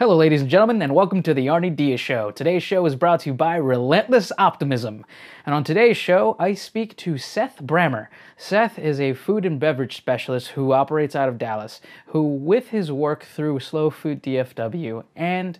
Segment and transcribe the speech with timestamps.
[0.00, 2.30] Hello, ladies and gentlemen, and welcome to the Arnie Diaz Show.
[2.30, 5.04] Today's show is brought to you by Relentless Optimism.
[5.44, 8.06] And on today's show, I speak to Seth Brammer.
[8.34, 12.90] Seth is a food and beverage specialist who operates out of Dallas, who, with his
[12.90, 15.58] work through Slow Food DFW and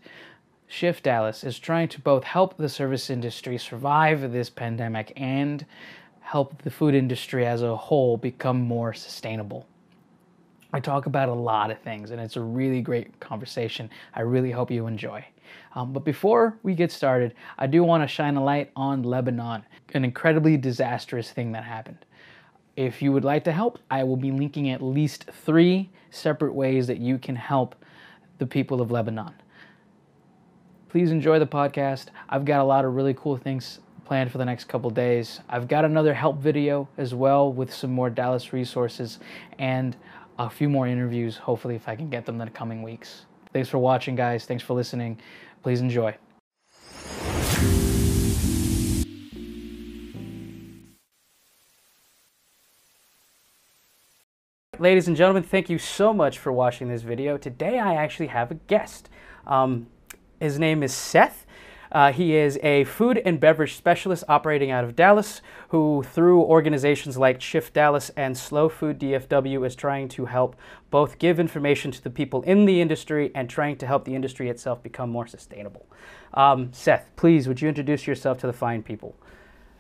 [0.67, 5.67] Shift Dallas, is trying to both help the service industry survive this pandemic and
[6.21, 9.67] help the food industry as a whole become more sustainable.
[10.73, 13.91] I talk about a lot of things, and it's a really great conversation.
[14.15, 15.25] I really hope you enjoy.
[15.75, 19.65] Um, but before we get started, I do want to shine a light on Lebanon,
[19.95, 22.05] an incredibly disastrous thing that happened.
[22.77, 26.87] If you would like to help, I will be linking at least three separate ways
[26.87, 27.75] that you can help
[28.39, 29.35] the people of Lebanon.
[30.89, 32.07] Please enjoy the podcast.
[32.29, 35.41] I've got a lot of really cool things planned for the next couple days.
[35.49, 39.21] I've got another help video as well with some more Dallas resources
[39.59, 39.97] and
[40.47, 43.27] a few more interviews, hopefully, if I can get them in the coming weeks.
[43.53, 44.47] Thanks for watching, guys.
[44.47, 45.19] Thanks for listening.
[45.63, 46.17] Please enjoy.
[54.79, 57.37] Ladies and gentlemen, thank you so much for watching this video.
[57.37, 59.11] Today I actually have a guest.
[59.47, 59.89] Um,
[60.41, 61.45] his name is Seth.
[61.93, 67.19] Uh, he is a food and beverage specialist operating out of Dallas, who, through organizations
[67.19, 70.57] like Shift Dallas and Slow Food DFW, is trying to help
[70.91, 74.49] both give information to the people in the industry and trying to help the industry
[74.49, 75.87] itself become more sustainable.
[76.35, 79.17] Um, Seth, please, would you introduce yourself to the fine people?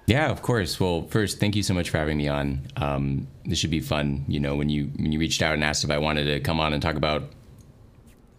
[0.06, 0.80] Yeah, of course.
[0.80, 2.66] Well, first, thank you so much for having me on.
[2.76, 4.24] Um, this should be fun.
[4.26, 6.58] You know, when you when you reached out and asked if I wanted to come
[6.58, 7.30] on and talk about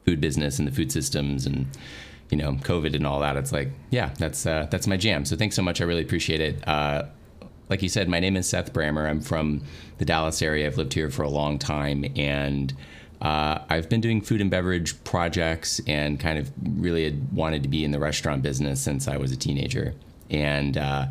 [0.06, 1.68] food business and the food systems and
[2.32, 5.26] you know COVID and all that, it's like yeah, that's uh, that's my jam.
[5.26, 5.82] So thanks so much.
[5.82, 6.68] I really appreciate it.
[6.68, 7.04] Uh,
[7.70, 9.10] like you said, my name is Seth Brammer.
[9.10, 9.62] I'm from
[9.98, 10.68] the Dallas area.
[10.68, 12.74] I've lived here for a long time, and
[13.22, 17.70] uh, I've been doing food and beverage projects and kind of really had wanted to
[17.70, 19.94] be in the restaurant business since I was a teenager,
[20.30, 21.08] and uh,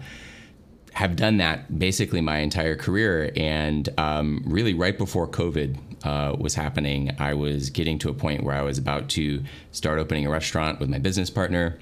[0.92, 3.30] have done that basically my entire career.
[3.36, 8.42] And um, really, right before COVID uh, was happening, I was getting to a point
[8.42, 11.78] where I was about to start opening a restaurant with my business partner.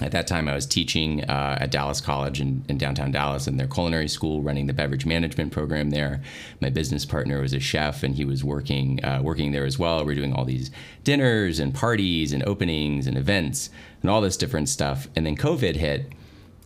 [0.00, 3.58] At that time, I was teaching uh, at Dallas College in, in, downtown Dallas in
[3.58, 6.22] their culinary school, running the beverage management program there.
[6.60, 9.98] My business partner was a chef, and he was working uh, working there as well.
[9.98, 10.70] We we're doing all these
[11.04, 13.68] dinners and parties and openings and events
[14.00, 15.08] and all this different stuff.
[15.14, 16.10] And then COVID hit,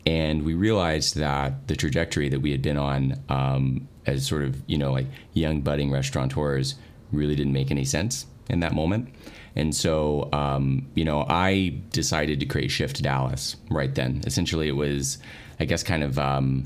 [0.07, 4.63] and we realized that the trajectory that we had been on um, as sort of
[4.67, 6.75] you know like young budding restaurateurs
[7.13, 9.09] really didn't make any sense in that moment.
[9.55, 14.23] And so um, you know i decided to create shift dallas right then.
[14.27, 15.19] Essentially it was
[15.61, 16.65] i guess kind of um,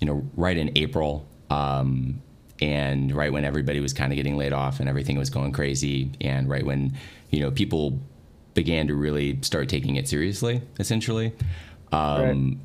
[0.00, 2.20] you know right in april um,
[2.60, 6.10] and right when everybody was kind of getting laid off and everything was going crazy
[6.20, 6.96] and right when
[7.30, 7.98] you know people
[8.54, 11.32] began to really start taking it seriously essentially.
[11.92, 12.56] Um, right.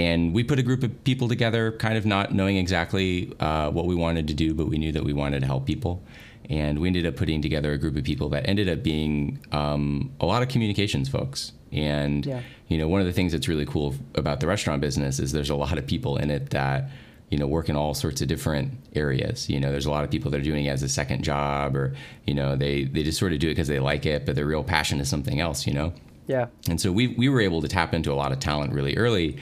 [0.00, 3.84] And we put a group of people together, kind of not knowing exactly uh, what
[3.84, 6.02] we wanted to do, but we knew that we wanted to help people.
[6.48, 10.10] And we ended up putting together a group of people that ended up being um,
[10.18, 11.52] a lot of communications folks.
[11.70, 12.40] And yeah.
[12.68, 15.50] you know, one of the things that's really cool about the restaurant business is there's
[15.50, 16.88] a lot of people in it that
[17.28, 20.10] you know work in all sorts of different areas you know there's a lot of
[20.10, 21.94] people that are doing it as a second job or
[22.26, 24.46] you know they they just sort of do it because they like it but their
[24.46, 25.92] real passion is something else you know
[26.30, 26.46] yeah.
[26.68, 29.38] And so we we were able to tap into a lot of talent really early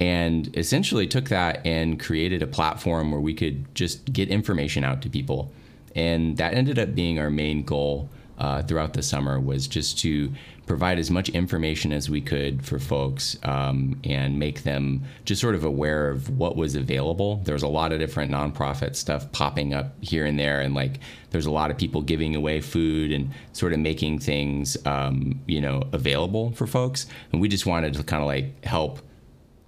[0.00, 5.02] and essentially took that and created a platform where we could just get information out
[5.02, 5.52] to people.
[5.94, 8.08] And that ended up being our main goal
[8.38, 10.32] uh, throughout the summer was just to
[10.66, 15.54] provide as much information as we could for folks um, and make them just sort
[15.56, 17.36] of aware of what was available.
[17.44, 21.00] There was a lot of different nonprofit stuff popping up here and there, and like
[21.30, 25.60] there's a lot of people giving away food and sort of making things, um, you
[25.60, 27.06] know, available for folks.
[27.32, 29.00] And we just wanted to kind of like help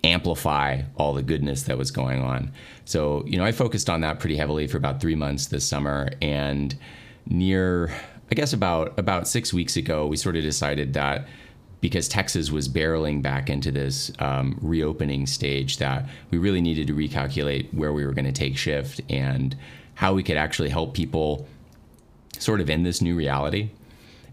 [0.04, 2.52] amplify all the goodness that was going on.
[2.84, 6.10] So, you know, I focused on that pretty heavily for about three months this summer
[6.20, 6.76] and
[7.26, 7.92] near
[8.32, 11.28] I guess about about six weeks ago, we sort of decided that
[11.82, 16.94] because Texas was barreling back into this um, reopening stage, that we really needed to
[16.94, 19.54] recalculate where we were going to take shift and
[19.94, 21.47] how we could actually help people
[22.38, 23.68] sort of in this new reality.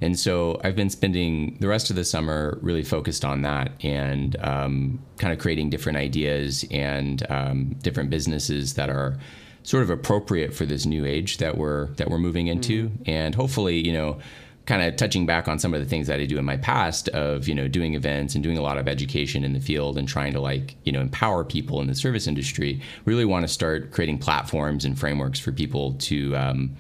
[0.02, 4.36] And so I've been spending the rest of the summer really focused on that and
[4.42, 9.18] um, kind of creating different ideas and um, different businesses that are
[9.64, 13.04] sort of appropriate for this new age that we're that we're moving into, mm-hmm.
[13.06, 14.18] and hopefully, you know,
[14.66, 17.10] kind of touching back on some of the things that I do in my past
[17.10, 20.08] of you know doing events and doing a lot of education in the field and
[20.08, 22.82] trying to like you know empower people in the service industry.
[23.06, 26.36] Really want to start creating platforms and frameworks for people to.
[26.36, 26.76] Um,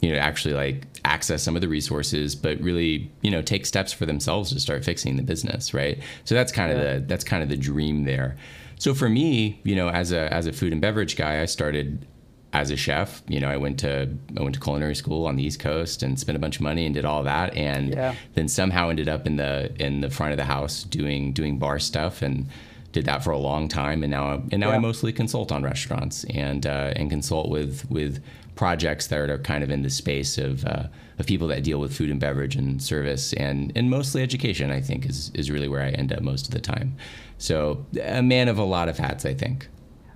[0.00, 3.92] you know actually like access some of the resources but really you know take steps
[3.92, 5.98] for themselves to start fixing the business right?
[6.24, 8.36] So that's kind of the that's kind of the dream there.
[8.78, 12.06] So for me you know as a as a food and beverage guy i started
[12.52, 13.22] as a chef.
[13.28, 14.08] You know i went to
[14.38, 16.86] i went to culinary school on the east coast and spent a bunch of money
[16.86, 18.14] and did all that and Yeah.
[18.34, 21.78] then somehow ended up in the in the front of the house doing doing bar
[21.78, 22.46] stuff and
[22.90, 24.02] did that for a long time.
[24.02, 28.22] And now and now I mostly consult on restaurants and uh, and consult with with
[28.58, 30.88] projects that are kind of in the space of uh,
[31.20, 34.80] of people that deal with food and beverage and service and and mostly education I
[34.80, 36.96] think is is really where I end up most of the time
[37.38, 39.68] so a man of a lot of hats I think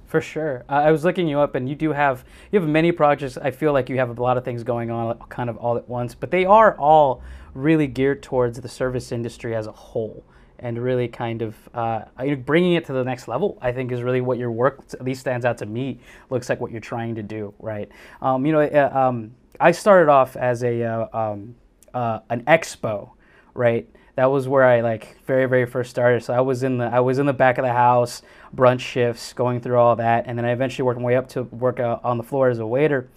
[0.06, 0.64] For sure.
[0.68, 3.38] Uh, I was looking you up, and you do have you have many projects.
[3.38, 5.88] I feel like you have a lot of things going on, kind of all at
[5.88, 6.14] once.
[6.14, 7.22] But they are all
[7.54, 10.24] really geared towards the service industry as a whole,
[10.62, 12.02] and really kind of uh,
[12.36, 13.58] bringing it to the next level.
[13.60, 16.00] I think is really what your work at least stands out to me.
[16.30, 17.88] Looks like what you're trying to do, right?
[18.20, 21.54] Um, you know, uh, um, I started off as a uh, um,
[21.92, 23.10] uh, an expo,
[23.54, 23.88] right?
[24.14, 26.22] That was where I like very very first started.
[26.22, 28.22] So I was in the I was in the back of the house,
[28.54, 31.42] brunch shifts, going through all that, and then I eventually worked my way up to
[31.44, 33.08] work uh, on the floor as a waiter.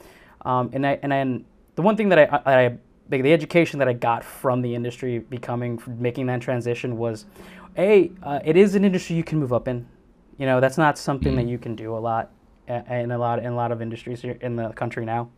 [0.44, 1.46] Um, and I and then
[1.76, 2.78] the one thing that I, I
[3.10, 7.26] the, the education that I got from the industry, becoming making that transition was,
[7.78, 9.88] a uh, it is an industry you can move up in.
[10.38, 12.32] You know that's not something that you can do a lot
[12.70, 15.30] uh, in a lot in a lot of industries here in the country now.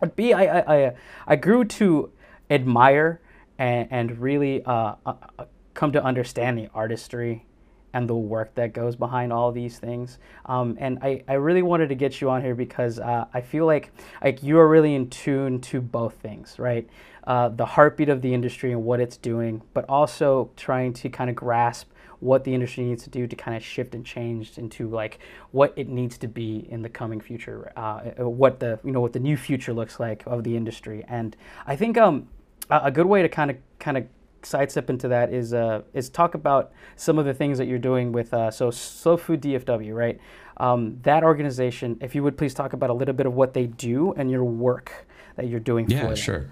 [0.00, 0.94] But B, I, I, I,
[1.26, 2.10] I grew to
[2.50, 3.20] admire
[3.58, 5.44] and, and really uh, uh, uh,
[5.74, 7.46] come to understand the artistry
[7.94, 10.18] and the work that goes behind all these things.
[10.46, 13.64] Um, and I, I really wanted to get you on here because uh, I feel
[13.64, 13.92] like
[14.22, 16.86] like you are really in tune to both things, right?
[17.26, 21.30] Uh, the heartbeat of the industry and what it's doing, but also trying to kind
[21.30, 21.88] of grasp
[22.20, 25.20] what the industry needs to do to kind of shift and change into like
[25.52, 29.12] what it needs to be in the coming future, uh, what the you know what
[29.12, 31.04] the new future looks like of the industry.
[31.06, 32.28] And I think um,
[32.68, 34.06] a, a good way to kind of kind of
[34.46, 38.12] sidestep into that is uh, is talk about some of the things that you're doing
[38.12, 40.18] with uh, so Slow Food DFW, right?
[40.58, 43.66] Um, that organization, if you would please talk about a little bit of what they
[43.66, 45.06] do and your work
[45.36, 45.88] that you're doing.
[45.90, 46.16] Yeah, for them.
[46.16, 46.46] sure.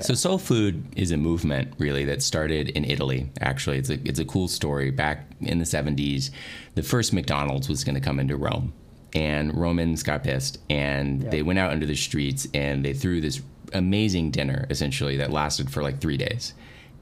[0.00, 3.30] So slow food is a movement really that started in Italy.
[3.40, 4.90] Actually, it's a it's a cool story.
[4.90, 6.30] Back in the 70s,
[6.74, 8.72] the first McDonald's was going to come into Rome,
[9.14, 11.30] and Romans got pissed and Yeah.
[11.30, 13.40] they went out into the streets and they threw this
[13.72, 16.52] amazing dinner essentially that lasted for like 3 days.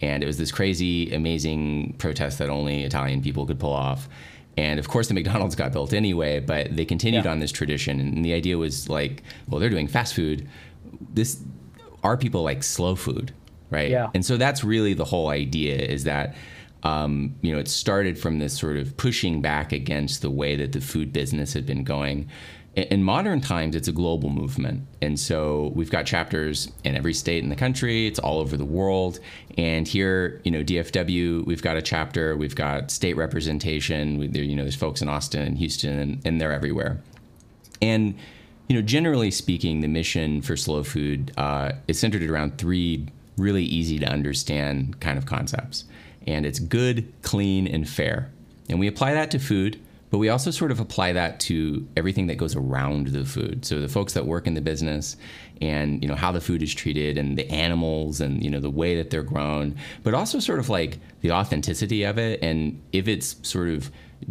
[0.04, 4.06] And it was this crazy amazing protest that only Italian people could pull off.
[4.58, 7.30] And of course, the McDonald's got built anyway, but they continued Yeah.
[7.30, 7.98] on this tradition.
[8.00, 10.46] And the idea was like, well, they're doing fast food.
[11.12, 11.40] This
[12.02, 13.32] our people like slow food,
[13.70, 13.88] right?
[13.90, 14.10] Yeah.
[14.14, 16.34] And so that's really the whole idea is that,
[16.82, 20.72] um, you know, it started from this sort of pushing back against the way that
[20.72, 22.28] the food business had been going.
[22.76, 24.86] In, modern times, it's a global movement.
[25.00, 28.64] And so we've got chapters in every state in the country, it's all over the
[28.64, 29.20] world.
[29.56, 34.56] And here, you know, DFW, we've got a chapter, we've got state representation, we- you
[34.56, 37.00] know, there's folks in Austin and Houston, and, and they're everywhere.
[37.80, 38.16] And
[38.68, 43.06] you know, generally speaking, the mission for Slow Food uh, is centered around three
[43.36, 45.84] really easy to understand kind of concepts,
[46.26, 48.30] and it's good, clean, and fair.
[48.70, 49.78] And we apply that to food,
[50.14, 53.64] but we also sort of apply that to everything that goes around the food.
[53.64, 55.16] So the folks that work in the business,
[55.60, 58.70] and you know how the food is treated, and the animals, and you know the
[58.70, 59.74] way that they're grown,
[60.04, 63.90] but also sort of like the authenticity of it, and if it's sort of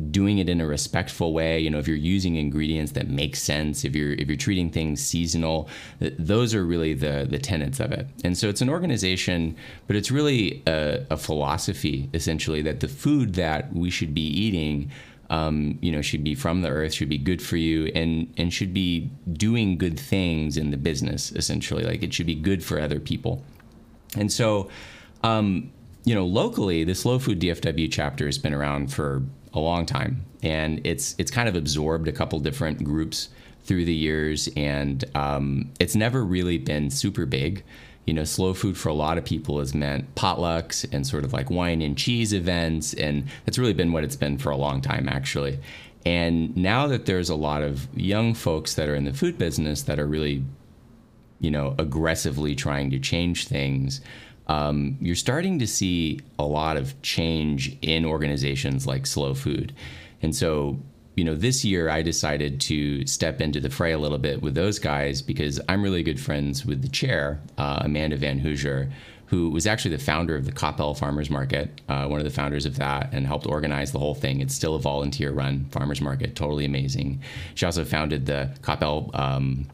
[0.09, 3.85] doing it in a respectful way you know if you're using ingredients that make sense
[3.85, 7.91] if you're if you're treating things seasonal th- those are really the the tenets of
[7.91, 12.87] it and so it's an organization but it's really a, a philosophy essentially that the
[12.87, 14.89] food that we should be eating
[15.29, 18.53] um, you know should be from the earth should be good for you and and
[18.53, 22.79] should be doing good things in the business essentially like it should be good for
[22.79, 23.43] other people
[24.15, 24.69] and so,
[25.23, 25.71] um,
[26.05, 30.25] you know, locally, the Slow Food DFW chapter has been around for a long time,
[30.41, 33.29] and it's it's kind of absorbed a couple different groups
[33.63, 37.63] through the years, and um, it's never really been super big.
[38.05, 41.31] You know, slow food for a lot of people has meant potlucks and sort of
[41.33, 44.81] like wine and cheese events, and that's really been what it's been for a long
[44.81, 45.59] time, actually.
[46.05, 49.83] And now that there's a lot of young folks that are in the food business
[49.83, 50.43] that are really
[51.43, 53.99] you know, aggressively trying to change things,
[54.47, 59.73] um, you're starting to see a lot of change in organizations like Slow Food.
[60.21, 60.79] And so,
[61.15, 64.55] you know, this year I decided to step into the fray a little bit with
[64.55, 68.91] those guys because I'm really good friends with the chair, uh, Amanda Van Hoosier,
[69.27, 72.65] who was actually the founder of the Coppell Farmers Market, uh, one of the founders
[72.65, 74.41] of that, and helped organize the whole thing.
[74.41, 77.21] It's still a volunteer run farmers market, totally amazing.
[77.55, 79.67] She also founded the Coppell um,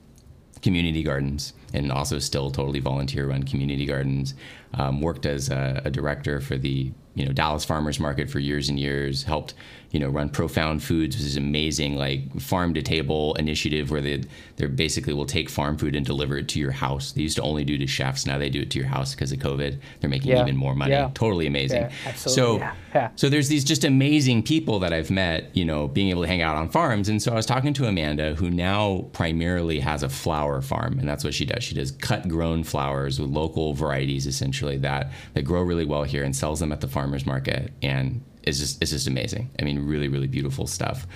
[0.61, 1.53] Community Gardens.
[1.73, 4.33] and also still totally volunteer run community gardens.
[4.73, 8.69] Um, worked as a, a director for the you know Dallas Farmers Market for years
[8.69, 9.23] and years.
[9.23, 9.53] Helped
[9.91, 14.23] you know run Profound Foods, which is amazing like farm to table initiative where they
[14.57, 17.11] they basically will take farm food and deliver it to your house.
[17.13, 19.31] They used to only do to chefs, now they do it to your house because
[19.31, 19.79] of COVID.
[19.99, 20.41] They're making Yeah.
[20.43, 20.91] even more money.
[20.91, 21.09] Yeah.
[21.13, 21.81] Totally amazing.
[21.83, 22.59] Yeah, absolutely.
[22.65, 26.27] So so there's these just amazing people that I've met, you know, being able to
[26.27, 27.07] hang out on farms.
[27.09, 31.07] And so I was talking to Amanda, who now primarily has a flower farm, and
[31.07, 31.63] that's what she does.
[31.63, 36.23] She does cut grown flowers with local varieties, essentially that that grow really well here,
[36.23, 37.71] and sells them at the farmers market.
[37.81, 39.49] And it's just it's just amazing.
[39.59, 41.07] I mean, really really beautiful stuff.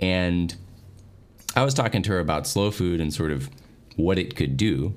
[0.00, 0.54] And
[1.54, 3.48] I was talking to her about slow food and sort of
[3.96, 4.94] what it could do.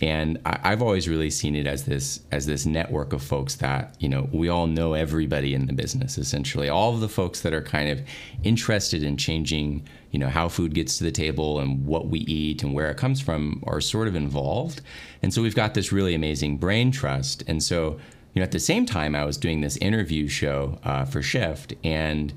[0.00, 3.94] And I, I've always really seen it as this as this network of folks that
[4.00, 7.54] you know we all know everybody in the business essentially all of the folks that
[7.54, 8.02] are kind of
[8.42, 12.64] interested in changing you know how food gets to the table and what we eat
[12.64, 14.80] and where it comes from are sort of involved
[15.22, 17.98] and so we've got this really amazing brain trust and so
[18.34, 21.74] you know at the same time I was doing this interview show uh, for Shift
[21.82, 22.32] and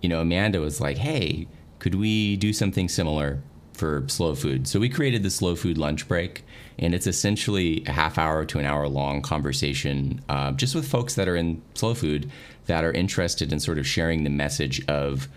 [0.00, 3.40] you know Amanda was like hey could we do something similar
[3.78, 4.66] for slow food.
[4.66, 6.44] So we created the slow food lunch break,
[6.78, 11.14] and it's essentially a half hour to an hour long conversation uh, just with folks
[11.14, 12.30] that are in slow food
[12.66, 15.28] that are interested in sort of sharing the message of,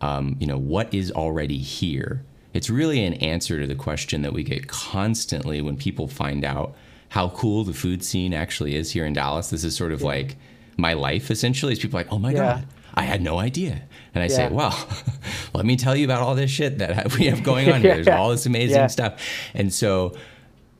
[0.00, 2.24] um, you know, what is already here.
[2.52, 6.74] It's really an answer to the question that we get constantly when people find out
[7.10, 9.50] how cool the food scene actually is here in Dallas.
[9.50, 10.36] This is sort of like
[10.76, 11.72] my life essentially.
[11.72, 12.38] Is people like, oh my Yeah.
[12.38, 13.82] god, I had no idea.
[14.14, 14.74] And I say, well,
[15.54, 17.94] let me tell you about all this shit that we have going on here.
[17.94, 18.86] There's all this amazing Yeah.
[18.88, 19.20] stuff.
[19.54, 20.16] And so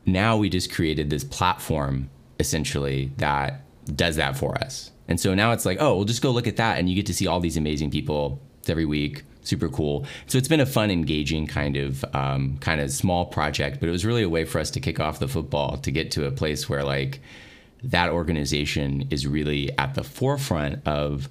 [0.06, 2.08] now we just created this platform
[2.38, 3.62] essentially that
[3.96, 4.90] does that for us.
[5.08, 7.06] And so now it's like, oh, we'll just go look at that and you get
[7.06, 9.24] to see all these amazing people every week.
[9.42, 10.06] Super cool.
[10.26, 13.92] So it's been a fun, engaging kind of um, kind of small project, but it
[13.92, 16.30] was really a way for us to kick off the football to get to a
[16.30, 17.20] place where like
[17.82, 21.28] that organization is really at the forefront of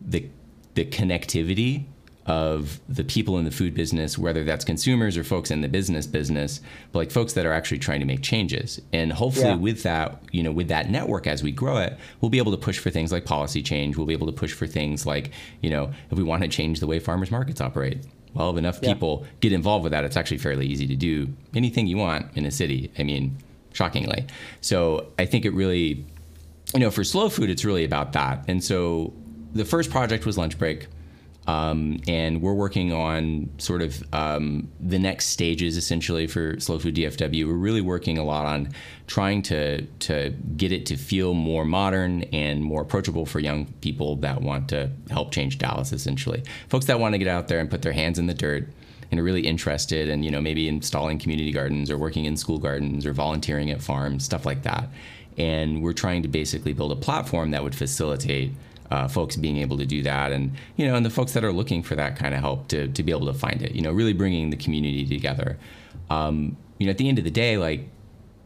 [0.00, 0.26] the
[0.74, 1.84] the connectivity
[2.26, 6.06] of the people in the food business, whether that's consumers or folks in the business
[6.06, 6.60] business,
[6.92, 8.80] but like folks that are actually trying to make changes.
[8.92, 9.54] And hopefully Yeah.
[9.56, 12.58] with that, you know, with that network as we grow it, we'll be able to
[12.58, 13.96] push for things like policy change.
[13.96, 15.30] We'll be able to push for things like,
[15.62, 17.98] you know, if we want to change the way farmers markets operate.
[18.34, 18.92] Well, if enough Yeah.
[18.92, 22.44] people get involved with that, it's actually fairly easy to do anything you want in
[22.44, 22.90] a city.
[22.98, 23.36] I mean,
[23.72, 24.26] shockingly.
[24.60, 26.04] So I think it really
[26.74, 28.44] you know, for slow food, it's really about that.
[28.46, 29.12] And so
[29.54, 30.86] the first project was Lunch Break.
[31.50, 36.94] Um, and we're working on sort of um, the next stages essentially for Slow Food
[36.94, 37.44] DFW.
[37.44, 38.68] We're really working a lot on
[39.08, 44.14] trying to to get it to feel more modern and more approachable for young people
[44.16, 45.92] that want to help change Dallas.
[45.92, 48.68] Essentially, folks that want to get out there and put their hands in the dirt
[49.10, 52.58] and are really interested in you know maybe installing community gardens or working in school
[52.58, 54.88] gardens or volunteering at farms, stuff like that
[55.38, 58.52] and we're trying to basically build a platform that would facilitate
[58.90, 61.52] uh, folks being able to do that and you know and the folks that are
[61.52, 63.92] looking for that kind of help to, to be able to find it you know
[63.92, 65.58] really bringing the community together
[66.10, 67.88] um, you know at the end of the day like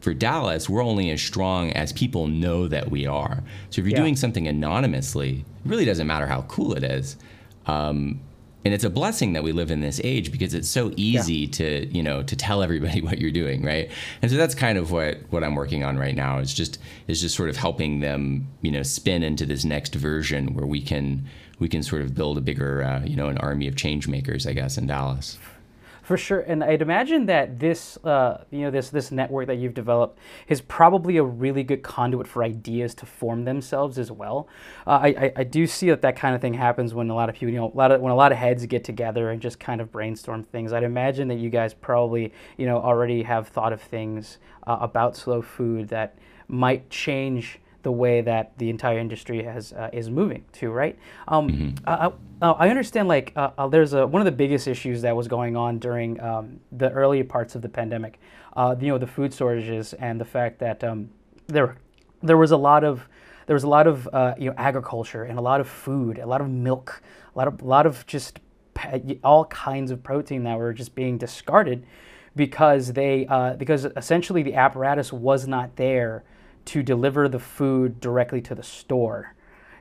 [0.00, 3.42] for Dallas, we're only as strong as people know that we are.
[3.70, 3.96] So if you're Yeah.
[4.02, 7.16] doing something anonymously, it really doesn't matter how cool it is.
[7.64, 8.20] Um,
[8.64, 11.86] and it's a blessing that we live in this age because it's so easy to
[11.86, 13.90] you know to tell everybody what you're doing right?
[14.22, 16.78] And so that's kind of what what i'm working on right now is just
[17.08, 20.80] is just sort of helping them you know spin into this next version where we
[20.80, 21.26] can
[21.58, 24.46] we can sort of build a bigger uh, you know an army of change makers
[24.46, 25.38] i guess in dallas
[26.04, 29.72] For sure, and I'd imagine that this, uh, you know, this this network that you've
[29.72, 30.18] developed
[30.48, 34.46] is probably a really good conduit for ideas to form themselves as well.
[34.86, 37.30] Uh, I, I I do see that that kind of thing happens when a lot
[37.30, 39.40] of people, you know, a lot of when a lot of heads get together and
[39.40, 40.74] just kind of brainstorm things.
[40.74, 45.16] I'd imagine that you guys probably, you know, already have thought of things uh, about
[45.16, 46.18] slow food that
[46.48, 50.98] might change the way that the entire industry has uh, is moving to, right?
[51.28, 52.10] Um, uh,
[52.42, 53.06] uh, I understand.
[53.06, 56.20] Like, uh, uh, there's a one of the biggest issues that was going on during
[56.20, 58.18] um, the early parts of the pandemic.
[58.56, 61.10] Uh, you know, the food shortages and the fact that um,
[61.46, 61.76] there
[62.22, 63.08] there was a lot of
[63.46, 66.26] there was a lot of uh, you know agriculture and a lot of food, a
[66.26, 67.02] lot of milk,
[67.34, 68.40] a lot of a lot of just
[69.22, 71.86] all kinds of protein that were just being discarded
[72.34, 76.24] because they uh, because essentially the apparatus was not there
[76.66, 79.34] to deliver the food directly to the store.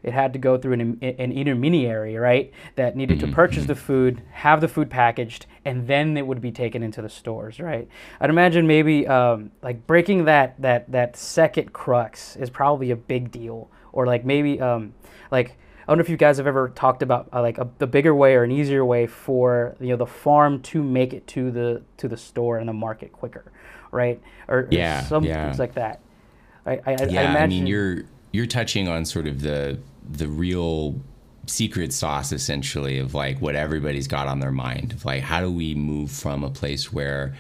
[0.04, 4.22] It had to go through an, an intermediary, right, that needed to purchase the food,
[4.34, 7.88] have the food packaged, and then it would be taken into the stores, right?
[8.20, 13.32] I'd imagine maybe um, like breaking that that that second crux is probably a big
[13.32, 14.94] deal, or like maybe um,
[15.32, 15.56] like
[15.88, 18.36] I wonder if you guys have ever talked about uh, like a, the bigger way
[18.36, 22.10] or an easier way for you know the farm to make it to the to
[22.10, 23.52] the store and the market quicker,
[23.92, 24.22] right?
[24.50, 25.46] Or, Yeah, or some yeah.
[25.46, 26.02] things like that.
[26.66, 27.36] I, I, I yeah, imagine.
[27.36, 29.80] I mean, you're you're touching on sort of the
[30.10, 31.00] the real
[31.46, 35.52] secret sauce essentially of like what everybody's got on their mind of like how do
[35.52, 37.36] we move from a place where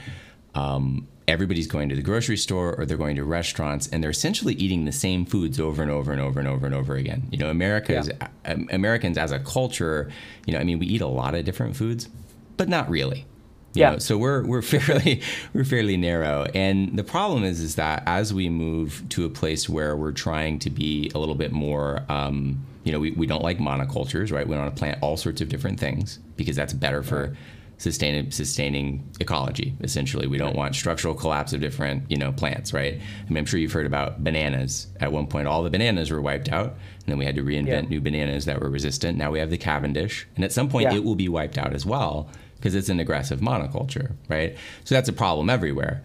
[0.55, 4.53] um, everybody's going to the grocery store or they're going to restaurants and they're essentially
[4.55, 7.27] eating the same foods over and over and over and over and over again.
[7.31, 8.09] You know, America's
[8.45, 10.11] um, Americans as a culture,
[10.45, 12.09] you know, I mean, we eat a lot of different foods,
[12.57, 13.25] but not really.
[13.73, 13.91] Yeah.
[13.91, 15.21] know, so we're we're fairly
[15.53, 19.67] we're fairly narrow, and the problem is is that as we move to a place
[19.69, 23.41] where we're trying to be a little bit more, um, you know, we, we don't
[23.43, 24.47] like monocultures, right?
[24.47, 27.35] We want to plant all sorts of different things because that's better for
[27.77, 29.73] sustaining sustaining ecology.
[29.81, 32.93] Essentially, we don't want structural collapse of different you know plants, right?
[32.93, 34.87] I mean, I'm sure you've heard about bananas.
[34.99, 37.67] At one point, all the bananas were wiped out, and then we had to reinvent
[37.67, 37.81] Yeah.
[37.81, 39.17] new bananas that were resistant.
[39.17, 40.97] Now we have the Cavendish, and at some point Yeah.
[40.97, 42.29] it will be wiped out as well
[42.63, 44.55] because it's an aggressive monoculture, right?
[44.86, 46.01] So that's a problem everywhere.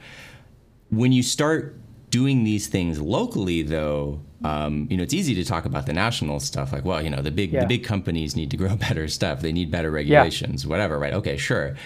[0.91, 1.77] When you start
[2.11, 6.41] doing these things locally, though, um, you know, it's easy to talk about the national
[6.41, 7.61] stuff, like, well, you know, the big Yeah.
[7.61, 11.13] the big companies need to grow better stuff, they need better regulations, whatever, right?
[11.13, 11.77] Okay, sure.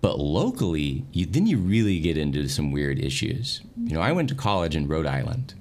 [0.00, 3.60] But locally, you, then you really get into some weird issues.
[3.84, 5.54] You know, I went to college in Rhode Island,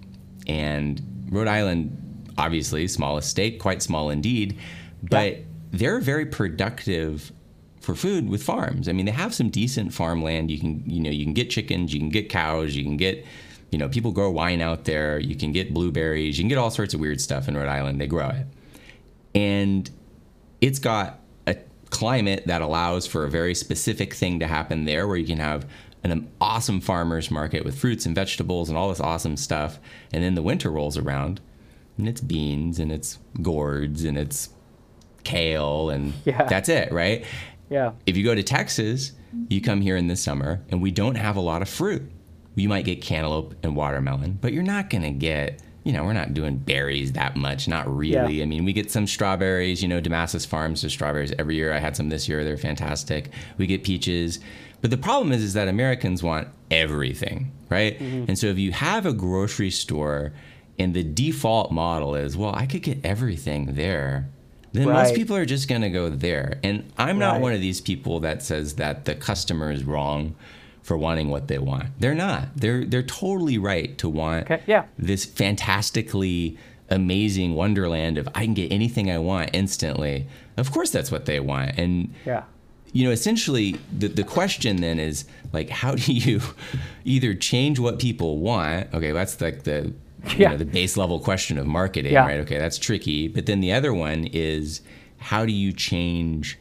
[0.47, 4.57] and Rhode Island, obviously, smallest state, quite small indeed,
[5.03, 5.37] but
[5.71, 7.31] they're very productive
[7.81, 8.87] for food with farms.
[8.89, 10.51] I mean, they have some decent farmland.
[10.51, 13.25] You can, you know, you can get chickens, you can get cows, you can get,
[13.71, 15.19] you know, people grow wine out there.
[15.19, 18.01] You can get blueberries, you can get all sorts of weird stuff in Rhode Island.
[18.01, 18.45] They grow it,
[19.35, 19.89] and
[20.61, 21.55] it's got a
[21.89, 25.65] climate that allows for a very specific thing to happen there where you can have
[26.03, 29.79] an awesome farmers market with fruits and vegetables and all this awesome stuff
[30.13, 31.41] and then the winter rolls around
[31.97, 34.49] and it's beans and it's gourds and it's
[35.25, 36.45] kale and Yeah.
[36.45, 37.25] that's it right
[37.69, 37.91] yeah.
[38.05, 39.13] if you go to Texas,
[39.49, 42.03] you come here in the summer and we don't have a lot of fruit.
[42.55, 46.13] You might get cantaloupe and watermelon, but you're not going to get, you know, we're
[46.13, 48.37] not doing berries that much, not really.
[48.37, 48.43] Yeah.
[48.43, 51.73] I mean, we get some strawberries, you know, Damascus Farms does strawberries every year.
[51.73, 53.29] I had some this year, they're fantastic.
[53.57, 54.39] We get peaches.
[54.81, 57.99] But the problem is is that Americans want everything, right?
[57.99, 58.25] Mm-hmm.
[58.29, 60.33] And so if you have a grocery store
[60.77, 64.29] and the default model is, well, I could get everything there,
[64.73, 66.59] then most people are just going to go there.
[66.63, 67.41] And I'm not Right.
[67.41, 70.35] one of these people that says that the customer is wrong
[70.83, 71.87] for wanting what they want.
[71.99, 72.49] They're not.
[72.55, 74.85] They're they're totally right to want Okay, yeah.
[74.97, 76.57] this fantastically
[76.89, 80.25] amazing wonderland of I can get anything I want instantly.
[80.57, 81.77] Of course that's what they want.
[81.77, 82.43] And Yeah.
[82.91, 86.41] you know, essentially the, the question then is like, how do you
[87.05, 88.91] either change what people want?
[88.93, 89.93] Okay, that's like the
[90.37, 90.51] Yeah.
[90.51, 92.25] know, the base level question of marketing, Yeah.
[92.25, 92.39] right?
[92.41, 93.27] Okay, that's tricky.
[93.27, 94.81] But then the other one is
[95.17, 96.57] how do you change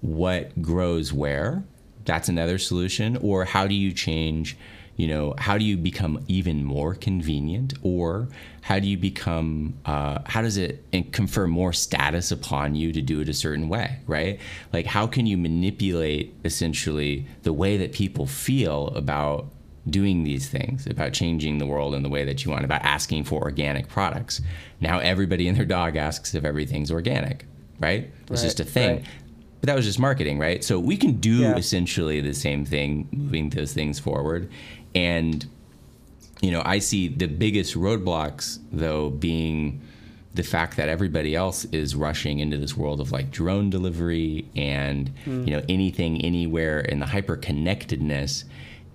[0.00, 1.64] what grows where?
[2.04, 3.16] That's another solution.
[3.18, 4.56] Or how do you change,
[4.96, 7.74] you know, how do you become even more convenient?
[7.82, 8.28] Or
[8.62, 13.20] how do you become, uh, how does it confer more status upon you to do
[13.20, 14.40] it a certain way, right?
[14.72, 19.46] Like, how can you manipulate essentially the way that people feel about
[19.90, 23.24] doing these things, about changing the world in the way that you want, about asking
[23.24, 24.40] for organic products?
[24.80, 27.44] Now, everybody and their dog asks if everything's organic,
[27.78, 28.10] right?
[28.22, 28.96] It's Right, just a thing.
[28.96, 29.04] right.
[29.60, 30.64] But that was just marketing, right?
[30.64, 31.56] So we can do Yeah.
[31.56, 34.48] essentially the same thing, moving those things forward.
[34.94, 35.44] And,
[36.40, 39.80] you know, I see the biggest roadblocks, though, being
[40.34, 45.10] the fact that everybody else is rushing into this world of like drone delivery and,
[45.24, 45.44] Hmm.
[45.44, 48.44] you know, anything, anywhere, and the hyper connectedness.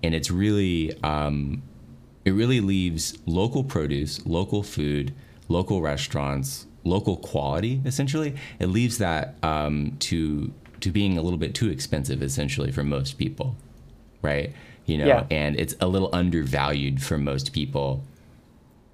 [0.02, 1.62] And it's really, um,
[2.24, 5.12] it really leaves local produce, local food,
[5.48, 7.80] local restaurants, local quality.
[7.84, 12.84] Essentially, it leaves that um, to to being a little bit too expensive, essentially, for
[12.84, 13.56] most people,
[14.22, 14.52] right?
[14.84, 15.26] You know, Yeah.
[15.30, 18.04] and it's a little undervalued for most people,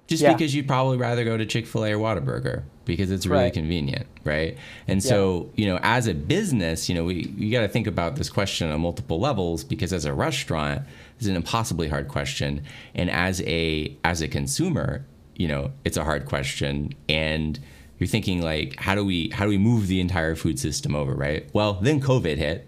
[0.07, 0.31] just Yeah.
[0.33, 3.53] because you'd probably rather go to Chick Fil A or Whataburger because it's really Right.
[3.53, 4.57] convenient, right?
[4.87, 8.15] And so, you know, as a business, you know, we you got to think about
[8.17, 10.81] this question on multiple levels because as a restaurant,
[11.17, 12.61] it's an impossibly hard question,
[12.95, 17.59] and as a as a consumer, you know, it's a hard question, and
[17.99, 21.13] you're thinking like, how do we how do we move the entire food system over,
[21.13, 21.47] right?
[21.53, 22.67] Well, then COVID hit,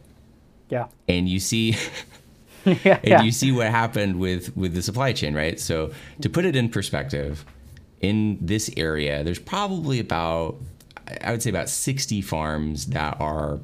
[0.69, 0.87] Yeah.
[1.09, 1.75] and you see.
[2.83, 2.99] yeah.
[3.03, 6.55] and you see what happened with with the supply chain right so to put it
[6.55, 7.45] in perspective
[8.01, 10.55] in this area there's probably about
[11.23, 13.59] i would say about 60 farms that are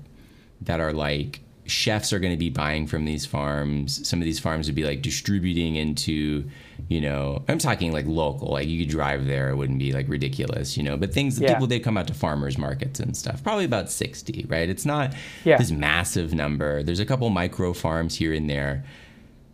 [0.61, 4.39] that are like chefs are going to be buying from these farms some of these
[4.39, 6.43] farms would be like distributing into
[6.89, 10.07] you know i'm talking like local like you could drive there it wouldn't be like
[10.09, 11.53] ridiculous you know but things Yeah.
[11.53, 15.13] people they come out to farmers markets and stuff probably about 60 right it's not
[15.45, 15.57] Yeah.
[15.57, 18.83] this massive number there's a couple micro farms here and there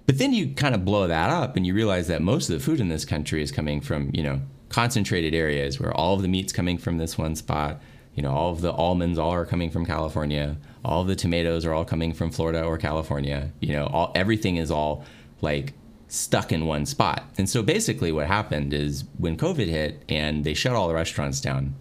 [0.08, 2.64] But then you kind of blow that up and you realize that most of the
[2.64, 6.28] food in this country is coming from, you know, concentrated areas where all of the
[6.28, 7.82] meat's coming from this one spot.
[8.16, 10.58] You know, all of the almonds all are coming from California.
[10.84, 13.52] All of the tomatoes are all coming from Florida or California.
[13.60, 15.06] You know, all everything is all
[15.42, 15.74] like
[16.08, 17.24] stuck in one spot.
[17.38, 21.42] And so basically what happened is when COVID hit and they shut all the restaurants
[21.42, 21.76] down,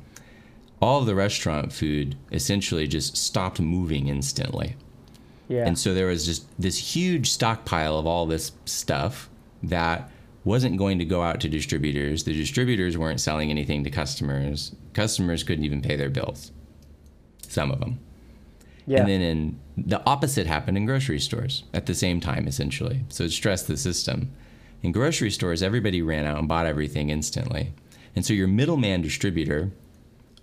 [0.80, 4.76] all of the restaurant food essentially just stopped moving instantly.
[5.48, 5.66] Yeah.
[5.66, 9.30] And so there was just this huge stockpile of all this stuff
[9.62, 10.10] that
[10.46, 12.22] wasn't going to go out to distributors.
[12.22, 14.74] The distributors weren't selling anything to customers.
[14.94, 16.52] Customers couldn't even pay their bills.
[17.48, 17.98] Some of them.
[18.86, 19.00] yeah.
[19.00, 23.04] And then in the opposite happened in grocery stores at the same time, essentially.
[23.08, 24.30] So it stressed the system.
[24.82, 27.72] In grocery stores, everybody ran out and bought everything instantly.
[28.14, 29.72] And so your middleman distributor,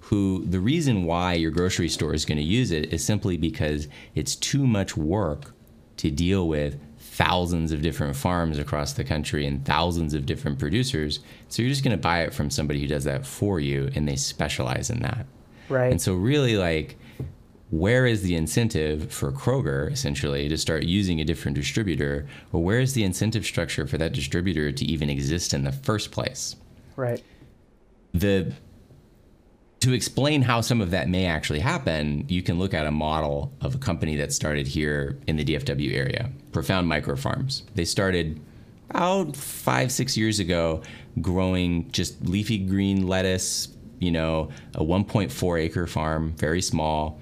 [0.01, 3.87] who the reason why your grocery store is going to use it is simply because
[4.15, 5.53] it's too much work
[5.97, 6.77] to deal with
[7.13, 11.19] thousands of different farms across the country and thousands of different producers.
[11.47, 14.08] So you're just going to buy it from somebody who does that for you and
[14.08, 15.28] they specialize in that.
[15.69, 15.91] right.
[15.91, 16.97] And so, really, like,
[17.69, 22.80] where is the incentive for Kroger essentially to start using a different distributor, or where
[22.80, 26.56] is the incentive structure for that distributor to even exist in the first place?
[26.95, 27.23] right.
[28.13, 28.54] The
[29.83, 33.51] to explain how some of that may actually happen, you can look at a model
[33.59, 37.63] of a company that started here in the DFW area, Profound Micro Farms.
[37.75, 38.39] They started
[38.89, 40.83] about five, six years ago
[41.21, 47.19] growing just leafy green lettuce, you know, a 1.4 acre farm, very small.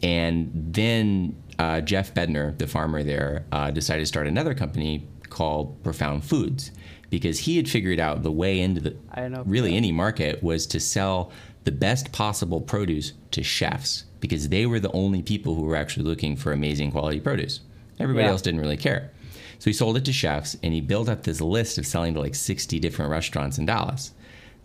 [0.00, 5.82] And then uh, Jeff Bednar, the farmer there, uh, decided to start another company called
[5.82, 6.70] Profound Foods
[7.10, 9.42] because he had figured out the way into the I know.
[9.44, 11.32] really any market was to sell
[11.66, 16.04] the best possible produce to chefs because they were the only people who were actually
[16.06, 17.60] looking for amazing quality produce.
[17.98, 18.30] Everybody Yeah.
[18.30, 19.10] else didn't really care.
[19.58, 22.20] So he sold it to chefs and he built up this list of selling to
[22.20, 24.12] like 60 different restaurants in Dallas.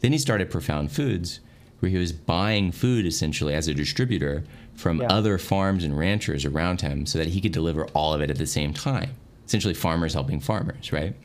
[0.02, 1.40] Then he started Profound Foods,
[1.80, 4.44] where he was buying food essentially as a distributor
[4.76, 5.08] from Yeah.
[5.08, 8.38] other farms and ranchers around him so that he could deliver all of it at
[8.38, 9.10] the same time.
[9.48, 11.16] Essentially, farmers helping farmers, right?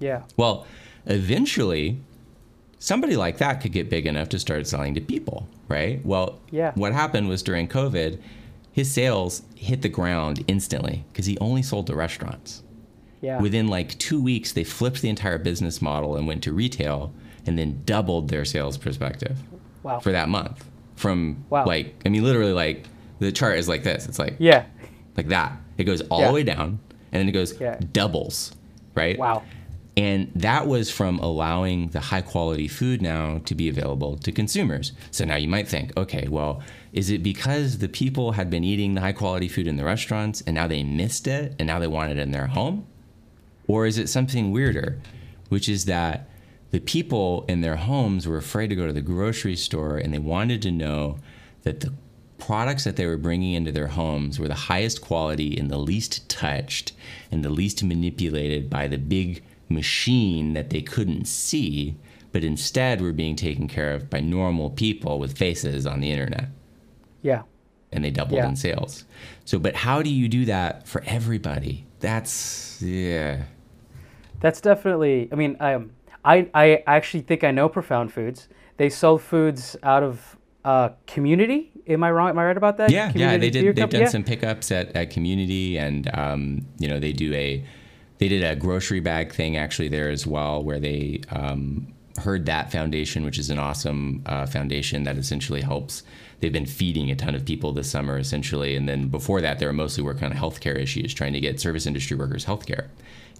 [0.00, 0.22] Yeah.
[0.36, 0.66] Well,
[1.06, 1.98] eventually,
[2.80, 6.04] somebody like that could get big enough to start selling to people, right?
[6.04, 6.72] Well, Yeah.
[6.74, 8.18] what happened was during COVID,
[8.72, 12.62] his sales hit the ground instantly because he only sold to restaurants.
[13.20, 13.38] Yeah.
[13.40, 17.12] Within like two weeks, they flipped the entire business model and went to retail
[17.46, 19.36] and then doubled their sales perspective
[19.82, 19.98] wow.
[19.98, 20.64] for that month.
[20.96, 21.66] From Wow.
[21.66, 22.86] like, I mean, literally, like
[23.18, 24.06] the chart is like this.
[24.08, 24.64] It's like yeah.
[25.18, 25.52] like that.
[25.76, 26.28] It goes all Yeah.
[26.28, 26.78] the way down
[27.12, 27.78] and then it goes Yeah.
[27.92, 28.52] doubles,
[28.94, 29.18] right?
[29.18, 29.42] Wow.
[30.00, 34.92] And that was from allowing the high quality food now to be available to consumers.
[35.10, 36.62] So now you might think, okay, well,
[36.94, 40.40] is it because the people had been eating the high quality food in the restaurants
[40.46, 42.86] and now they missed it and now they want it in their home?
[43.68, 44.98] Or is it something weirder,
[45.50, 46.30] which is that
[46.70, 50.18] the people in their homes were afraid to go to the grocery store and they
[50.18, 51.18] wanted to know
[51.64, 51.92] that the
[52.38, 56.26] products that they were bringing into their homes were the highest quality and the least
[56.30, 56.92] touched
[57.30, 61.96] and the least manipulated by the big machine that they couldn't see,
[62.32, 66.48] but instead were being taken care of by normal people with faces on the internet
[67.22, 67.42] Yeah.
[67.92, 68.48] and they doubled Yeah.
[68.48, 69.04] in sales.
[69.44, 71.84] So, but how do you do that for everybody?
[72.00, 73.44] That's, yeah.
[74.40, 75.28] That's definitely.
[75.30, 75.90] I mean, um,
[76.24, 78.48] I I actually think I know Profound Foods.
[78.78, 81.72] They sell foods out of uh, community.
[81.86, 82.30] Am I wrong?
[82.30, 82.90] Am I right about that?
[82.90, 83.64] Yeah, yeah, Community they did.
[83.66, 83.98] They've Company?
[83.98, 84.08] done Yeah.
[84.10, 87.62] some pickups at, at community, and um, you know they do a
[88.20, 91.86] they did a grocery bag thing actually there as well, where they um,
[92.18, 96.02] heard that foundation, which is an awesome uh, foundation that essentially helps.
[96.40, 99.64] They've been feeding a ton of people this summer, essentially, and then before that, they
[99.66, 102.88] were mostly working on healthcare issues, trying to get service industry workers healthcare,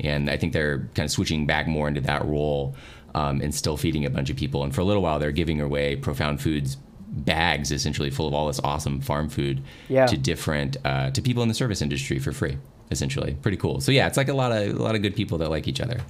[0.01, 2.75] and I think they're kind of switching back more into that role
[3.15, 4.65] um, and still feeding a bunch of people.
[4.65, 6.77] And for a little while, they're giving away Profound Foods
[7.09, 10.07] bags essentially full of all this awesome farm food Yeah.
[10.07, 12.57] to different uh, to people in the service industry for free
[12.91, 15.39] essentially pretty cool so yeah it's like a lot of a lot of good people
[15.39, 16.01] that like each other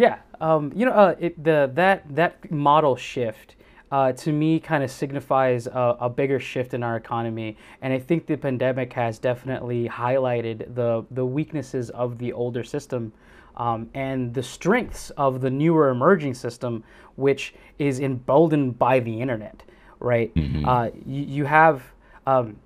[0.00, 3.56] Yeah, um, you know, uh, it, the that that model shift
[3.92, 7.98] uh, to me kind of signifies a, a bigger shift in our economy, and I
[7.98, 13.12] think the pandemic has definitely highlighted the the weaknesses of the older system.
[13.56, 16.82] Um, and the strengths of the newer emerging system,
[17.16, 19.62] which is emboldened by the internet,
[19.98, 20.32] right?
[20.66, 21.82] Uh, you, you have
[22.26, 22.56] um,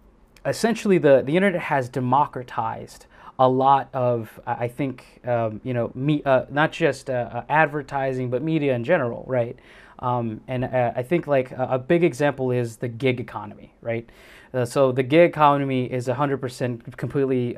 [0.46, 3.06] essentially the, the internet has democratized
[3.38, 8.30] a lot of I think um, you know me uh, not just uh, uh, advertising
[8.30, 9.58] but media in general right
[9.98, 14.08] um, and uh, I think like a, big example is the gig economy right
[14.52, 17.56] uh, so the gig economy is 100% completely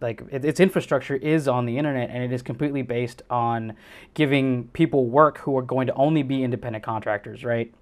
[0.00, 3.74] like it, its infrastructure is on the internet and it is completely based on
[4.14, 7.72] giving people work who are going to only be independent contractors, right?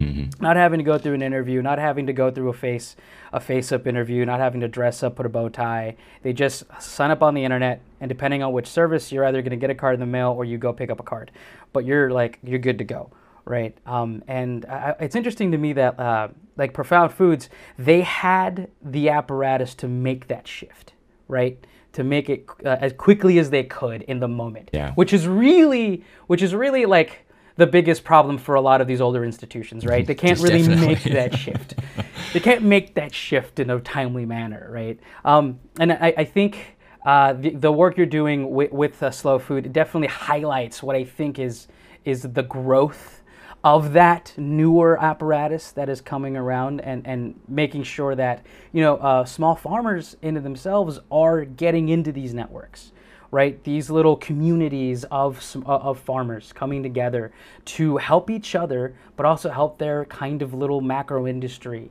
[0.00, 0.42] Mm-hmm.
[0.42, 2.94] Not having to go through an interview, not having to go through a face
[3.32, 5.96] a face up interview, not having to dress up, put a bow tie.
[6.22, 9.50] They just sign up on the internet, and depending on which service, you're either going
[9.50, 11.32] to get a card in the mail or you go pick up a card.
[11.72, 13.10] But you're like you're good to go,
[13.44, 13.76] right?
[13.86, 19.08] Um, and I, it's interesting to me that uh, like Profound Foods, they had the
[19.08, 20.92] apparatus to make that shift,
[21.26, 21.58] right?
[21.94, 24.92] To make it uh, as quickly as they could in the moment, yeah.
[24.92, 27.26] which is really, which is really like
[27.58, 30.06] the biggest problem for a lot of these older institutions, right?
[30.06, 31.74] They can't really make that shift.
[32.32, 34.98] they can't make that shift in a timely manner, right?
[35.24, 39.40] Um, and I, I think uh, the, the work you're doing with, with uh, Slow
[39.40, 41.66] Food definitely highlights what I think is
[42.04, 43.22] is the growth
[43.64, 48.98] of that newer apparatus that is coming around and, and making sure that you know
[48.98, 52.92] uh, small farmers into themselves are getting into these networks
[53.30, 53.62] right?
[53.64, 57.32] These little communities of uh, of farmers coming together
[57.66, 61.90] to help each other, but also help their kind of little macro industry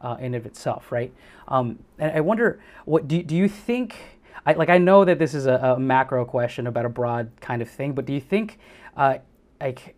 [0.00, 1.12] uh, in of itself, right?
[1.48, 3.96] Um, and I wonder, what do do you think?
[4.44, 7.62] I, like I know that this is a, a, macro question about a broad kind
[7.62, 8.58] of thing, but do you think
[8.96, 9.18] uh,
[9.60, 9.94] like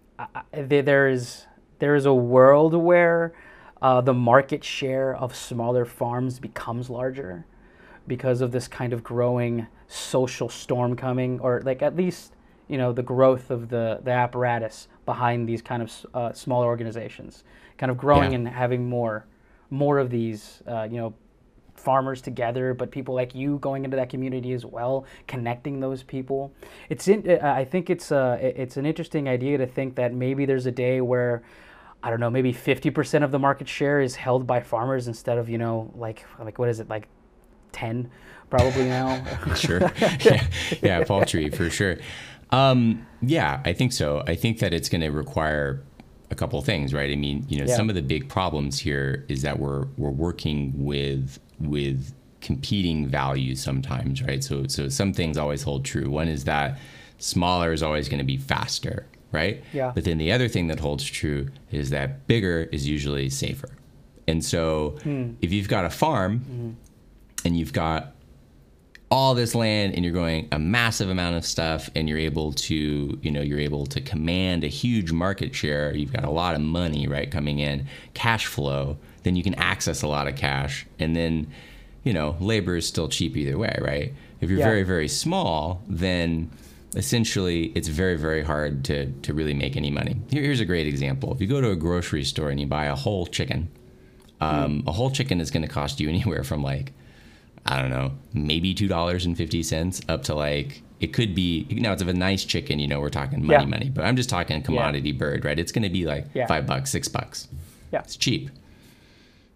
[0.53, 1.47] there is
[1.79, 3.35] there is a world where
[3.81, 7.47] uh, the market share of smaller farms becomes larger
[8.07, 12.35] because of this kind of growing social storm coming, or like at least
[12.69, 17.45] you know the growth of the the apparatus behind these kind of uh, smaller organizations,
[17.79, 18.39] kind of growing yeah.
[18.39, 19.27] and having more
[19.71, 21.15] more of these uh, you know
[21.77, 26.53] farmers together, but people like you going into that community as well, connecting those people.
[26.89, 30.45] It's in, uh, I think it's uh, it's an interesting idea to think that maybe
[30.47, 31.43] there's a day where
[32.03, 35.49] I don't know, maybe 50% of the market share is held by farmers instead of,
[35.49, 37.09] you know, like like what is it, like
[37.75, 38.11] 10
[38.51, 39.23] probably now.
[39.55, 39.81] sure.
[39.99, 40.47] Yeah.
[40.83, 41.99] yeah, poultry for sure.
[42.51, 44.23] Um, yeah, I think so.
[44.27, 45.83] I think that it's going to require
[46.31, 47.11] a couple things, right?
[47.11, 47.77] I mean, you know, yeah.
[47.77, 53.63] some of the big problems here is that we're we're working with with competing values
[53.63, 54.43] sometimes, right?
[54.43, 56.09] So so some things always hold true.
[56.11, 56.79] One is that
[57.19, 59.63] smaller is always going to be faster, right?
[59.73, 59.93] Yeah.
[59.95, 63.71] But then the other thing that holds true is that bigger is usually safer.
[64.27, 65.33] And so hmm.
[65.41, 66.71] if you've got a farm mm-hmm.
[67.45, 68.15] And you've got
[69.11, 73.19] all this land and you're growing a massive amount of stuff and you're able to
[73.23, 75.95] you know you're able to command a huge market share.
[75.95, 78.97] You've got a lot of money right coming in cash flow.
[79.23, 81.47] Then you can access a lot of cash and then
[82.03, 84.13] you know labor is still cheap either way right?
[84.41, 84.67] If you're yeah.
[84.67, 86.51] very very small then
[86.97, 90.17] essentially it's very very hard to to really make any money.
[90.31, 91.33] Here, here's a great example.
[91.33, 93.69] If you go to a grocery store and you buy a whole chicken
[94.41, 94.89] um, mm.
[94.89, 96.93] a whole chicken is going to cost you anywhere from like
[97.67, 101.67] I don't know, maybe two dollars and fifty cents up to like it could be
[101.71, 103.69] now it's of a nice chicken, you know, we're talking money, yeah.
[103.69, 105.19] money, but I'm just talking commodity yeah.
[105.19, 105.59] bird, right?
[105.59, 106.47] It's gonna be like yeah.
[106.47, 107.49] five bucks, six bucks.
[107.93, 108.01] Yeah.
[108.01, 108.51] It's cheap.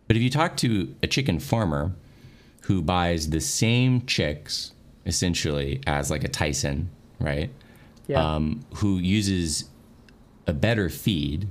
[0.06, 1.92] But if you talk to a chicken farmer
[2.62, 4.72] who buys the same chicks
[5.06, 6.90] essentially as like a Tyson,
[7.20, 7.50] right?
[8.06, 8.22] Yeah.
[8.22, 9.64] Um, who uses
[10.46, 11.48] a better feed,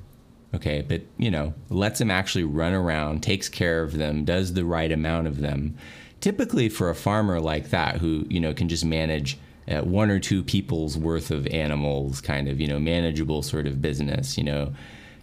[0.55, 4.65] okay, but you know, lets them actually run around, takes care of them, does the
[4.65, 5.77] right amount of them
[6.27, 9.37] typically for a farmer like that who you know can just manage
[9.71, 13.81] uh, one or two people's worth of animals kind of you know manageable sort of
[13.81, 14.73] business you know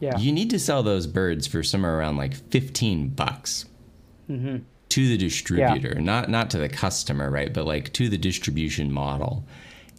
[0.00, 0.16] yeah.
[0.16, 3.66] you need to sell those birds for somewhere around like 15 bucks
[4.30, 4.56] mm-hmm.
[4.88, 6.02] to the distributor yeah.
[6.02, 9.44] not not to the customer right but like to the distribution model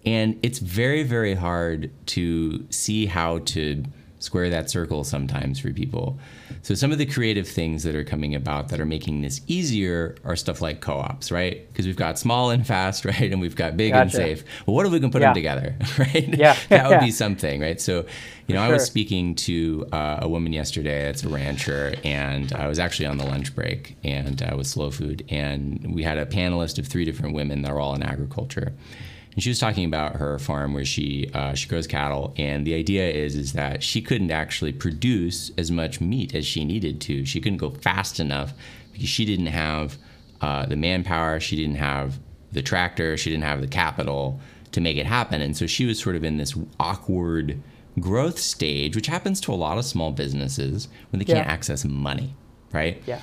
[0.07, 3.83] and it's very very hard to see how to
[4.25, 6.19] square that circle sometimes for people.
[6.63, 10.15] So some of the creative things that are coming about that are making this easier
[10.25, 11.67] are stuff like co-ops, right?
[11.67, 14.01] Because we've got small and fast, right, and we've got big gotcha.
[14.01, 14.43] and safe.
[14.65, 15.27] Well, what if we can put yeah.
[15.27, 16.27] them together, right?
[16.37, 17.79] Yeah, that would be something, right?
[17.79, 18.05] So,
[18.47, 18.61] you know.
[18.65, 23.05] I was speaking to uh, a woman yesterday that's a rancher, and I was actually
[23.05, 26.87] on the lunch break, and uh, with Slow Food, and we had a panelist of
[26.87, 28.73] three different women that are all in agriculture
[29.35, 32.73] and she was talking about her farm where she uh, she grows cattle, and the
[32.73, 37.25] idea is is that she couldn't actually produce as much meat as she needed to.
[37.25, 38.53] She couldn't go fast enough
[38.93, 39.97] because she didn't have
[40.39, 42.17] uh, the manpower, she didn't have
[42.53, 44.39] the tractor, she didn't have the capital
[44.71, 47.61] to make it happen, and so she was sort of in this awkward
[47.99, 52.33] growth stage, which happens to a lot of small businesses when they can't access money,
[52.71, 53.01] right?
[53.05, 53.19] Yeah.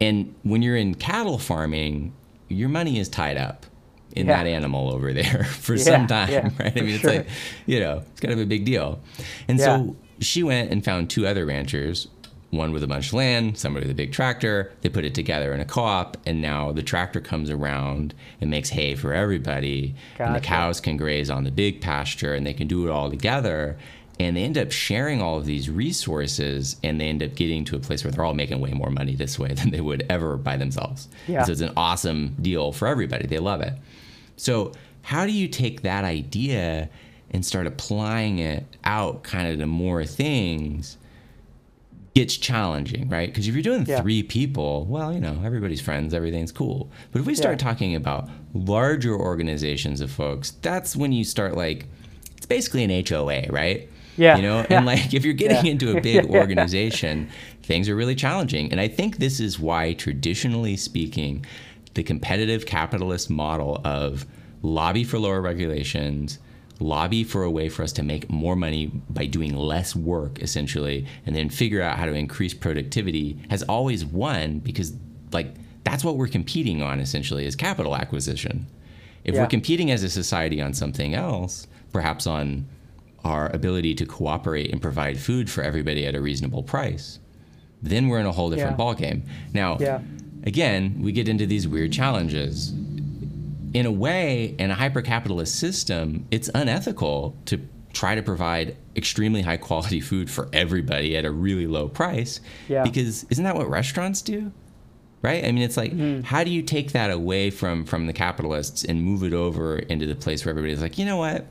[0.00, 2.14] And when you're in cattle farming,
[2.48, 3.66] your money is tied up
[4.16, 4.42] in yeah.
[4.42, 6.76] that animal over there for yeah, some time, yeah, right?
[6.76, 7.12] I mean, it's sure.
[7.12, 7.28] like,
[7.66, 9.00] you know, it's kind of a big deal.
[9.48, 12.08] And so she went and found two other ranchers
[12.50, 14.72] one with a bunch of land, somebody with a big tractor.
[14.80, 18.70] They put it together in a co-op, and now the tractor comes around and makes
[18.70, 22.66] hay for everybody, and the cows can graze on the big pasture, and they can
[22.66, 23.78] do it all together.
[24.20, 27.76] And they end up sharing all of these resources, and they end up getting to
[27.76, 30.36] a place where they're all making way more money this way than they would ever
[30.36, 31.08] by themselves.
[31.26, 31.44] And Yeah.
[31.44, 33.26] So it's an awesome deal for everybody.
[33.26, 33.72] They love it.
[34.36, 36.90] So, how do you take that idea
[37.30, 40.98] and start applying it out kind of to more things?
[42.14, 43.28] Gets challenging, right?
[43.30, 44.02] Because if you're doing Yeah.
[44.02, 46.90] three people, well, you know, everybody's friends, everything's cool.
[47.12, 47.68] But if we start Yeah.
[47.68, 51.86] talking about larger organizations of folks, that's when you start like,
[52.36, 53.88] it's basically an HOA, right?
[54.20, 54.36] Yeah.
[54.36, 54.76] You know, Yeah.
[54.78, 55.72] and like if you're getting Yeah.
[55.72, 57.28] into a big organization,
[57.62, 58.70] things are really challenging.
[58.70, 61.44] And I think this is why, traditionally speaking,
[61.94, 64.26] the competitive capitalist model of
[64.62, 66.38] lobby for lower regulations,
[66.78, 71.06] lobby for a way for us to make more money by doing less work, essentially,
[71.26, 74.92] and then figure out how to increase productivity has always won because,
[75.32, 75.54] like,
[75.84, 78.66] that's what we're competing on, essentially, is capital acquisition.
[79.24, 79.42] If Yeah.
[79.42, 82.64] we're competing as a society on something else, perhaps on
[83.24, 87.18] our ability to cooperate and provide food for everybody at a reasonable price,
[87.82, 88.84] then we're in a whole different Yeah.
[88.84, 89.22] ballgame.
[89.52, 90.00] Now, Yeah.
[90.44, 92.72] again, we get into these weird challenges.
[93.72, 97.60] In a way, in a hyper capitalist system, it's unethical to
[97.92, 102.40] try to provide extremely high quality food for everybody at a really low price.
[102.68, 102.82] Yeah.
[102.82, 104.52] Because isn't that what restaurants do?
[105.22, 105.44] Right?
[105.44, 106.22] I mean, it's like, Mm-hmm.
[106.22, 110.06] how do you take that away from from the capitalists and move it over into
[110.06, 111.46] the place where everybody's like, you know what?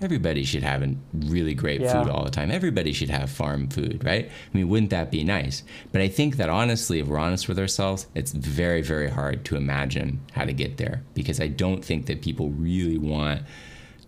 [0.00, 2.02] Everybody should have really great Yeah.
[2.02, 2.50] food all the time.
[2.50, 4.26] Everybody should have farm food, right?
[4.52, 5.62] I mean, wouldn't that be nice?
[5.92, 9.56] But I think that honestly, if we're honest with ourselves, it's very, very hard to
[9.56, 13.42] imagine how to get there because I don't think that people really want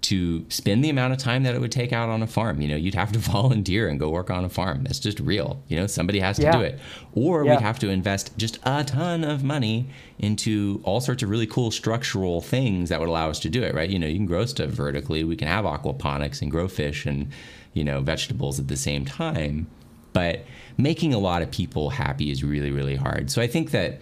[0.04, 2.60] to spend the amount of time that it would take out on a farm.
[2.60, 4.84] You know, you'd have to volunteer and go work on a farm.
[4.84, 5.62] That's just real.
[5.68, 6.52] You know, somebody has to Yeah.
[6.52, 6.78] do it.
[7.14, 7.52] Or Yeah.
[7.52, 9.86] we'd have to invest just a ton of money
[10.18, 13.74] into all sorts of really cool structural things that would allow us to do it,
[13.74, 13.88] right?
[13.88, 15.24] You know, you can grow stuff vertically.
[15.24, 17.28] We can have aquaponics and grow fish and,
[17.72, 19.66] you know, vegetables at the same time.
[20.12, 20.44] But
[20.76, 23.30] making a lot of people happy is really, really hard.
[23.30, 24.00] So I think that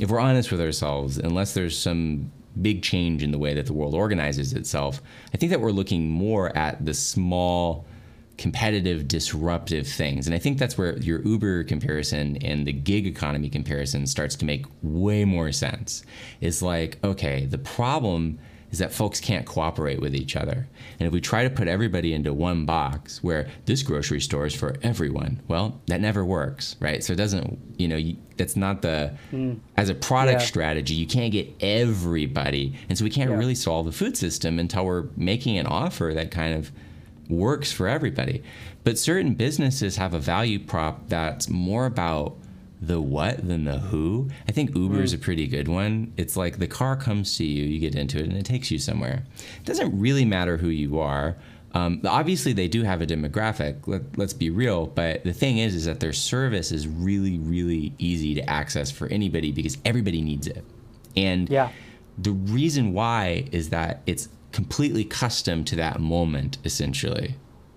[0.00, 3.72] if we're honest with ourselves, unless there's some big change in the way that the
[3.72, 7.84] world organizes itself, I think that we're looking more at the small,
[8.38, 10.26] competitive, disruptive things.
[10.26, 14.44] And I think that's where your Uber comparison and the gig economy comparison starts to
[14.44, 16.04] make way more sense.
[16.40, 18.38] It's like, okay, the problem
[18.74, 20.66] is that folks can't cooperate with each other.
[20.98, 24.54] And if we try to put everybody into one box where this grocery store is
[24.54, 27.02] for everyone, well, that never works, right?
[27.04, 29.60] So it doesn't, you know, you, that's not the, mm.
[29.76, 30.46] as a product Yeah.
[30.46, 32.74] strategy, you can't get everybody.
[32.88, 33.36] And so we can't Yeah.
[33.36, 36.72] really solve the food system until we're making an offer that kind of
[37.28, 38.42] works for everybody.
[38.82, 42.36] But certain businesses have a value prop that's more about
[42.86, 44.28] the what than the who.
[44.48, 46.12] I think Uber is a pretty good one.
[46.16, 48.78] It's like the car comes to you, you get into it, and it takes you
[48.78, 49.24] somewhere.
[49.58, 51.36] It doesn't really matter who you are.
[51.72, 53.86] Um, obviously, they do have a demographic.
[53.88, 54.86] Let, let's be real.
[54.86, 59.08] But the thing is, is that their service is really, really easy to access for
[59.08, 60.64] anybody because everybody needs it.
[61.16, 61.70] And Yeah.
[62.16, 67.34] the reason why is that it's completely custom to that moment essentially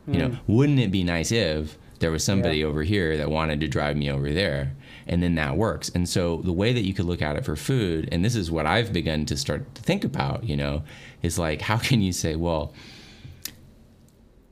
[0.08, 2.68] you know wouldn't it be nice if there was somebody Yeah.
[2.68, 4.74] over here that wanted to drive me over there
[5.08, 7.56] and then that works and so the way that you could look at it for
[7.56, 10.84] food and this is what i've begun to start to think about you know
[11.22, 12.74] is like how can you say well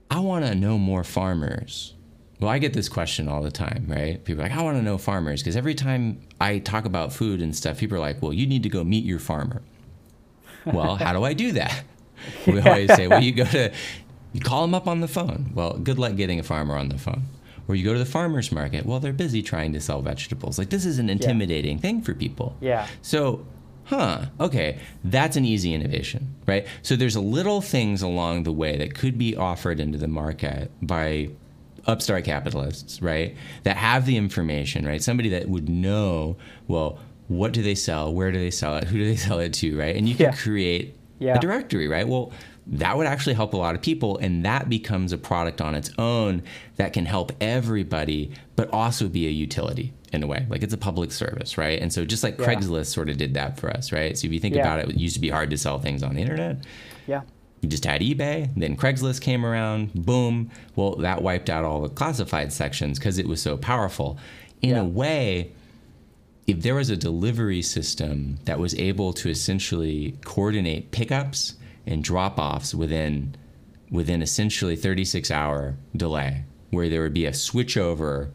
[0.09, 1.95] i want to know more farmers
[2.39, 4.23] well, I get this question all the time, right?
[4.23, 7.41] People are like, I want to know farmers because every time I talk about food
[7.41, 9.61] and stuff, people are like, well, you need to go meet your farmer.
[10.65, 11.83] Well, how do I do that?
[12.47, 13.71] We always say, well, you go to,
[14.33, 15.51] you call them up on the phone.
[15.53, 17.23] Well, good luck getting a farmer on the phone.
[17.67, 18.85] Or you go to the farmer's market.
[18.85, 20.57] Well, they're busy trying to sell vegetables.
[20.59, 22.55] Like, this is an intimidating thing for people.
[22.61, 22.87] Yeah.
[23.01, 23.45] So,
[23.85, 26.67] huh, okay, that's an easy innovation, right?
[26.83, 31.29] So there's little things along the way that could be offered into the market by
[31.87, 33.35] upstart capitalists, right?
[33.63, 35.01] That have the information, right?
[35.01, 38.13] Somebody that would know, well, what do they sell?
[38.13, 38.83] Where do they sell it?
[38.85, 39.95] Who do they sell it to, right?
[39.95, 40.31] And you can Yeah.
[40.35, 41.37] create Yeah.
[41.37, 42.07] a directory, right?
[42.07, 42.31] Well,
[42.67, 45.91] that would actually help a lot of people, and that becomes a product on its
[45.97, 46.41] own
[46.77, 50.45] that can help everybody, but also be a utility in a way.
[50.49, 51.79] Like it's a public service, right?
[51.79, 52.45] And so just like Yeah.
[52.47, 54.17] Craigslist sort of did that for us, right?
[54.17, 54.61] So if you think Yeah.
[54.61, 56.57] about it, it used to be hard to sell things on the internet.
[57.05, 57.21] Yeah.
[57.61, 60.49] You just had eBay, then Craigslist came around, boom.
[60.75, 64.17] Well, that wiped out all the classified sections because it was so powerful.
[64.61, 64.81] In Yeah.
[64.81, 65.51] a way,
[66.47, 71.55] if there was a delivery system that was able to essentially coordinate pickups
[71.85, 73.35] and drop-offs within
[73.91, 78.31] within essentially 36 hour delay, where there would be a switchover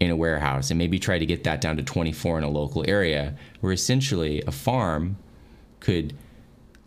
[0.00, 2.82] in a warehouse and maybe try to get that down to 24 in a local
[2.88, 5.16] area where essentially a farm
[5.78, 6.16] could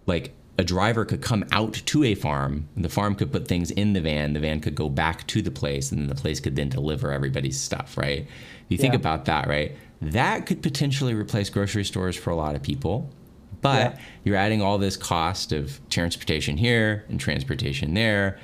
[0.07, 3.93] like a driver could come out to a farm the farm could put things in
[3.93, 6.69] the van the van could go back to the place and the place could then
[6.69, 8.21] deliver everybody's stuff right?
[8.21, 9.75] If you think about that right?
[10.01, 13.11] That could potentially replace grocery stores for a lot of people
[13.63, 13.99] but Yeah.
[14.23, 18.37] you're adding all this cost of transportation here and transportation there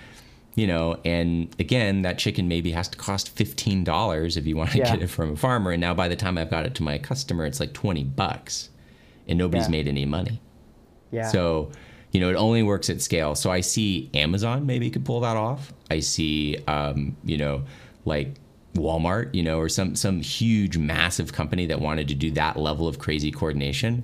[0.56, 4.80] you know and again that chicken maybe has to cost $15 if you want to
[4.80, 4.92] Yeah.
[4.96, 6.98] get it from a farmer and now by the time i've got it to my
[6.98, 8.70] customer it's like 20 bucks
[9.28, 9.72] and nobody's Yeah.
[9.72, 10.42] made any money
[11.12, 11.28] Yeah.
[11.28, 11.70] so,
[12.12, 13.36] you know, it only works at scale.
[13.36, 15.72] So I see Amazon maybe could pull that off.
[15.92, 17.62] I see, um, you know,
[18.06, 18.36] like
[18.76, 22.88] Walmart, you know, or some some huge massive company that wanted to do that level
[22.88, 24.04] of crazy coordination.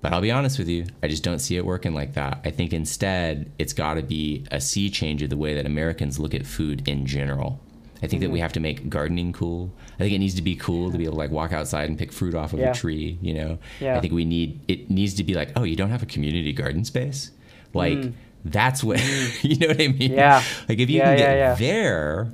[0.00, 2.40] But I'll be honest with you, I just don't see it working like that.
[2.44, 6.18] I think instead it's got to be a sea change of the way that Americans
[6.20, 7.60] look at food in general.
[8.00, 9.72] I think that we have to make gardening cool.
[9.96, 11.98] I think it needs to be cool to be able to like walk outside and
[11.98, 12.70] pick fruit off of Yeah.
[12.70, 13.58] a tree, you know.
[13.80, 13.96] Yeah.
[13.96, 16.52] I think we need it needs to be like, oh, you don't have a community
[16.52, 17.32] garden space?
[17.74, 18.12] Like
[18.44, 19.00] that's what
[19.42, 20.12] you know what I mean?
[20.12, 20.16] Mm.
[20.16, 20.42] Yeah.
[20.68, 22.32] Like if you Yeah, can get there,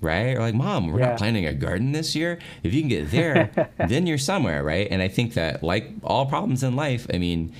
[0.00, 0.36] right?
[0.36, 1.08] Or like, mom, we're Yeah.
[1.10, 2.38] not planting a garden this year.
[2.62, 3.50] If you can get there,
[3.88, 4.88] then you're somewhere, right?
[4.90, 7.52] And I think that like all problems in life, I mean,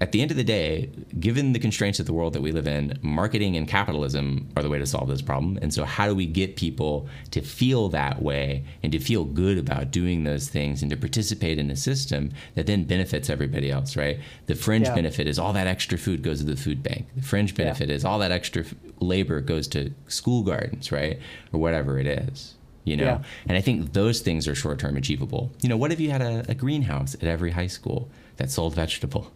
[0.00, 2.66] at the end of the day, given the constraints of the world that we live
[2.68, 5.58] in, marketing and capitalism are the way to solve this problem.
[5.60, 9.58] And so, how do we get people to feel that way and to feel good
[9.58, 13.96] about doing those things and to participate in a system that then benefits everybody else,
[13.96, 14.18] right?
[14.46, 14.94] The fringe Yeah.
[14.94, 17.06] benefit is all that extra food goes to the food bank.
[17.16, 21.18] The fringe benefit is all that extra f- labor goes to school gardens, right?
[21.52, 22.54] Or whatever it is.
[22.84, 23.22] You know, Yeah.
[23.46, 25.52] and I think those things are short term achievable.
[25.60, 28.74] You know, what if you had a, a greenhouse at every high school that sold
[28.74, 29.30] vegetable?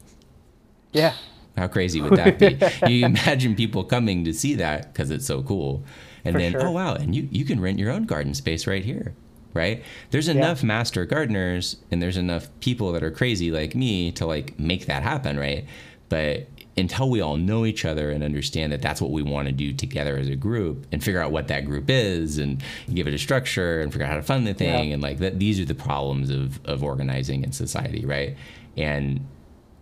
[0.92, 1.14] Yeah.
[1.56, 2.58] How crazy would that be?
[2.90, 5.84] you imagine people coming to see that because it's so cool.
[6.24, 6.66] And For then, sure.
[6.68, 9.14] oh, wow, and you, you can rent your own garden space right here,
[9.52, 9.82] right?
[10.12, 14.58] There's enough master gardeners and there's enough people that are crazy like me to like
[14.58, 15.66] make that happen, right?
[16.08, 16.46] But
[16.78, 19.74] until we all know each other and understand that that's what we want to do
[19.74, 22.62] together as a group and figure out what that group is and
[22.94, 24.94] give it a structure and figure out how to fund the thing Yeah.
[24.94, 28.38] and like that these are the problems of of organizing in society right
[28.78, 29.20] and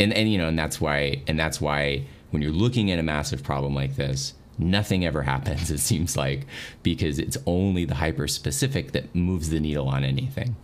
[0.01, 3.03] and and you know and that's why and that's why when you're looking at a
[3.03, 6.47] massive problem like this nothing ever happens it seems like
[6.83, 10.57] because it's only the hyper specific that moves the needle on anything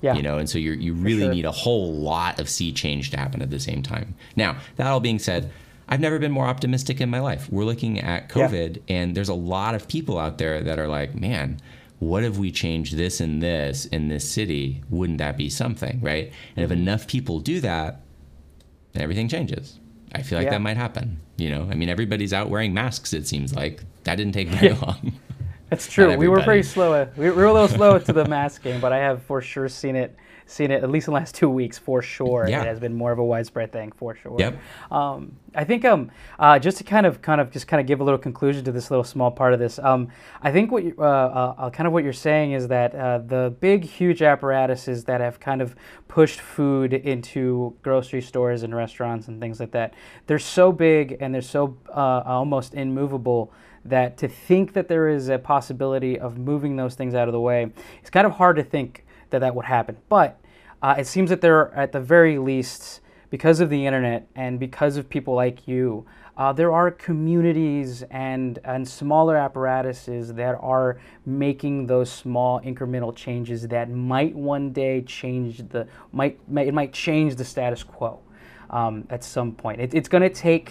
[0.00, 0.14] Yeah.
[0.14, 1.34] you know and so you you really sure.
[1.34, 4.86] need a whole lot of sea change to happen at the same time now that
[4.86, 5.50] all being said
[5.88, 8.48] i've never been more optimistic in my life we're looking at Yeah.
[8.48, 11.58] covid and there's a lot of people out there that are like man
[12.00, 16.30] what if we change this and this in this city wouldn't that be something right
[16.54, 16.82] and if Mm-hmm.
[16.82, 18.02] enough people do that
[18.92, 19.78] then everything changes
[20.14, 20.52] i feel like Yeah.
[20.52, 24.16] that might happen you know i mean everybody's out wearing masks it seems like that
[24.16, 25.12] didn't take very long
[25.70, 26.16] That's true.
[26.16, 26.94] We were pretty slow.
[26.94, 29.68] At, we were a little slow to the mask game, but I have for sure
[29.68, 30.16] seen it,
[30.48, 32.46] seen it at least in the last two weeks for sure.
[32.48, 32.62] Yeah.
[32.62, 34.36] It has been more of a widespread thing for sure.
[34.38, 34.58] Yep.
[34.90, 38.00] Um, I think um, uh, just to kind of, kind of, just kind of give
[38.00, 39.78] a little conclusion to this little small part of this.
[39.78, 40.08] Um,
[40.42, 43.18] I think what you, uh, uh, uh, kind of what you're saying is that uh,
[43.18, 45.76] the big, huge apparatuses that have kind of
[46.08, 49.94] pushed food into grocery stores and restaurants and things like that,
[50.26, 53.52] they're so big and they're so uh, almost immovable
[53.84, 57.40] that to think that there is a possibility of moving those things out of the
[57.40, 57.70] way,
[58.00, 59.96] it's kind of hard to think that that would happen.
[60.08, 60.40] But
[60.82, 63.00] uh, it seems that there, are, at the very least,
[63.30, 66.06] because of the internet and because of people like you,
[66.36, 73.66] uh, there are communities and, and smaller apparatuses that are making those small incremental changes
[73.66, 78.20] that might one day change the might, might it might change the status quo
[78.70, 79.80] um, at some point.
[79.80, 80.70] It, it's going to take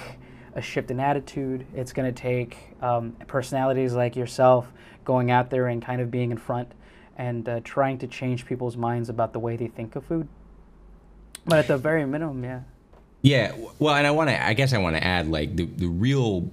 [0.56, 1.66] a shift in attitude.
[1.76, 4.72] It's going to take um, personalities like yourself
[5.04, 6.72] going out there and kind of being in front
[7.18, 10.28] and uh, trying to change people's minds about the way they think of food.
[11.46, 12.62] But at the very minimum, yeah.
[13.22, 14.46] Yeah, well, and I want to.
[14.46, 16.50] I guess I want to add like the the real,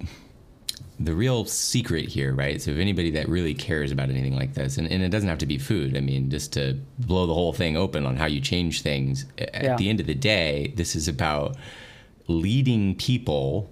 [0.98, 2.60] the real secret here, right?
[2.60, 5.38] So if anybody that really cares about anything like this, and, and it doesn't have
[5.38, 5.96] to be food.
[5.96, 9.26] I mean, just to blow the whole thing open on how you change things.
[9.38, 9.76] At Yeah.
[9.76, 11.56] the end of the day, this is about
[12.28, 13.70] leading people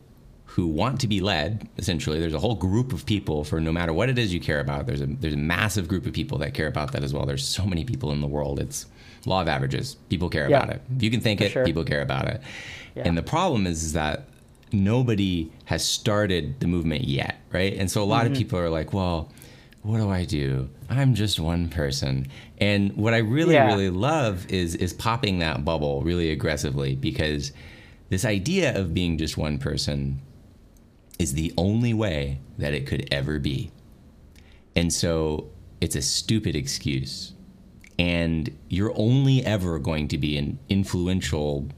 [0.55, 1.66] who want to be led.
[1.78, 4.61] Essentially, there's a whole group of people for no matter what it is you care
[4.61, 4.86] about.
[4.86, 7.24] There's a there's a massive group of people that care about that as well.
[7.26, 8.59] There's so many people in the world.
[8.61, 8.86] It's
[9.24, 9.94] law of averages.
[10.11, 10.59] People care Yeah.
[10.62, 10.82] about it.
[10.96, 11.64] If you can think For it, sure.
[11.64, 12.40] people care about it.
[12.96, 13.05] Yeah.
[13.07, 14.24] And the problem is, is that
[14.72, 17.74] nobody has started the movement yet, right?
[17.74, 18.32] And so a lot Mm-hmm.
[18.32, 19.30] of people are like, well,
[19.82, 20.68] what do I do?
[20.90, 22.28] I'm just one person.
[22.59, 23.66] And what I really, Yeah.
[23.66, 27.53] really love is is popping that bubble really aggressively because
[28.11, 30.20] this idea of being just one person
[31.19, 33.71] is the only way that it could ever be.
[34.75, 35.51] And so
[35.81, 37.35] it's a stupid excuse.
[37.99, 41.69] And you're only ever going to be an influential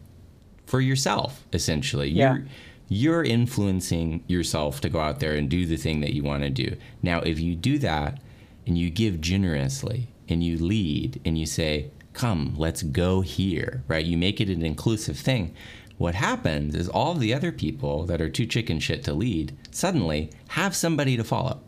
[0.67, 2.09] for yourself, essentially.
[2.09, 2.35] Yeah.
[2.35, 2.47] You're
[2.89, 6.51] you're influencing yourself to go out there and do the thing that you want to
[6.51, 6.77] do.
[7.03, 8.21] Now, if you do that
[8.67, 14.05] and you give generously and you lead and you say, come, let's go here, right?
[14.05, 15.55] You make it an inclusive thing.
[15.97, 20.31] What happens is all the other people that are too chicken shit to lead suddenly
[20.49, 21.61] have somebody to follow.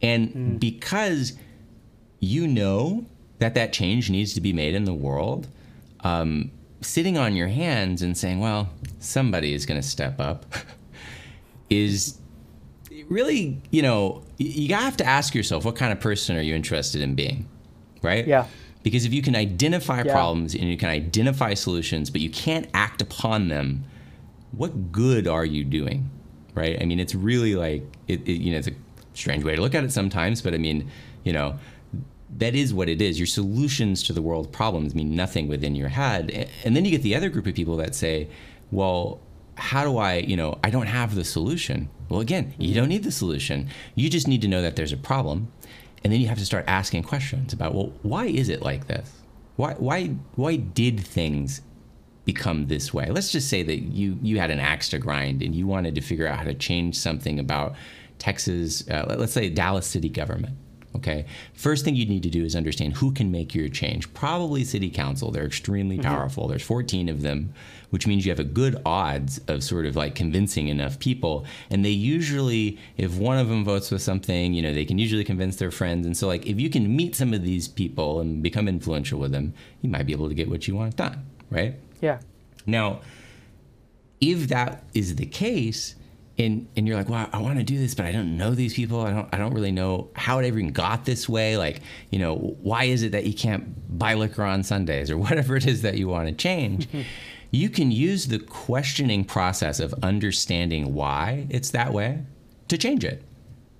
[0.00, 1.32] And because
[2.20, 3.06] you know
[3.38, 5.48] that that change needs to be made in the world,
[6.00, 6.50] um,
[6.80, 8.68] sitting on your hands and saying, well,
[9.00, 10.46] somebody is going to step up
[11.70, 12.18] is
[13.08, 17.00] really, you know, you have to ask yourself, what kind of person are you interested
[17.00, 17.48] in being?
[18.02, 18.26] Right?
[18.26, 18.46] Yeah.
[18.88, 20.12] Because if you can identify Yeah.
[20.12, 23.84] problems and you can identify solutions, but you can't act upon them,
[24.52, 26.08] what good are you doing?
[26.54, 26.80] Right?
[26.80, 28.72] I mean, it's really like, it, it, you know, it's a
[29.12, 30.90] strange way to look at it sometimes, but I mean,
[31.22, 31.58] you know,
[32.38, 33.18] that is what it is.
[33.18, 36.48] Your solutions to the world problems mean nothing within your head.
[36.64, 38.28] And then you get the other group of people that say,
[38.70, 39.20] well,
[39.56, 41.90] how do I, you know, I don't have the solution.
[42.08, 43.68] Well, again, you don't need the solution.
[43.96, 45.52] You just need to know that there's a problem.
[46.04, 49.10] And then you have to start asking questions about, well, why is it like this?
[49.56, 51.62] Why, why, why did things
[52.24, 53.06] become this way?
[53.10, 56.00] Let's just say that you, you had an axe to grind and you wanted to
[56.00, 57.74] figure out how to change something about
[58.18, 60.56] Texas, uh, let- let's say Dallas city government.
[60.96, 61.26] Okay.
[61.54, 64.12] First thing you need to do is understand who can make your change.
[64.14, 65.30] Probably city council.
[65.30, 66.08] They're extremely mm-hmm.
[66.08, 66.48] powerful.
[66.48, 67.52] There's 14 of them,
[67.90, 71.44] which means you have a good odds of sort of like convincing enough people.
[71.70, 75.24] And they usually, if one of them votes with something, you know, they can usually
[75.24, 76.06] convince their friends.
[76.06, 79.32] And so, like, if you can meet some of these people and become influential with
[79.32, 81.26] them, you might be able to get what you want done.
[81.50, 81.76] Right.
[82.00, 82.20] Yeah.
[82.66, 83.00] Now,
[84.20, 85.94] if that is the case,
[86.38, 88.74] and and you're like, well, I want to do this, but I don't know these
[88.74, 89.00] people.
[89.00, 91.56] I don't I don't really know how it ever even got this way.
[91.56, 95.56] Like, you know, why is it that you can't buy liquor on Sundays or whatever
[95.56, 96.88] it is that you want to change?
[97.50, 102.22] you can use the questioning process of understanding why it's that way
[102.68, 103.22] to change it.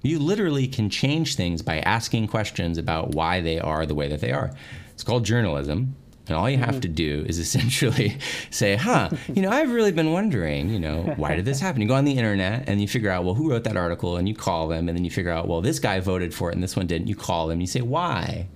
[0.02, 4.20] You literally can change things by asking questions about why they are the way that
[4.20, 4.52] they are.
[4.92, 5.96] It's called journalism.
[6.28, 6.80] And all you have mm-hmm.
[6.80, 8.18] to do is essentially
[8.50, 11.80] say, huh, you know, I've really been wondering, you know, why did this happen?
[11.80, 14.16] You go on the internet and you figure out, well, who wrote that article?
[14.16, 14.88] And you call them.
[14.88, 17.08] And then you figure out, well, this guy voted for it and this one didn't.
[17.08, 18.48] You call them and you say, why?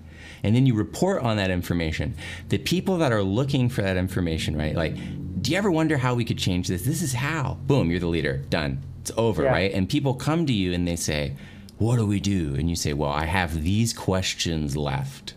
[0.42, 2.14] And then you report on that information.
[2.48, 4.74] The people that are looking for that information, right?
[4.74, 4.96] Like,
[5.40, 6.82] do you ever wonder how we could change this?
[6.82, 7.58] This is how.
[7.66, 8.38] Boom, you're the leader.
[8.50, 8.82] Done.
[9.00, 9.50] It's over, Yeah.
[9.50, 9.72] right?
[9.72, 11.36] And people come to you and they say,
[11.78, 12.54] what do we do?
[12.54, 15.34] And you say, well, I have these questions left.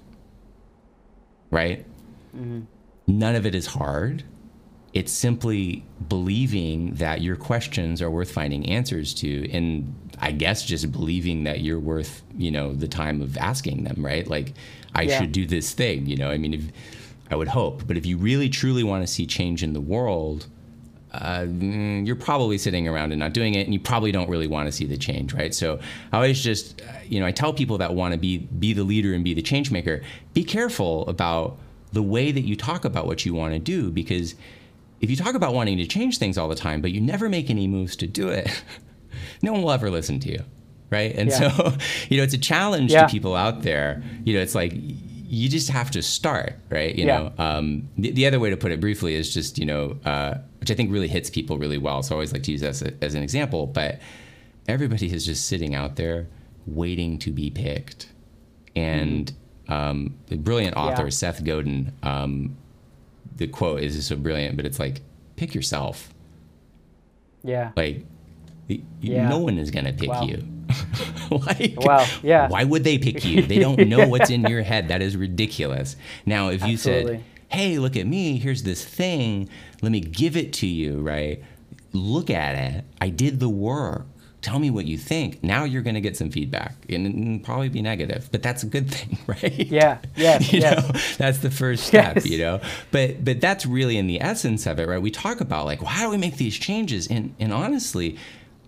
[1.50, 1.86] Right?
[3.08, 4.24] None of it is hard.
[4.94, 10.92] It's simply believing that your questions are worth finding answers to, and I guess just
[10.92, 14.26] believing that you're worth, you know, the time of asking them, right?
[14.28, 14.54] Like,
[14.94, 15.20] I Yeah.
[15.20, 16.30] should do this thing, you know.
[16.30, 16.64] I mean, if,
[17.30, 20.48] I would hope, but if you really truly want to see change in the world,
[21.12, 24.48] uh, mm, you're probably sitting around and not doing it, and you probably don't really
[24.48, 25.54] want to see the change, right?
[25.54, 25.80] So
[26.12, 28.84] I always just, uh, you know, I tell people that want to be be the
[28.84, 30.02] leader and be the change maker,
[30.34, 31.58] be careful about
[31.96, 34.36] the way that you talk about what you want to do, because
[35.02, 37.50] if you talk about wanting to change things all the time, but you never make
[37.50, 38.48] any moves to do it,
[39.41, 40.41] no one will ever listen to you,
[40.91, 41.16] right?
[41.16, 41.52] And Yeah.
[41.52, 41.74] so,
[42.10, 43.06] you know, it's a challenge Yeah.
[43.06, 44.04] to people out there.
[44.26, 46.93] You know, it's like you just have to start, right?
[46.96, 47.18] You Yeah.
[47.18, 50.36] know, um, the, the other way to put it briefly is just, you know, uh,
[50.60, 52.04] which I think really hits people really well.
[52.04, 53.68] So I always like to use that as, a, as an example.
[53.68, 54.00] But
[54.68, 56.28] everybody is just sitting out there
[56.68, 58.10] waiting to be picked.
[58.76, 59.32] And
[59.68, 61.03] um, the brilliant author.
[61.03, 61.09] Yeah.
[61.09, 62.55] Seth Godin, um,
[63.38, 65.01] the quote is so brilliant, but it's like,
[65.36, 66.13] pick yourself.
[67.43, 67.72] Yeah.
[67.76, 68.05] Like,
[69.01, 69.30] Yeah.
[69.30, 70.24] no one is going to pick Wow.
[70.24, 70.43] you.
[71.30, 72.47] like, Wow, yeah.
[72.47, 73.41] Why would they pick you?
[73.43, 74.88] They don't know what's in your head.
[74.88, 75.95] That is ridiculous.
[76.26, 77.18] Now, if you Absolutely.
[77.18, 79.47] said, hey, look at me, here's this thing,
[79.82, 81.43] let me give it to you, right?
[81.93, 82.84] Look at it.
[82.99, 84.05] I did the work.
[84.46, 85.43] Tell me what you think.
[85.43, 88.68] Now you're going to get some feedback and, and probably be negative, but that's a
[88.68, 89.52] good thing, right?
[89.80, 89.98] Yeah.
[90.16, 90.54] Yes.
[90.54, 90.78] you yes.
[90.78, 92.26] know that's the first step Yes.
[92.28, 95.66] you know but but that's really in the essence of it right we talk about
[95.66, 98.18] like how do we make these changes and and honestly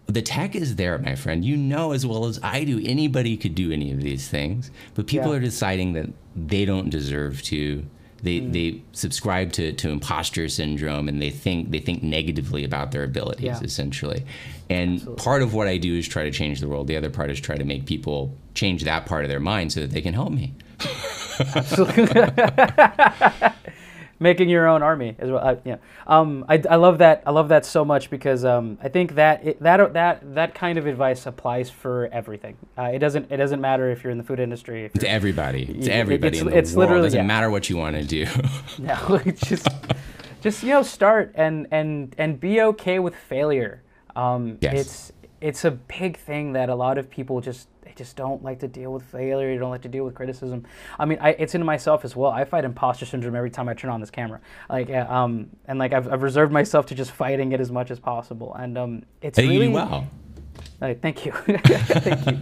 [0.08, 3.54] the tech is there my friend you know as well as i do anybody could
[3.56, 5.38] do any of these things but people Yeah.
[5.38, 7.86] are deciding that they don't deserve to
[8.24, 8.54] they Mm.
[8.54, 13.44] they subscribe to to imposter syndrome and they think they think negatively about their abilities
[13.46, 13.60] Yeah.
[13.62, 14.24] essentially
[14.70, 17.30] and part of what i do is try to change the world the other part
[17.30, 20.14] is try to make people change that part of their mind so that they can
[20.14, 20.54] help me
[24.20, 25.46] making your own army as well.
[25.48, 27.24] Uh, yeah, um, I, I love that.
[27.26, 30.78] I love that so much because um, I think that it, that that that kind
[30.78, 32.58] of advice applies for everything.
[32.78, 34.90] Uh, it doesn't it doesn't matter if you're in the food industry.
[35.00, 36.90] To everybody, it- to everybody it's- in the it's world.
[36.90, 37.26] literally- Doesn't yeah.
[37.26, 38.26] matter what you want to do.
[38.80, 39.68] No, just
[40.42, 43.82] just you know start and and and be okay with failure.
[44.18, 44.74] Um, Yes.
[44.74, 48.60] It's it's a big thing that a lot of people just they just don't like
[48.60, 49.54] to deal with failure.
[49.54, 50.66] They don't like to deal with criticism.
[51.00, 52.32] I mean, I, it's in myself as well.
[52.32, 54.42] I fight imposter syndrome every time I turn on this camera.
[54.70, 57.92] Like, uh, um, and like I've, I've reserved myself to just fighting it as much
[57.92, 58.56] as possible.
[58.56, 60.08] And um, it's Hey, really well.
[60.80, 62.40] thank you, thank you.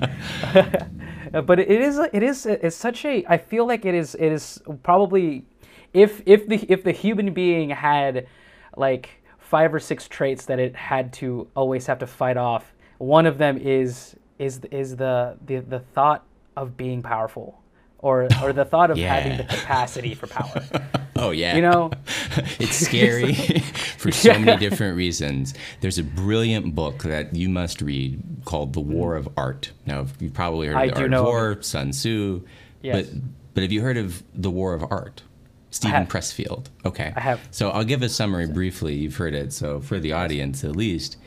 [1.41, 3.26] But it is, it is, it's such a.
[3.28, 5.43] I feel like it is, it is probably,
[5.93, 8.28] if if the if the human being had,
[8.78, 9.09] like
[9.45, 13.37] five or six traits that it had to always have to fight off, one of
[13.37, 16.25] them is is is the the the thought
[16.57, 17.61] of being powerful,
[17.99, 20.61] or or the thought of having the capacity for power.
[21.17, 21.55] Oh yeah.
[21.55, 21.91] You know,
[22.59, 25.53] it's scary for so many different reasons.
[25.79, 29.71] There's a brilliant book that you must read called The War of Art.
[29.85, 32.41] Now, you've probably heard of I the Art of War, Sun Tzu,
[32.81, 33.07] Yes.
[33.07, 33.21] but
[33.53, 35.23] but have you heard of The War of Art?
[35.76, 36.07] Stephen.
[36.07, 36.67] Pressfield.
[36.86, 37.11] Okay.
[37.15, 37.39] I have.
[37.51, 38.93] So I'll give a summary briefly.
[38.95, 39.51] You've heard it.
[39.53, 41.17] So for the audience at least,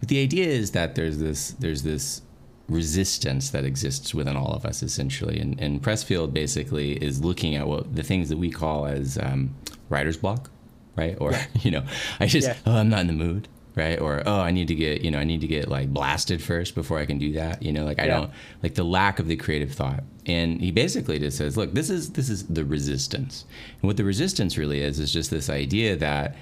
[0.00, 2.20] but the idea is that there's this there's this
[2.68, 7.66] resistance that exists within all of us essentially, and, and Pressfield basically is looking at
[7.66, 9.54] what the things that we call as um,
[9.88, 10.50] writer's block,
[10.96, 11.16] right?
[11.20, 11.84] Or you know,
[12.20, 12.56] I just Yeah.
[12.66, 13.48] oh I'm not in the mood.
[13.76, 16.40] Right or oh I need to get you know I need to get like blasted
[16.40, 18.16] first before I can do that you know like I Yeah.
[18.20, 18.30] don't
[18.62, 22.10] like the lack of the creative thought and he basically just says look this is
[22.12, 23.44] this is the resistance
[23.82, 26.36] and what the resistance really is is just this idea that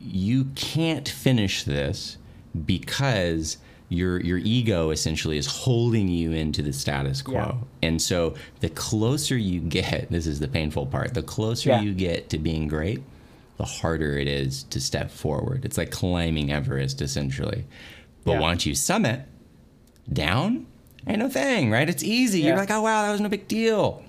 [0.00, 2.18] you can't finish this
[2.66, 3.58] because
[3.88, 7.34] your your ego essentially is holding you into the status quo.
[7.34, 7.54] Yeah.
[7.88, 11.80] And so the closer you get, this is the painful part, the closer Yeah.
[11.82, 13.02] you get to being great,
[13.60, 15.66] the harder it is to step forward.
[15.66, 17.66] It's like climbing Everest essentially.
[18.24, 18.40] But Yeah.
[18.40, 19.20] once you summit,
[20.10, 20.66] down
[21.06, 21.86] ain't no thing, right?
[21.86, 22.40] It's easy.
[22.40, 24.02] You're like, oh wow, that was no big deal.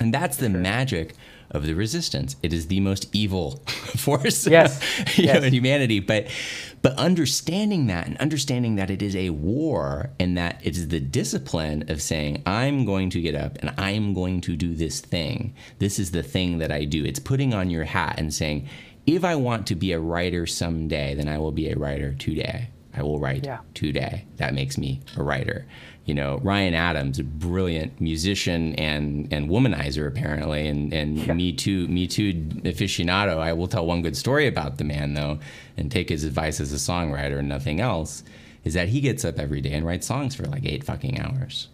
[0.00, 1.14] And that's the magic
[1.50, 2.36] of the resistance.
[2.42, 3.52] It is the most evil
[3.96, 4.82] force Yes.
[5.16, 6.00] you know, in humanity.
[6.00, 6.26] But
[6.84, 11.00] but understanding that and understanding that it is a war and that it is the
[11.00, 15.54] discipline of saying, I'm going to get up and I'm going to do this thing.
[15.78, 17.02] This is the thing that I do.
[17.02, 18.68] It's putting on your hat and saying,
[19.06, 22.68] if I want to be a writer someday, then I will be a writer today.
[22.94, 23.60] I will write Yeah.
[23.72, 24.26] today.
[24.36, 25.64] That makes me a writer.
[26.06, 31.32] You know, Ryan Adams, a brilliant musician and and womanizer apparently, and and Yeah.
[31.34, 32.34] Me Too Me Too
[32.64, 33.38] aficionado.
[33.38, 35.38] I will tell one good story about the man though,
[35.76, 38.22] and take his advice as a songwriter and nothing else.
[38.64, 41.68] Is that he gets up every day and writes songs for like eight fucking hours.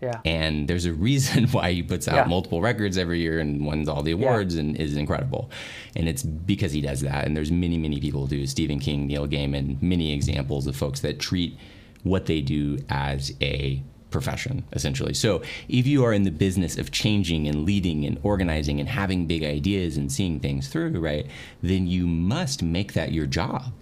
[0.00, 2.24] yeah, And there's a reason why he puts out Yeah.
[2.24, 5.48] multiple records every year and wins all the awards and is incredible.
[5.94, 7.26] And it's because he does that.
[7.26, 8.46] And there's many, many people who do.
[8.48, 11.56] Stephen King, Neil Gaiman, many examples of folks that treat
[12.02, 15.14] what they do as a profession, essentially.
[15.14, 19.26] So if you are in the business of changing and leading and organizing and having
[19.26, 21.26] big ideas and seeing things through, right,
[21.62, 23.72] then you must make that your job.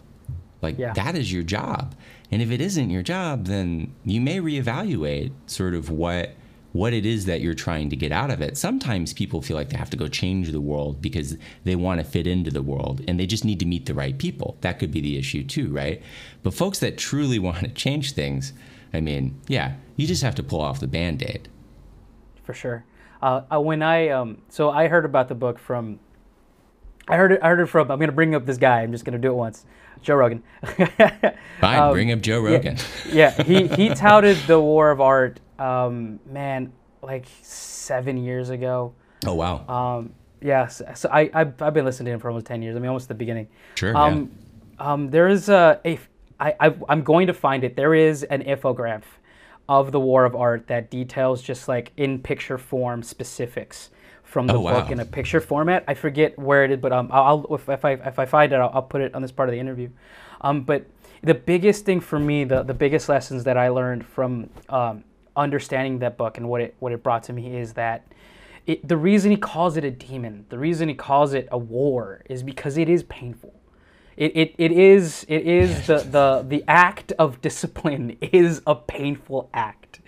[0.62, 0.92] Like Yeah.
[0.92, 1.94] that is your job.
[2.30, 6.34] And if it isn't your job, then you may reevaluate sort of what
[6.72, 8.56] what it is that you're trying to get out of it.
[8.56, 12.04] Sometimes people feel like they have to go change the world because they want to
[12.06, 14.56] fit into the world and they just need to meet the right people.
[14.60, 16.00] That could be the issue too, right?
[16.42, 18.52] But folks that truly want to change things,
[18.92, 21.48] I mean, yeah, you just have to pull off the band-aid.
[22.44, 22.84] for sure.
[23.22, 25.98] Uh, uh, when I um, so I heard about the book from,
[27.06, 27.40] I heard it.
[27.42, 27.90] I heard it from.
[27.90, 28.80] I'm gonna bring up this guy.
[28.80, 29.66] I'm just gonna do it once.
[30.00, 30.42] Joe Rogan.
[31.60, 32.50] Fine, Um, bring up Joe yeah.
[32.56, 32.76] Rogan.
[33.12, 35.38] yeah, he he touted the War of Art.
[35.60, 38.94] Um, man, like seven years ago.
[39.26, 39.66] Oh wow.
[39.68, 40.80] Um, yes.
[40.94, 42.74] So I I've, I've been listening to him for almost ten years.
[42.76, 43.48] I mean, almost the beginning.
[43.74, 44.30] Sure, Um,
[44.78, 45.98] um, there is a, a
[46.40, 47.76] I, I I'm going to find it.
[47.76, 49.02] There is an infograph
[49.68, 53.90] of the War of Art that details just like in picture form specifics
[54.24, 54.90] from the Oh, book wow.
[54.92, 55.84] in a picture format.
[55.86, 58.56] I forget where it is, but um, I'll if, if I if I find it,
[58.56, 59.90] I'll, I'll put it on this part of the interview.
[60.40, 60.86] Um, but
[61.22, 65.04] the biggest thing for me, the the biggest lessons that I learned from um,
[65.40, 68.06] understanding that book and what it what it brought to me is that
[68.66, 72.22] it, the reason he calls it a demon, the reason he calls it a war,
[72.28, 73.54] is because it is painful.
[74.16, 79.50] It, it, it is it is the, the the act of discipline is a painful
[79.54, 80.00] act.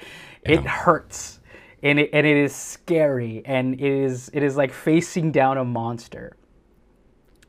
[0.43, 1.41] It hurts,
[1.83, 5.65] and it and it is scary, and it is it is like facing down a
[5.65, 6.37] monster.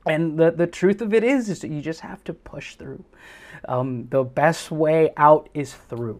[0.05, 3.05] And the, the truth of it is, is that you just have to push through.
[3.69, 6.19] Um, the best way out is through.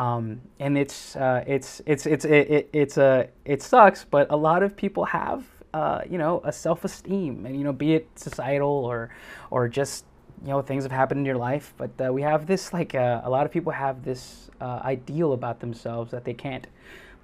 [0.00, 4.36] Um, and it's uh, it's it's it's it, it, it's a it sucks, but a
[4.36, 5.44] lot of people have
[5.74, 9.10] uh, you know a self-esteem and you know be it societal or
[9.50, 10.06] or just
[10.42, 13.20] you know things have happened in your life but uh, we have this like uh,
[13.24, 16.66] a lot of people have this uh, ideal about themselves that they can't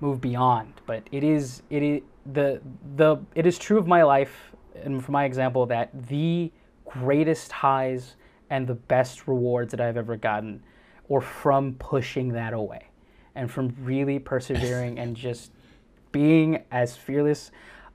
[0.00, 2.02] move beyond but it is it is
[2.34, 2.60] the
[2.96, 4.52] the it is true of my life
[4.84, 6.52] and for my example that the
[6.84, 8.16] greatest highs
[8.50, 10.62] and the best rewards that I've ever gotten
[11.08, 12.86] or from pushing that away
[13.34, 15.52] and from really persevering and just
[16.12, 17.50] being as fearless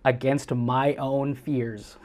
[0.06, 1.98] against my own fears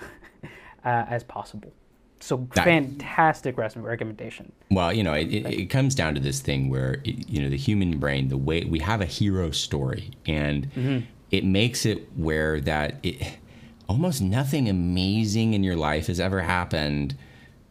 [0.84, 1.72] uh, as possible.
[2.20, 4.50] So fantastic rest recommendation.
[4.70, 7.50] Well, you know, it, it, it comes down to this thing where, it, you know,
[7.50, 12.60] the human brain, the way we have a hero story, and it makes it where
[12.62, 13.38] that it,
[13.88, 17.14] almost nothing amazing in your life has ever happened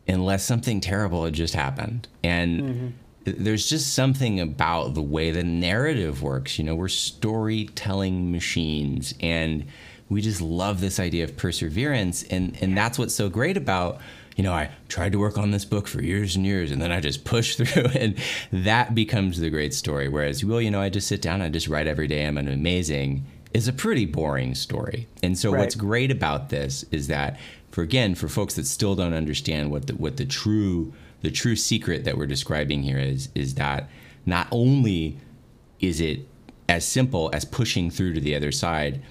[0.08, 2.08] unless something terrible had just happened.
[2.24, 2.94] And
[3.26, 6.58] there's just something about the way the narrative works.
[6.58, 9.66] You know, we're storytelling machines and
[10.10, 12.24] we just love this idea of perseverance.
[12.24, 14.00] And, and that's what's so great about,
[14.36, 16.92] you know, I tried to work on this book for years and years and then
[16.92, 18.16] I just push through and
[18.52, 20.08] that becomes the great story.
[20.08, 22.48] Whereas, well, you know, I just sit down, I just write every day, I'm an
[22.48, 25.08] amazing is a pretty boring story.
[25.24, 25.62] And so Right.
[25.62, 27.40] what's great about this is that
[27.72, 30.94] for again, for folks that still don't understand what the what the true
[31.26, 33.90] the true secret that we're describing here is is that
[34.28, 35.18] not only
[35.80, 36.20] is it
[36.70, 39.02] as simple as pushing through to the other side,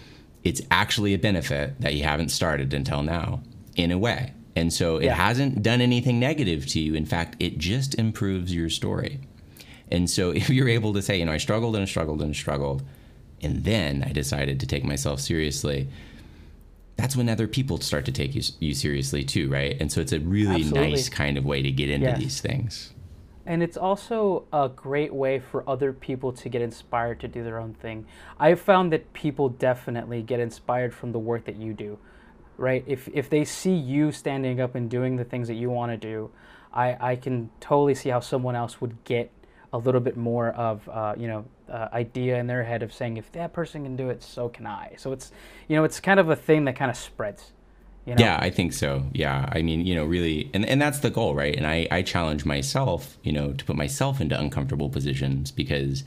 [0.44, 3.40] it's actually a benefit that you haven't started until now
[3.74, 4.32] in a way.
[4.54, 5.14] And so it Yeah.
[5.16, 6.94] hasn't done anything negative to you.
[6.94, 9.18] In fact, it just improves your story.
[9.90, 12.34] And so if you're able to say, you know, I struggled and I struggled and
[12.34, 12.82] struggled,
[13.42, 15.88] and then I decided to take myself seriously,
[17.04, 19.76] that's when other people start to take you, you seriously too, right?
[19.78, 20.92] And so it's a really Absolutely.
[20.92, 22.18] nice kind of way to get into Yes.
[22.18, 22.94] these things.
[23.44, 27.58] And it's also a great way for other people to get inspired to do their
[27.58, 28.06] own thing.
[28.40, 31.98] I've found that people definitely get inspired from the work that you do,
[32.56, 32.82] right?
[32.86, 35.98] If, if they see you standing up and doing the things that you want to
[35.98, 36.30] do,
[36.72, 39.30] I, I can totally see how someone else would get
[39.74, 43.16] a little bit more of, uh, you know, uh, idea in their head of saying,
[43.16, 44.94] if that person can do it, so can I.
[44.96, 45.32] So it's,
[45.66, 47.50] you know, it's kind of a thing that kind of spreads.
[48.06, 48.24] You know?
[48.24, 49.04] Yeah, I think so.
[49.12, 49.48] Yeah.
[49.50, 51.56] I mean, you know, really, and, and that's the goal, right?
[51.56, 56.04] And I, I challenge myself, you know, to put myself into uncomfortable positions because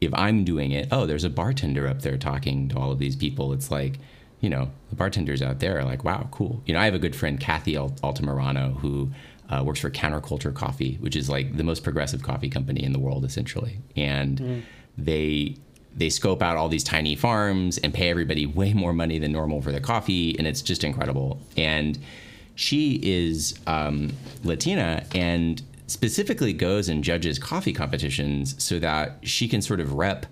[0.00, 3.16] if I'm doing it, oh, there's a bartender up there talking to all of these
[3.16, 3.52] people.
[3.52, 3.98] It's like,
[4.40, 6.62] you know, the bartenders out there are like, wow, cool.
[6.66, 9.10] You know, I have a good friend, Kathy Al- Altamirano, who
[9.52, 12.98] uh, works for Counterculture Coffee, which is like the most progressive coffee company in the
[12.98, 13.78] world, essentially.
[13.96, 14.64] And
[14.96, 15.56] they
[15.94, 19.60] they scope out all these tiny farms and pay everybody way more money than normal
[19.60, 21.38] for their coffee, and it's just incredible.
[21.56, 21.98] And
[22.54, 29.60] she is um, Latina and specifically goes and judges coffee competitions so that she can
[29.60, 30.24] sort of rep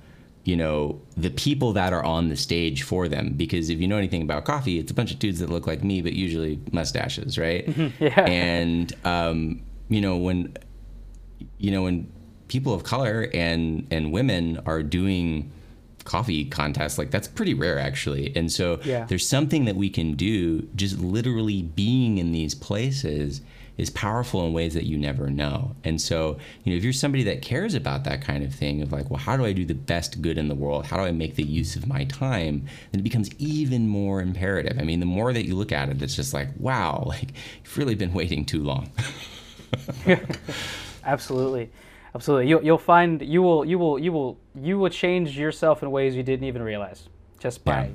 [0.45, 3.99] you know the people that are on the stage for them because if you know
[3.99, 7.37] anything about coffee it's a bunch of dudes that look like me but usually mustaches
[7.39, 7.69] right
[8.01, 8.21] Yeah.
[8.25, 10.57] and um, you know when
[11.59, 12.11] you know when
[12.49, 15.53] people of color and and women are doing
[16.05, 19.05] coffee contests like that's pretty rare actually and so Yeah.
[19.05, 23.43] there's something that we can do just literally being in these places
[23.81, 27.25] is powerful in ways that you never know and so you know if you're somebody
[27.25, 29.75] that cares about that kind of thing of like well how do i do the
[29.75, 33.01] best good in the world how do i make the use of my time then
[33.01, 36.15] it becomes even more imperative i mean the more that you look at it it's
[36.17, 37.33] just like wow like
[37.65, 38.91] you've really been waiting too long
[41.05, 41.71] Absolutely,
[42.15, 42.49] absolutely.
[42.49, 46.15] You, you'll find you will you will you will you will change yourself in ways
[46.15, 47.09] you didn't even realize
[47.39, 47.95] just by Yeah.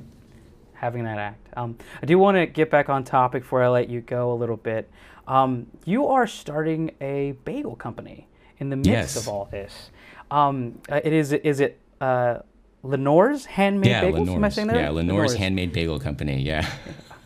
[0.74, 1.48] having that act.
[1.56, 4.34] Um, I do want to get back on topic before I let you go a
[4.34, 4.90] little bit.
[5.28, 9.16] Um, you are starting a bagel company in the midst Yes.
[9.16, 9.90] of all this.
[10.30, 12.38] Um, uh, it is is it uh,
[12.82, 14.28] Lenore's handmade yeah bagels?
[14.28, 14.76] Am I lenore's saying that?
[14.76, 14.94] yeah right?
[14.94, 16.68] lenore's handmade bagel company yeah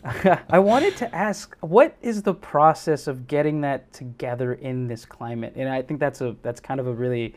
[0.48, 5.52] I wanted to ask, what is the process of getting that together in this climate?
[5.56, 7.34] And I think that's a that's kind of a really,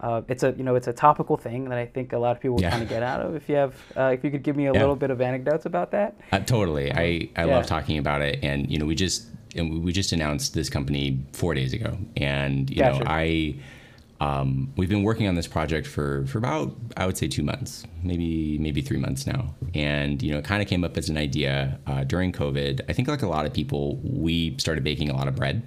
[0.00, 2.40] uh, it's a you know it's a topical thing that I think a lot of
[2.40, 2.70] people Yeah.
[2.70, 3.34] kind of get out of.
[3.34, 4.78] If you have, uh, if you could give me a Yeah.
[4.78, 6.14] little bit of anecdotes about that.
[6.30, 6.92] Uh, totally.
[6.92, 7.56] I, I Yeah.
[7.56, 8.38] love talking about it.
[8.44, 11.96] And, you know, we just, and we- just announced this company four days ago.
[12.16, 13.54] And, you know, I,
[14.20, 17.84] um, we've been working on this project for, for about, I would say two months,
[18.02, 19.54] maybe, maybe three months now.
[19.74, 22.80] And, you know, it kind of came up as an idea uh, during COVID.
[22.88, 25.62] I think like a lot of people, we started baking a lot of bread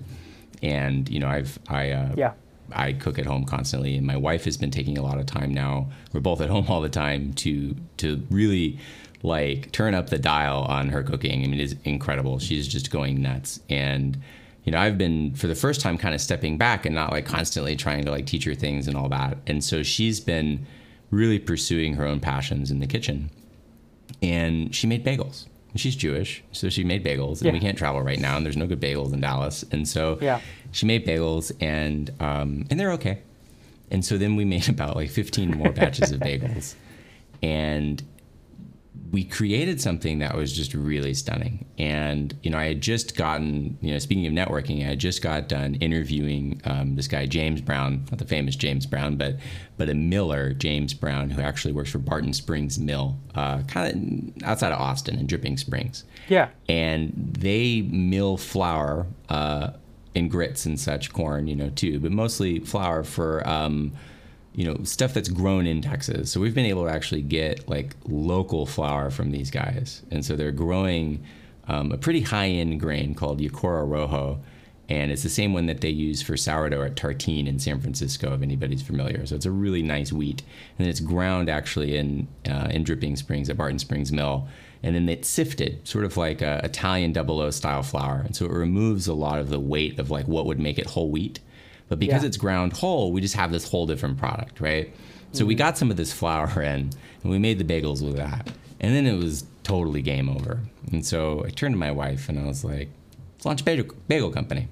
[0.61, 2.33] and, you know, I've, I, uh, Yeah.
[2.73, 5.53] I cook at home constantly, and my wife has been taking a lot of time
[5.53, 5.87] now.
[6.11, 8.77] We're both at home all the time to to really
[9.23, 11.43] like turn up the dial on her cooking.
[11.43, 12.39] I mean, it's incredible.
[12.39, 14.17] She's just going nuts, and
[14.63, 17.25] you know, I've been for the first time kind of stepping back and not like
[17.25, 19.37] constantly trying to like teach her things and all that.
[19.47, 20.65] And so she's been
[21.09, 23.29] really pursuing her own passions in the kitchen,
[24.21, 25.45] and she made bagels.
[25.75, 27.51] She's Jewish, so she made bagels, and Yeah.
[27.53, 30.41] we can't travel right now, and there's no good bagels in Dallas, and so Yeah.
[30.71, 33.19] she made bagels, and um, and they're okay.
[33.91, 36.75] And so then we made about like 15 more batches of bagels,
[37.43, 38.01] and
[39.11, 41.65] we created something that was just really stunning.
[41.77, 45.21] And you know, I had just gotten, you know, speaking of networking, I had just
[45.21, 49.37] got done interviewing um, this guy James Brown, not the famous James Brown, but
[49.77, 54.43] but a miller, James Brown, who actually works for Barton Springs Mill, uh, kind of
[54.43, 56.49] outside of Austin in Dripping Springs Yeah.
[56.67, 59.71] and they mill flour uh,
[60.15, 63.91] and grits and such corn, you know, too, but mostly flour for um,
[64.57, 66.31] you know stuff that's grown in Texas.
[66.31, 70.35] So we've been able to actually get like local flour from these guys, and so
[70.35, 71.23] they're growing
[71.67, 74.39] um, a pretty high-end grain called Yecora Rojo.
[74.89, 78.33] And it's the same one that they use for sourdough at Tartine in San Francisco,
[78.33, 79.25] if anybody's familiar.
[79.25, 80.43] So it's a really nice wheat,
[80.77, 84.47] and then it's ground actually in uh, in Dripping Springs at Barton Springs Mill,
[84.81, 88.45] and then it's sifted, sort of like a Italian double O style flour, and so
[88.45, 91.41] it removes a lot of the weight of like what would make it whole wheat.
[91.89, 92.27] But because Yeah.
[92.27, 94.93] it's ground whole, we just have this whole different product, right?
[95.31, 95.59] So we mm-hmm.
[95.59, 96.89] got some of this flour in,
[97.23, 100.59] and we made the bagels with that, and then it was totally game over.
[100.91, 102.89] And so I turned to my wife and I was like,
[103.35, 104.67] "Let's launch a bagel, bagel company."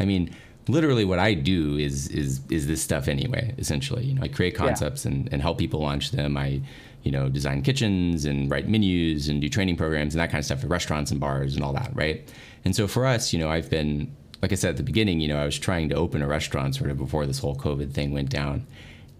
[0.00, 0.34] I mean,
[0.68, 3.54] literally, what I do is is is this stuff anyway.
[3.58, 6.36] Essentially, you know, I create concepts and, and help people launch them.
[6.36, 6.60] I,
[7.02, 10.44] you know, design kitchens and write menus and do training programs and that kind of
[10.44, 12.28] stuff for restaurants and bars and all that, right?
[12.64, 15.28] And so for us, you know, I've been like I said at the beginning, you
[15.28, 18.12] know, I was trying to open a restaurant sort of before this whole COVID thing
[18.12, 18.66] went down,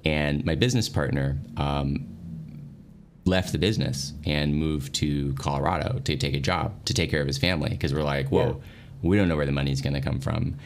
[0.05, 1.39] and my business partner.
[1.57, 2.15] Um,
[3.25, 7.27] left the business and moved to Colorado to take a job to take care of
[7.27, 8.63] his family because we're like, whoa,
[9.03, 10.57] we don't know where the money's going to come from.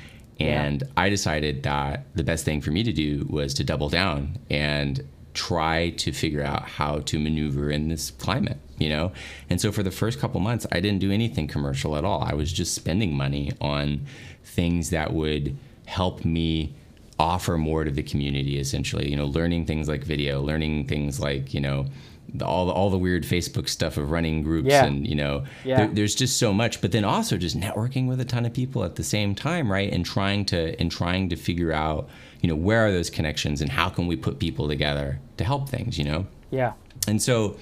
[0.41, 4.39] And I decided that the best thing for me to do was to double down
[4.51, 9.13] and try to figure out how to maneuver in this climate, you know?
[9.49, 12.23] And so for the first couple months, I didn't do anything commercial at all.
[12.23, 14.07] I was just spending money on
[14.53, 16.75] things that would help me
[17.19, 21.53] offer more to the community essentially you know learning things like video learning things like
[21.55, 21.87] you know
[22.35, 24.87] the, all the all the weird facebook stuff of running groups Yeah.
[24.87, 25.77] and you know Yeah.
[25.79, 28.83] there, there's just so much but then also just networking with a ton of people
[28.85, 32.09] at the same time right and trying to and trying to figure out
[32.41, 35.69] you know where are those connections and how can we put people together to help
[35.69, 36.73] things you know Yeah.
[37.07, 37.57] and so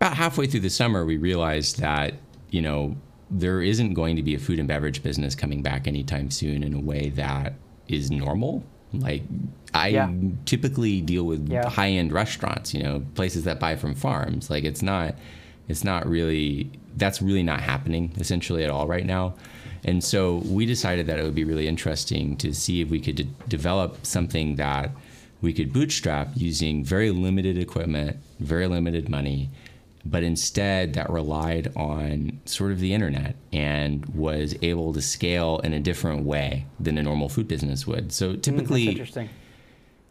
[0.00, 2.12] about halfway through the summer, we realized that,
[2.50, 2.96] you know,
[3.30, 6.72] there isn't going to be a food and beverage business coming back anytime soon in
[6.74, 7.54] a way that
[7.88, 8.62] is normal.
[8.92, 9.22] Like,
[9.74, 10.10] I Yeah.
[10.44, 11.68] typically deal with Yeah.
[11.68, 14.48] high end restaurants, you know, places that buy from farms.
[14.48, 15.16] Like, it's not,
[15.68, 19.34] it's not really, that's really not happening essentially at all right now.
[19.84, 23.16] And so we decided that it would be really interesting to see if we could
[23.16, 24.90] de- develop something that
[25.42, 29.50] we could bootstrap using very limited equipment, very limited money,
[30.10, 35.72] but instead that relied on sort of the internet and was able to scale in
[35.72, 38.12] a different way than a normal food business would.
[38.12, 39.28] So Mm, That's typically, interesting.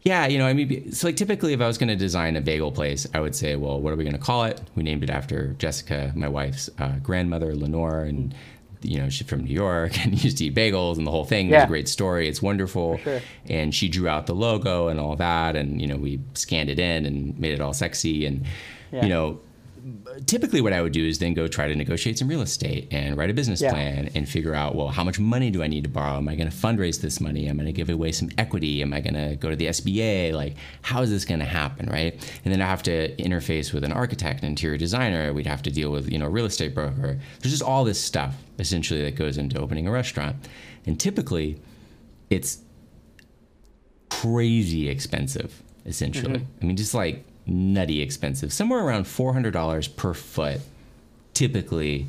[0.02, 2.40] yeah, you know, I mean, so like typically, if I was going to design a
[2.40, 4.60] bagel place, I would say, well, what are we going to call it?
[4.76, 8.34] We named it after Jessica, my wife's uh, grandmother, Lenore, and
[8.82, 11.46] you know, she's from New York and used to eat bagels and the whole thing.
[11.46, 11.64] It was Yeah.
[11.64, 12.28] a great story.
[12.28, 12.98] It's wonderful.
[12.98, 13.20] Sure.
[13.48, 16.78] And she drew out the logo and all that, and you know, we scanned it
[16.78, 18.44] in and made it all sexy, and
[18.92, 19.02] Yeah.
[19.02, 19.40] you know,
[20.26, 23.16] typically what I would do is then go try to negotiate some real estate and
[23.16, 23.70] write a business Yeah.
[23.70, 26.16] plan and figure out, well, how much money do I need to borrow?
[26.16, 27.46] Am I going to fundraise this money?
[27.46, 28.82] Am I going to give away some equity?
[28.82, 30.32] Am I going to go to the SBA?
[30.32, 32.12] Like, how is this going to happen, right?
[32.44, 35.32] And then I have to interface with an architect, an interior designer.
[35.32, 37.18] We'd have to deal with, you know, a real estate broker.
[37.40, 40.36] There's just all this stuff essentially that goes into opening a restaurant.
[40.86, 41.60] And typically,
[42.30, 42.58] it's
[44.08, 46.38] crazy expensive, essentially.
[46.40, 46.62] Mm-hmm.
[46.62, 50.60] I mean, just like nutty expensive, somewhere around $400 per foot,
[51.34, 52.06] typically,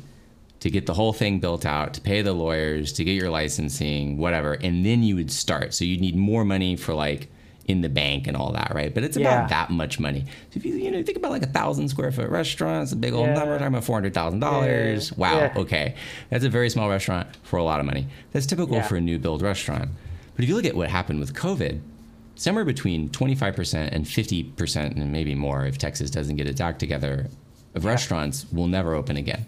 [0.60, 4.18] to get the whole thing built out, to pay the lawyers, to get your licensing,
[4.18, 4.54] whatever.
[4.54, 5.72] And then you would start.
[5.74, 7.28] So you'd need more money for like
[7.66, 8.92] in the bank and all that, right?
[8.94, 9.46] But it's about Yeah.
[9.48, 10.24] that much money.
[10.50, 12.96] So if you, you know, think about like a thousand square foot restaurant, it's a
[12.96, 13.34] big old Yeah.
[13.34, 15.10] number, we're talking about $400,000.
[15.10, 15.16] Yeah.
[15.18, 15.36] Wow.
[15.38, 15.52] Yeah.
[15.54, 15.94] Okay.
[16.30, 18.06] That's a very small restaurant for a lot of money.
[18.32, 19.90] That's typical for a new build restaurant.
[20.34, 21.80] But if you look at what happened with COVID,
[22.38, 27.26] somewhere between 25% and 50% and maybe more if Texas doesn't get its act together
[27.74, 29.44] of restaurants will never open again.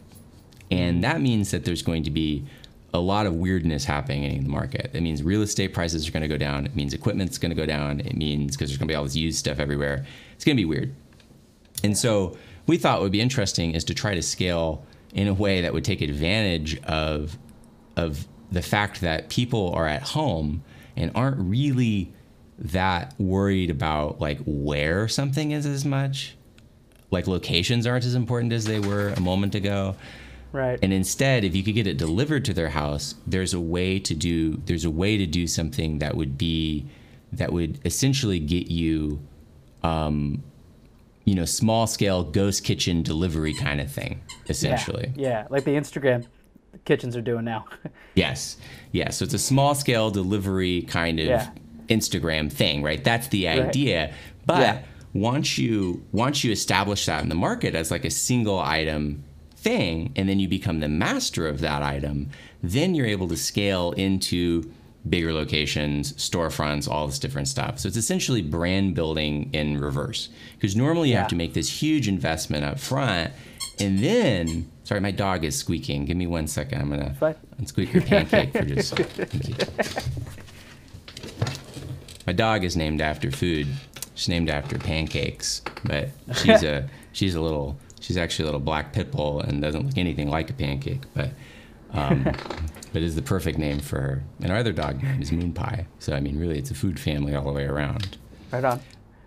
[0.70, 2.45] And that means that there's going to be
[2.93, 4.91] a lot of weirdness happening in the market.
[4.93, 6.66] It means real estate prices are going to go down.
[6.66, 8.01] It means equipment's going to go down.
[8.01, 10.05] It means because there's going to be all this used stuff everywhere.
[10.34, 10.93] It's going to be weird.
[11.84, 12.36] And so
[12.66, 14.84] we thought would be interesting is to try to scale
[15.14, 17.38] in a way that would take advantage of
[17.97, 20.62] of the fact that people are at home
[20.97, 22.12] and aren't really
[22.61, 26.37] that worried about like where something is as much
[27.11, 29.97] like locations aren't as important as they were a moment ago.
[30.53, 30.79] Right.
[30.83, 34.15] And instead, if you could get it delivered to their house, there's a way to
[34.15, 36.87] do there's a way to do something that would be
[37.33, 39.21] that would essentially get you
[39.83, 40.43] um,
[41.25, 45.13] you know, small scale ghost kitchen delivery kind of thing, essentially.
[45.15, 45.47] Yeah, yeah.
[45.49, 46.27] like the Instagram
[46.85, 47.67] kitchens are doing now.
[48.15, 48.57] yes.
[48.93, 49.11] Yeah.
[49.11, 51.51] So it's a small scale delivery kind of Yeah.
[51.91, 53.03] Instagram thing, right?
[53.05, 54.12] That's the idea.
[54.47, 54.78] But Yeah.
[55.12, 59.22] once you once you establish that in the market as like a single item
[59.57, 62.28] thing and then you become the master of that item,
[62.62, 64.70] then you're able to scale into
[65.09, 67.78] bigger locations, storefronts, all this different stuff.
[67.78, 70.28] So it's essentially brand building in reverse.
[70.55, 71.20] Because normally you Yeah.
[71.20, 73.32] have to make this huge investment up front
[73.80, 76.05] and then sorry, my dog is squeaking.
[76.05, 76.80] Give me one second.
[76.82, 77.14] I'm gonna
[77.61, 79.28] unsqueak your pancake for just a second.
[79.30, 79.55] Thank you.
[82.27, 83.66] My dog is named after food.
[84.14, 88.93] She's named after pancakes, but she's a she's a little she's actually a little black
[88.93, 91.31] pit bull and doesn't look anything like a pancake, but
[91.93, 92.25] um,
[92.93, 94.23] but is the perfect name for her.
[94.41, 95.87] And our other dog name is Moon Pie.
[95.99, 98.18] So I mean, really, it's a food family all the way around.
[98.53, 98.81] right on.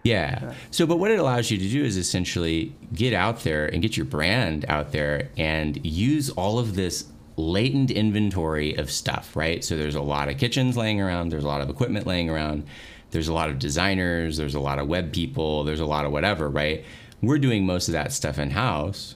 [0.04, 0.54] Yeah.
[0.70, 3.96] So, but what it allows you to do is essentially get out there and get
[3.96, 7.06] your brand out there and use all of this
[7.36, 9.64] latent inventory of stuff, right?
[9.64, 12.66] So, there's a lot of kitchens laying around, there's a lot of equipment laying around,
[13.12, 16.12] there's a lot of designers, there's a lot of web people, there's a lot of
[16.12, 16.84] whatever, right?
[17.22, 19.16] We're doing most of that stuff in house.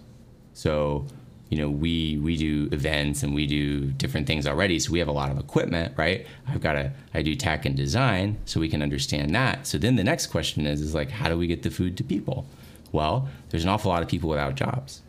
[0.53, 1.07] So,
[1.49, 4.80] you know, we we do events and we do different things already.
[4.80, 6.28] So we have a lot of equipment, right?
[6.47, 9.65] I've got to I do tech and design, so we can understand that.
[9.65, 12.03] So then the next question is is like, how do we get the food to
[12.03, 12.45] people?
[12.91, 15.01] Well, there's an awful lot of people without jobs.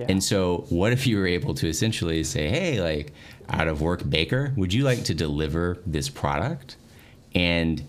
[0.00, 0.06] Yeah.
[0.08, 3.12] And so, what if you were able to essentially say, hey, like,
[3.48, 6.76] out of work baker, would you like to deliver this product?
[7.34, 7.82] And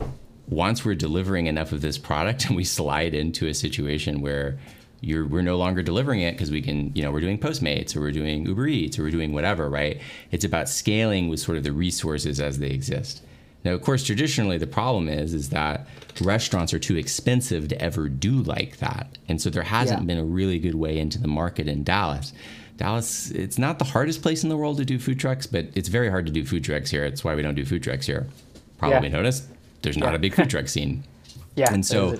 [0.48, 4.60] once we're delivering enough of this product and we slide into a situation where
[5.00, 8.02] you're, we're no longer delivering it because we can, you know, we're doing Postmates or
[8.02, 10.00] we're doing Uber Eats or we're doing whatever, right?
[10.30, 13.24] It's about scaling with sort of the resources as they exist.
[13.64, 15.88] Now, of course, traditionally the problem is is that
[16.20, 20.06] restaurants are too expensive to ever do like that, and so there hasn't Yeah.
[20.06, 22.34] been a really good way into the market in Dallas.
[22.78, 25.90] Dallas, it's not the hardest place in the world to do food trucks, but it's
[25.90, 27.04] very hard to do food trucks here.
[27.06, 28.28] It's why we don't do food trucks here.
[28.80, 29.14] Probably Yeah.
[29.18, 29.44] noticed
[29.84, 30.16] there's not Yeah.
[30.16, 31.04] a big food truck scene.
[31.56, 31.72] Yeah.
[31.74, 32.18] And so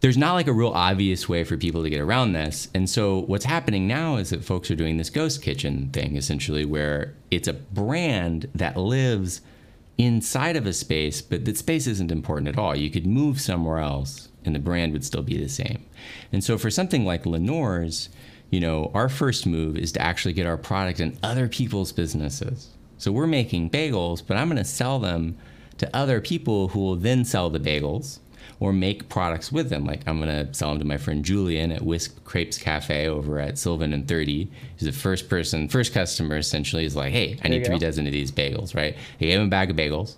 [0.00, 2.68] there's not like a real obvious way for people to get around this.
[2.74, 6.64] And so what's happening now is that folks are doing this ghost kitchen thing essentially
[6.64, 9.40] where it's a brand that lives
[10.00, 12.74] inside of a space, but that space isn't important at all.
[12.74, 15.84] You could move somewhere else and the brand would still be the same.
[16.32, 18.08] And so for something like Lenore's,
[18.48, 22.70] you know, our first move is to actually get our product in other people's businesses.
[22.96, 25.36] So we're making bagels, but I'm going to sell them
[25.76, 28.20] to other people who will then sell the bagels
[28.60, 29.84] or make products with them.
[29.84, 33.58] Like I'm gonna sell them to my friend Julian at Whisk Crepes Cafe over at
[33.58, 34.50] Sylvan and 30.
[34.76, 37.86] He's the first person, first customer essentially is like, hey, I you need three go.
[37.86, 38.94] dozen of these bagels, right?
[38.94, 40.16] I gave him a bag of bagels.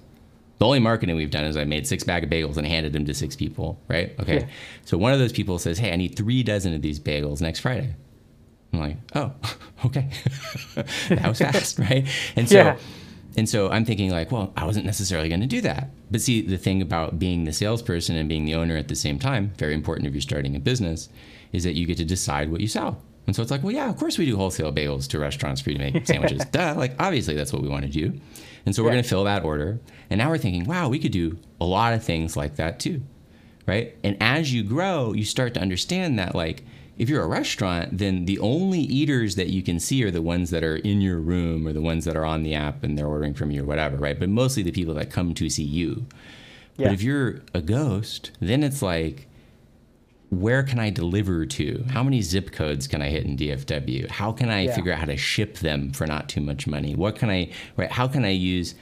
[0.58, 3.04] The only marketing we've done is I made six bag of bagels and handed them
[3.06, 4.14] to six people, right?
[4.20, 4.40] Okay.
[4.40, 4.46] Yeah.
[4.84, 7.60] So one of those people says, hey, I need three dozen of these bagels next
[7.60, 7.94] Friday.
[8.72, 9.32] I'm like, oh,
[9.86, 10.08] okay.
[11.08, 12.06] that was fast, right?
[12.36, 12.76] And so Yeah.
[13.36, 15.90] And so I'm thinking like, well, I wasn't necessarily going to do that.
[16.10, 19.18] But see, the thing about being the salesperson and being the owner at the same
[19.18, 21.08] time, very important if you're starting a business,
[21.52, 23.00] is that you get to decide what you sell.
[23.26, 25.70] And so it's like, well, yeah, of course we do wholesale bagels to restaurants for
[25.70, 26.44] you to make sandwiches.
[26.46, 28.18] Duh, like obviously that's what we want to do.
[28.66, 28.94] And so we're Yeah.
[28.94, 29.80] going to fill that order.
[30.10, 33.02] And now we're thinking, wow, we could do a lot of things like that too.
[33.66, 33.96] Right?
[34.02, 36.64] And as you grow, you start to understand that like
[36.98, 40.50] if you're a restaurant, then the only eaters that you can see are the ones
[40.50, 43.06] that are in your room or the ones that are on the app and they're
[43.06, 44.18] ordering from you or whatever, right?
[44.18, 46.06] But mostly the people that come to see you.
[46.76, 46.88] Yeah.
[46.88, 49.26] But if you're a ghost, then it's like,
[50.30, 51.84] where can I deliver to?
[51.90, 54.10] How many zip codes can I hit in DFW?
[54.10, 54.74] How can I Yeah.
[54.74, 56.94] figure out how to ship them for not too much money?
[56.94, 57.90] What can I, right?
[57.90, 58.74] How can I use,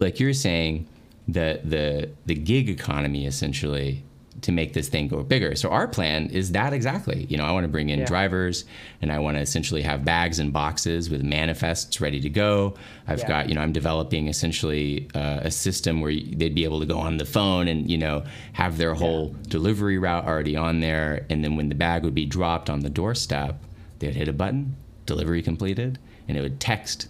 [0.00, 0.86] like you're saying,
[1.28, 4.02] the the the gig economy essentially
[4.42, 5.54] to make this thing go bigger.
[5.54, 7.26] So our plan is that exactly.
[7.28, 8.06] You know, I want to bring in Yeah.
[8.06, 8.64] drivers
[9.00, 12.74] and I want to essentially have bags and boxes with manifests ready to go.
[13.06, 13.28] I've Yeah.
[13.28, 16.98] got, you know, I'm developing essentially uh, a system where they'd be able to go
[16.98, 18.24] on the phone and, you know,
[18.54, 21.24] have their whole delivery route already on there.
[21.30, 23.62] And then when the bag would be dropped on the doorstep,
[24.00, 24.74] they'd hit a button,
[25.06, 27.06] delivery completed, and it would text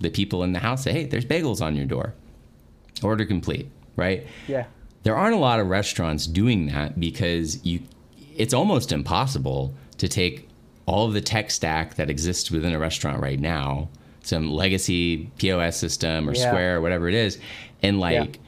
[0.00, 2.12] the people in the house, say, hey, there's bagels on your door.
[3.02, 4.26] Order complete, right?
[4.46, 4.66] Yeah.
[5.06, 7.80] There aren't a lot of restaurants doing that because you
[8.36, 10.48] it's almost impossible to take
[10.86, 13.88] all of the tech stack that exists within a restaurant right now
[14.22, 16.48] some legacy pos system or Yeah.
[16.48, 17.38] square or whatever it is
[17.84, 18.40] and like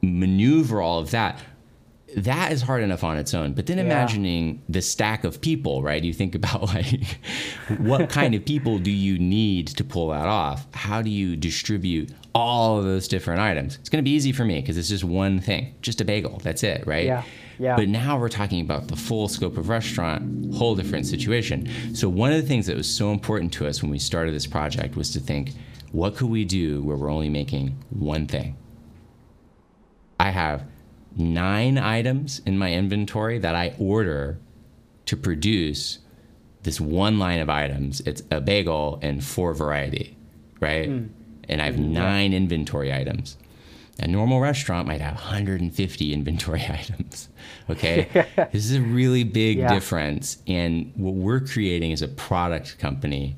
[0.00, 1.40] maneuver all of that
[2.16, 3.52] that is hard enough on its own.
[3.52, 3.84] But then Yeah.
[3.84, 6.02] imagining the stack of people, right?
[6.02, 7.18] You think about like
[7.78, 10.66] what kind of people do you need to pull that off?
[10.74, 13.76] How do you distribute all of those different items?
[13.76, 16.40] It's going to be easy for me because it's just one thing, just a bagel.
[16.42, 17.04] That's it, right?
[17.06, 17.22] Yeah.
[17.58, 17.76] Yeah.
[17.76, 21.68] But now we're talking about the full scope of restaurant, whole different situation.
[21.94, 24.46] So one of the things that was so important to us when we started this
[24.46, 25.50] project was to think,
[25.90, 28.56] what could we do where we're only making one thing?
[30.20, 30.64] I have
[31.16, 34.38] nine items in my inventory that I order
[35.06, 35.98] to produce
[36.62, 38.00] this one line of items.
[38.00, 40.16] It's a bagel and four variety,
[40.60, 40.88] right?
[40.88, 41.06] Hmm.
[41.48, 41.92] And I have hmm.
[41.92, 43.36] nine inventory items.
[44.00, 47.28] A normal restaurant might have 150 inventory items.
[47.68, 48.08] Okay.
[48.52, 49.72] this is a really big Yeah.
[49.72, 50.38] difference.
[50.46, 53.36] And what we're creating is a product company.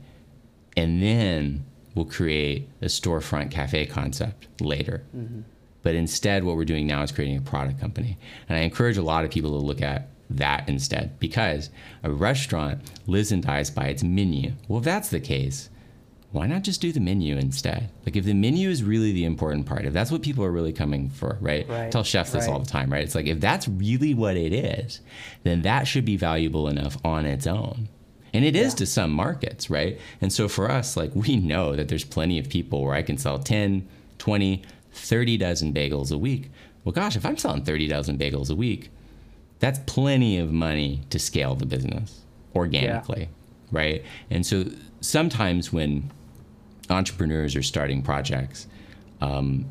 [0.77, 1.65] And then
[1.95, 5.03] we'll create a storefront cafe concept later.
[5.17, 5.41] Mm-hmm.
[5.83, 8.19] But instead, what we're doing now is creating a product company.
[8.49, 11.71] And I encourage a lot of people to look at that instead because
[12.03, 14.53] a restaurant lives and dies by its menu.
[14.69, 15.71] Well, if that's the case,
[16.33, 17.91] why not just do the menu instead?
[18.07, 20.73] Like, if the menu is really the important part, if that's what people are really
[20.73, 21.69] coming for, right?
[21.69, 23.03] Right, I tell chefs this all the time, right?
[23.03, 25.01] It's like, if that's really what it is,
[25.43, 27.89] then that should be valuable enough on its own.
[28.33, 28.77] And it is Yeah.
[28.77, 29.99] to some markets, right?
[30.21, 33.19] And so for us, like, we know that there's plenty of people where I can
[33.19, 34.63] sell 10, 20,
[34.93, 36.51] 30 dozen bagels a week.
[36.85, 38.91] Well, gosh, if I'm selling 30 dozen bagels a week,
[39.59, 42.23] that's plenty of money to scale the business
[42.55, 43.29] organically,
[43.71, 44.03] right?
[44.31, 44.65] And so
[45.01, 46.11] sometimes when
[46.89, 48.67] entrepreneurs are starting projects,
[49.21, 49.67] um,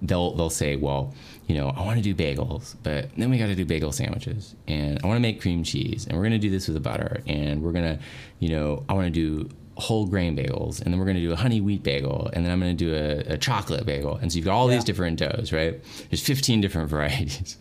[0.00, 1.12] they'll they'll say, well,
[1.46, 4.54] you know, I want to do bagels, but then we got to do bagel sandwiches,
[4.68, 7.22] and I want to make cream cheese, and we're gonna do this with the butter,
[7.26, 7.98] and we're gonna,
[8.38, 11.36] you know, I want to do whole grain bagels, and then we're gonna do a
[11.36, 14.44] honey wheat bagel, and then I'm gonna do a, a chocolate bagel, and so you've
[14.44, 14.76] got all Yeah.
[14.76, 15.80] these different doughs, right?
[16.10, 17.56] There's 15 different varieties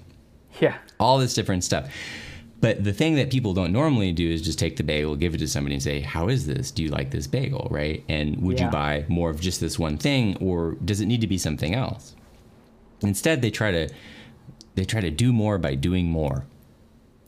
[0.59, 0.77] Yeah.
[0.99, 1.89] all this different stuff.
[2.59, 5.39] But the thing that people don't normally do is just take the bagel, give it
[5.39, 6.69] to somebody, and say, "How is this?
[6.69, 8.03] Do you like this bagel?" Right?
[8.07, 8.65] And would Yeah.
[8.65, 11.73] you buy more of just this one thing, or does it need to be something
[11.73, 12.13] else?
[13.01, 13.89] Instead, they try to
[14.75, 16.45] they try to do more by doing more,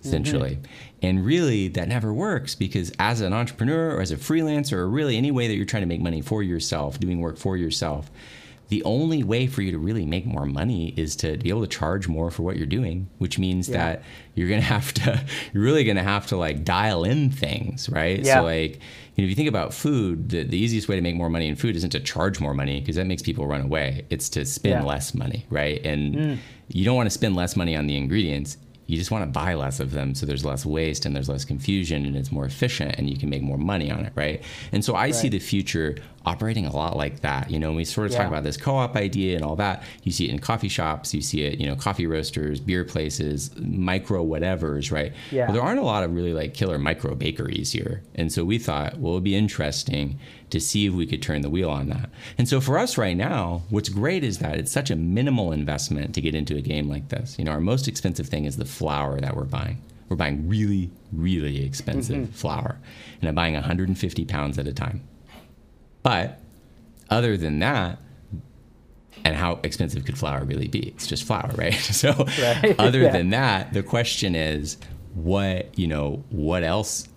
[0.04, 0.60] essentially.
[1.02, 5.18] And really, that never works because as an entrepreneur or as a freelancer, or really
[5.18, 8.10] any way that you're trying to make money for yourself, doing work for yourself,
[8.70, 11.68] the only way for you to really make more money is to be able to
[11.68, 13.78] charge more for what you're doing, which means Yeah.
[13.78, 14.04] that
[14.36, 15.22] you're gonna have to,
[15.54, 18.20] you're really gonna have to like dial in things, right?
[18.24, 18.36] Yeah.
[18.40, 18.80] So like,
[19.16, 21.48] you know, if you think about food, the, the easiest way to make more money
[21.50, 24.06] in food isn't to charge more money because that makes people run away.
[24.10, 24.82] It's to spend Yeah.
[24.82, 24.86] Mm.
[24.88, 25.86] less money, right?
[25.86, 26.40] And
[26.70, 28.58] you don't want to spend less money on the ingredients.
[28.86, 31.46] You just want to buy less of them so there's less waste and there's less
[31.46, 34.44] confusion and it's more efficient and you can make more money on it, right?
[34.72, 37.50] And so I see the future operating a lot like that.
[37.52, 38.20] You know, we sort of Yeah.
[38.20, 39.84] talk about this co-op idea and all that.
[40.04, 43.52] You see it in coffee shops, you see it, you know, coffee roasters, beer places,
[43.58, 45.12] micro whatevers, right?
[45.32, 45.46] Yeah.
[45.46, 48.02] Well, there aren't a lot of really like killer micro bakeries here.
[48.16, 50.18] And so we thought, well, it'd be interesting
[50.54, 52.12] to see if we could turn the wheel on that.
[52.38, 56.14] And so for us right now, what's great is that it's such a minimal investment
[56.14, 57.40] to get into a game like this.
[57.40, 59.82] You know, our most expensive thing is the flour that we're buying.
[60.10, 62.34] We're buying really, really expensive mm-hmm.
[62.34, 62.78] flour.
[63.20, 65.02] And I'm buying 150 pounds at a time.
[66.04, 66.40] But
[67.10, 67.98] other than that,
[69.26, 70.90] and how expensive could flour really be?
[70.90, 71.74] It's just flour, right?
[71.74, 73.12] So Right, other yeah.
[73.12, 74.78] than that, the question is
[75.16, 77.08] what, you know, what else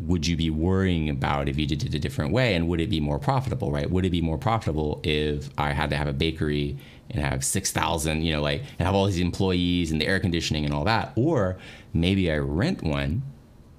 [0.00, 2.88] would you be worrying about if you did it a different way and would it
[2.88, 3.90] be more profitable, right?
[3.90, 6.78] Would it be more profitable if I had to have a bakery
[7.10, 10.64] and have 6,000, you know, like and have all these employees and the air conditioning
[10.64, 11.58] and all that or
[11.92, 13.22] maybe I rent one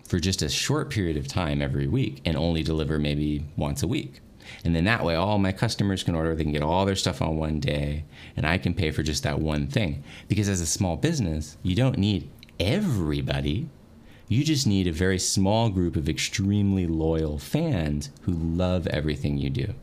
[0.08, 3.88] for just a short period of time every week and only deliver maybe once a
[3.88, 4.22] week.
[4.66, 7.22] And then that way, all my customers can order, they can get all their stuff
[7.22, 8.06] on one day,
[8.36, 10.04] and I can pay for just that one thing.
[10.28, 12.30] Because as a small business, you don't need
[12.60, 13.70] everybody.
[14.30, 19.50] You just need a very small group of extremely loyal fans who love everything you
[19.50, 19.74] do.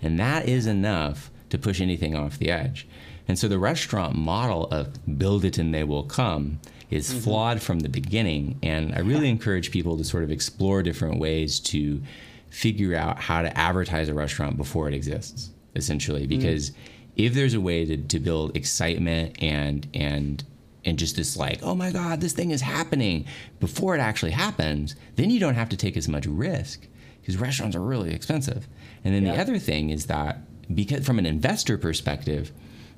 [0.00, 2.86] And that is enough to push anything off the edge.
[3.26, 7.18] And so the restaurant model of build it and they will come is mm-hmm.
[7.18, 8.58] flawed from the beginning.
[8.62, 12.00] And I really encourage people to sort of explore different ways to
[12.48, 16.26] figure out how to advertise a restaurant before it exists, essentially.
[16.26, 16.28] Mm.
[16.28, 16.70] Because
[17.16, 20.44] if there's a way to, to build excitement and and
[20.86, 23.26] and just this like, oh my God, this thing is happening
[23.60, 26.86] before it actually happens, then you don't have to take as much risk
[27.20, 28.68] because restaurants are really expensive.
[29.04, 30.38] And then the other thing is that
[30.72, 32.52] because from an investor perspective,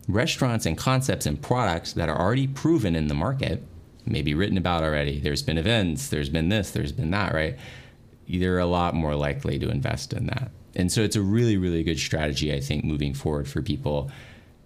[0.06, 3.62] restaurants and concepts and products that are already proven in the market,
[4.06, 7.56] maybe written about already, there's been events, there's been this, there's been that, right?
[8.28, 10.50] They're a lot more likely to invest in that.
[10.74, 14.10] And so it's a really, really good strategy, I think, moving forward for people.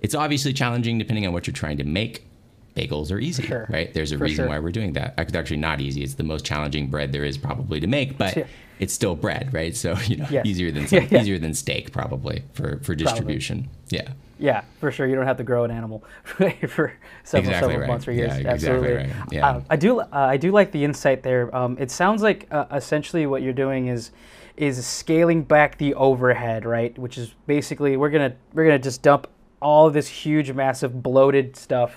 [0.00, 2.26] It's obviously challenging depending on what you're trying to make,
[2.74, 3.66] bagels are easy, Sure.
[3.70, 3.92] right?
[3.92, 4.48] There's a For reason sure.
[4.48, 5.14] why we're doing that.
[5.18, 6.02] It's actually not easy.
[6.02, 8.44] It's the most challenging bread there is probably to make, but Yeah.
[8.78, 9.76] it's still bread, right?
[9.76, 10.42] So you know, Yeah.
[10.44, 11.20] easier than Yeah, yeah.
[11.20, 13.68] easier than steak probably for for distribution.
[13.90, 14.08] Yeah.
[14.38, 15.06] Yeah, for sure.
[15.06, 16.92] You don't have to grow an animal for several,
[17.24, 17.86] Exactly several right.
[17.88, 18.28] months or years.
[18.32, 18.96] Yeah, exactly Absolutely.
[18.96, 19.12] right.
[19.30, 19.48] Yeah.
[19.48, 20.00] Uh, I do.
[20.00, 21.54] Uh, I do like the insight there.
[21.54, 24.10] Um, it sounds like uh, essentially what you're doing is
[24.56, 26.96] is scaling back the overhead, right?
[26.98, 29.28] Which is basically we're gonna we're gonna just dump
[29.60, 31.94] all this huge, massive, bloated stuff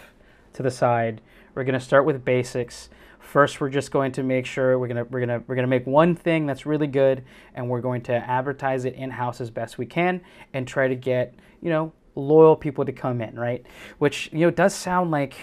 [0.55, 1.21] to the side.
[1.53, 2.89] We're gonna start with basics.
[3.19, 6.15] First, we're just going to make sure we're gonna we're gonna we're gonna make one
[6.15, 7.23] thing that's really good,
[7.53, 10.21] and we're going to advertise it in house as best we can,
[10.53, 13.65] and try to get you know loyal people to come in, right?
[13.97, 15.33] Which you know does sound like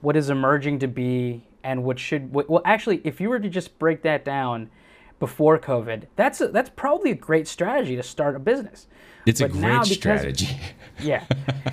[0.00, 3.78] what is emerging to be, and what should well actually, if you were to just
[3.78, 4.70] break that down
[5.18, 8.86] before COVID, that's a, that's probably a great strategy to start a business.
[9.26, 10.48] It's a But now great because- strategy.
[11.00, 11.24] Yeah,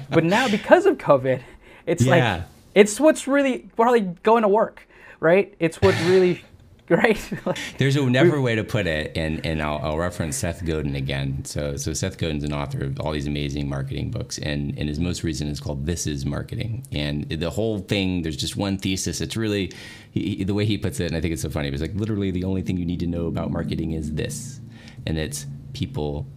[0.10, 1.42] but now because of COVID,
[1.86, 2.36] it's Yeah.
[2.38, 2.44] like
[2.76, 4.88] it's what's really probably going to work,
[5.20, 5.54] right?
[5.60, 6.44] It's what really,
[6.90, 7.20] right?
[7.46, 10.96] Like, There's a never way to put it, and, and I'll, I'll reference Seth Godin
[10.96, 11.44] again.
[11.46, 15.00] So, so Seth Godin's an author of all these amazing marketing books, and, and his
[15.00, 19.22] most recent is called "This Is Marketing." And the whole thing, there's just one thesis.
[19.22, 19.72] It's really
[20.12, 21.70] he, he- the way he puts it, and I think it's so funny.
[21.70, 24.60] It's like literally the only thing you need to know about marketing is this,
[25.06, 26.28] and it's people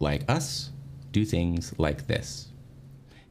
[0.00, 0.70] like us
[1.12, 2.48] do things like this.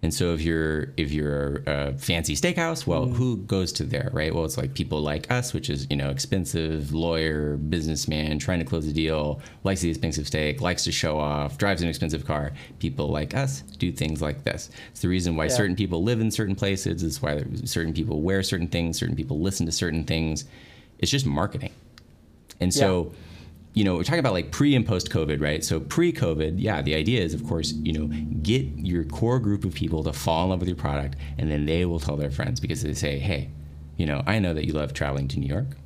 [0.08, 3.14] And so if you're if you're a fancy steakhouse, well, mm.
[3.18, 4.34] who goes to there, right?
[4.34, 8.64] Well, it's like people like us, which is you know expensive lawyer, businessman trying to
[8.64, 12.54] close a deal, likes the expensive steak, likes to show off, drives an expensive car.
[12.80, 14.70] People like us do things like this.
[14.92, 15.58] It's the reason why Yeah.
[15.58, 17.04] certain people live in certain places.
[17.04, 18.98] It's why certain people wear certain things.
[18.98, 20.46] Certain people listen to certain things.
[21.00, 21.74] It's just marketing.
[22.62, 23.12] And so,
[23.78, 25.64] you know, we're talking about like pre and post COVID, right?
[25.64, 28.08] So pre COVID, yeah, the idea is, of course, you know,
[28.42, 31.68] get your core group of people to fall in love with your product, and then
[31.68, 33.52] they will tell their friends because they say, hey,
[33.96, 35.78] you know, I know that you love traveling to New York,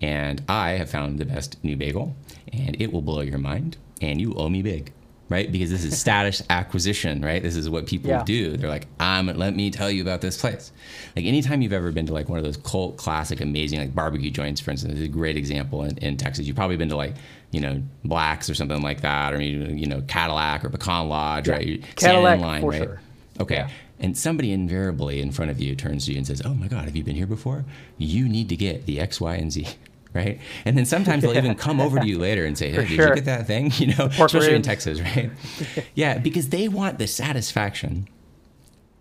[0.00, 2.14] and I have found the best new bagel,
[2.52, 4.92] and it will blow your mind, and you owe me big.
[5.32, 7.42] Right, because this is status acquisition, right?
[7.42, 8.22] This is what people Yeah.
[8.24, 8.54] do.
[8.58, 10.70] They're like, "I'm let me tell you about this place."
[11.16, 14.30] Like anytime you've ever been to like one of those cult classic, amazing like barbecue
[14.30, 16.46] joints, for instance, is a great example in, in Texas.
[16.46, 17.14] You've probably been to like
[17.50, 21.54] you know Blacks or something like that, or you know Cattleack or Pecan Lodge, Yeah.
[21.54, 21.66] right?
[21.66, 22.82] You're Cattleack, line, for right?
[22.82, 23.00] sure.
[23.40, 23.54] Okay.
[23.54, 23.68] Yeah.
[24.00, 26.84] And somebody invariably in front of you turns to you and says, "Oh my God,
[26.84, 27.64] have you been here before?
[27.96, 29.66] You need to get the X, Y, and Z."
[30.14, 32.82] Right, and then sometimes they'll even come over to you later and say, "Hey, For
[32.82, 33.08] did sure.
[33.08, 34.60] you get that thing?" You know, especially in.
[34.62, 35.30] Texas, right?
[35.94, 38.06] yeah, because they want the satisfaction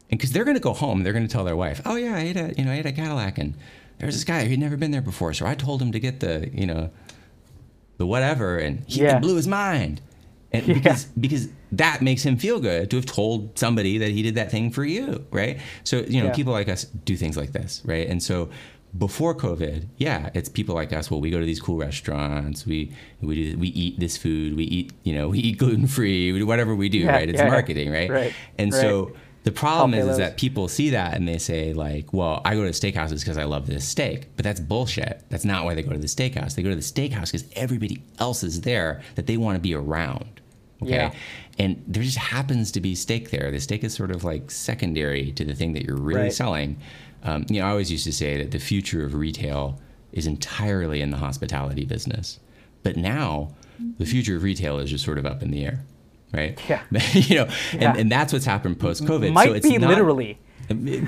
[0.09, 2.15] and because they're going to go home, they're going to tell their wife, "Oh yeah,
[2.15, 3.55] I ate a you know I ate a Cattleack, and
[3.99, 6.49] there's this guy who'd never been there before, so I told him to get the
[6.53, 6.89] you know
[7.97, 9.19] the whatever, and he Yeah.
[9.19, 9.99] blew his mind."
[10.53, 10.73] And Yeah.
[10.75, 14.49] because because that makes him feel good to have told somebody that he did that
[14.51, 15.59] thing for you, right?
[15.83, 16.33] So you know, Yeah.
[16.35, 18.07] people like us do things like this, right?
[18.07, 18.49] And so
[18.97, 21.09] before COVID, yeah, it's people like us.
[21.09, 22.65] Well, we go to these cool restaurants.
[22.65, 22.91] We
[23.21, 24.55] we do, we eat this food.
[24.55, 26.31] We eat you know we eat gluten free.
[26.31, 27.29] We do whatever we do, Yeah, right?
[27.29, 28.09] It's yeah, marketing, right?
[28.09, 28.81] Right, And right.
[28.81, 29.13] so
[29.43, 32.63] the problem is, is that people see that and they say like, well, I go
[32.63, 35.23] to steakhouses because I love this steak, but that's bullshit.
[35.29, 36.53] That's not why they go to the steakhouse.
[36.53, 39.73] They go to the steakhouse because everybody else is there that they want to be
[39.73, 40.41] around.
[40.83, 40.91] Okay.
[40.91, 41.13] Yeah.
[41.57, 43.49] And there just happens to be steak there.
[43.49, 46.33] The steak is sort of like secondary to the thing that you're really Right.
[46.33, 46.77] selling.
[47.23, 49.79] Um, you know, I always used to say that the future of retail
[50.11, 52.39] is entirely in the hospitality business.
[52.83, 53.53] But now
[53.99, 55.83] the future of retail is just sort of up in the air,
[56.33, 56.59] right?
[56.67, 56.81] Yeah.
[57.13, 57.95] you know, and, Yeah.
[57.97, 59.33] and that's what's happened post COVID.
[59.33, 60.37] might so it's be not- literally.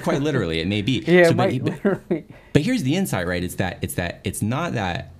[0.04, 2.26] quite literally it may be Yeah, So, might but, literally.
[2.52, 5.12] but here's the insight right it's that it's that it's not that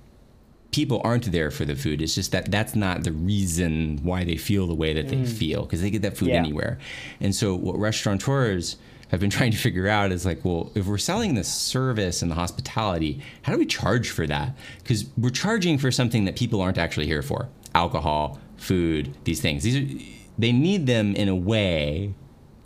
[0.70, 4.36] people aren't there for the food it's just that that's not the reason why they
[4.36, 6.32] feel the way that they feel because they get that food Mm.
[6.32, 6.38] Yeah.
[6.40, 6.78] anywhere
[7.20, 8.76] and so what restaurateurs
[9.08, 12.30] have been trying to figure out is like well if we're selling the service and
[12.30, 14.56] the hospitality how do we charge for that?
[14.78, 17.48] Because we're charging for something that people aren't actually here for.
[17.74, 19.62] Alcohol food these things.
[19.62, 22.14] These are they need them in a way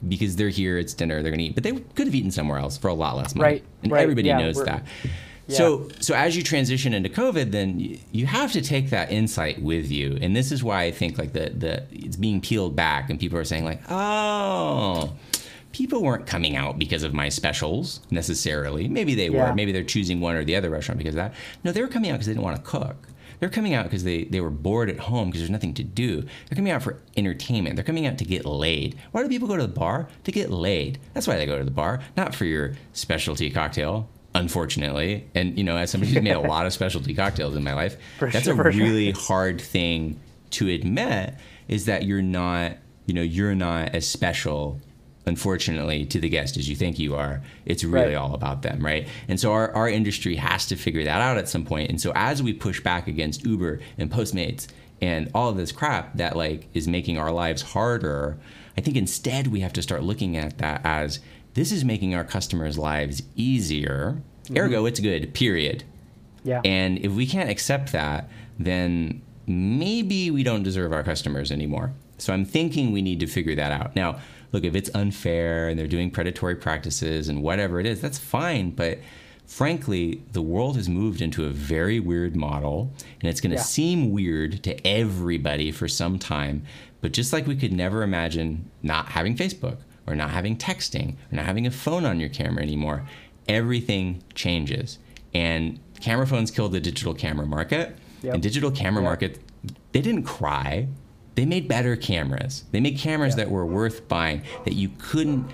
[0.07, 2.79] because they're here, it's dinner, they're gonna eat, but they could have eaten somewhere else
[2.79, 3.55] for a lot less money.
[3.55, 4.85] Right, And right, everybody yeah, knows that.
[5.49, 9.63] So, so as you transition into COVID, then you, you have to take that insight
[9.63, 13.09] with you, and this is why I think like the the it's being peeled back,
[13.09, 15.15] and people are saying like, oh,
[15.79, 18.89] people weren't coming out because of my specials necessarily.
[18.89, 19.51] Maybe they Yeah.
[19.51, 19.55] were.
[19.55, 21.35] Maybe they're choosing one or the other restaurant because of that.
[21.65, 23.09] No, they were coming out because they didn't want to cook.
[23.41, 26.23] They're coming out because they, they were bored at home because there's nothing to do.
[26.23, 27.77] They're coming out for entertainment.
[27.77, 28.97] They're coming out to get laid.
[29.13, 30.09] Why do people go to the bar?
[30.25, 30.99] To get laid.
[31.15, 35.29] That's why they go to the bar, not for your specialty cocktail, unfortunately.
[35.37, 37.97] And, you know, as somebody who's made a lot of specialty cocktails in my life,
[38.19, 38.83] For that's sure, a for sure.
[38.83, 40.19] really hard thing
[40.51, 41.35] to admit
[41.69, 42.73] is that you're not,
[43.07, 44.81] you know, you're not as special
[45.29, 47.41] unfortunately, to the guest as you think you are.
[47.67, 48.17] It's really Right.
[48.17, 49.07] all about them, right?
[49.29, 51.91] And so our, our industry has to figure that out at some point.
[51.91, 54.67] And so as we push back against Uber and Postmates
[55.01, 58.39] and all of this crap that like is making our lives harder,
[58.77, 61.21] I think instead we have to start looking at that as
[61.55, 64.23] this is making our customers' lives easier.
[64.57, 64.87] Ergo, mm-hmm.
[64.87, 65.85] it's good, period.
[66.45, 66.63] Yeah.
[66.65, 68.29] And if we can't accept that,
[68.59, 71.93] then maybe we don't deserve our customers anymore.
[72.19, 73.95] So I'm thinking we need to figure that out.
[73.95, 74.19] Now,
[74.53, 78.71] look, if it's unfair and they're doing predatory practices and whatever it is, that's fine.
[78.71, 78.99] But
[79.47, 83.63] frankly, the world has moved into a very weird model, and it's going to Yeah.
[83.63, 86.63] seem weird to everybody for some time.
[87.01, 91.37] But just like we could never imagine not having Facebook or not having texting or
[91.37, 93.07] not having a phone on your camera anymore,
[93.49, 94.99] everything changes.
[95.35, 97.97] And camera phones killed the digital camera market.
[98.23, 98.35] Yep.
[98.35, 99.09] And digital camera Yep.
[99.09, 99.39] market,
[99.93, 100.89] they didn't cry.
[101.39, 102.65] They made better cameras.
[102.73, 103.45] They made cameras Yeah.
[103.45, 105.47] that were worth buying that you couldn't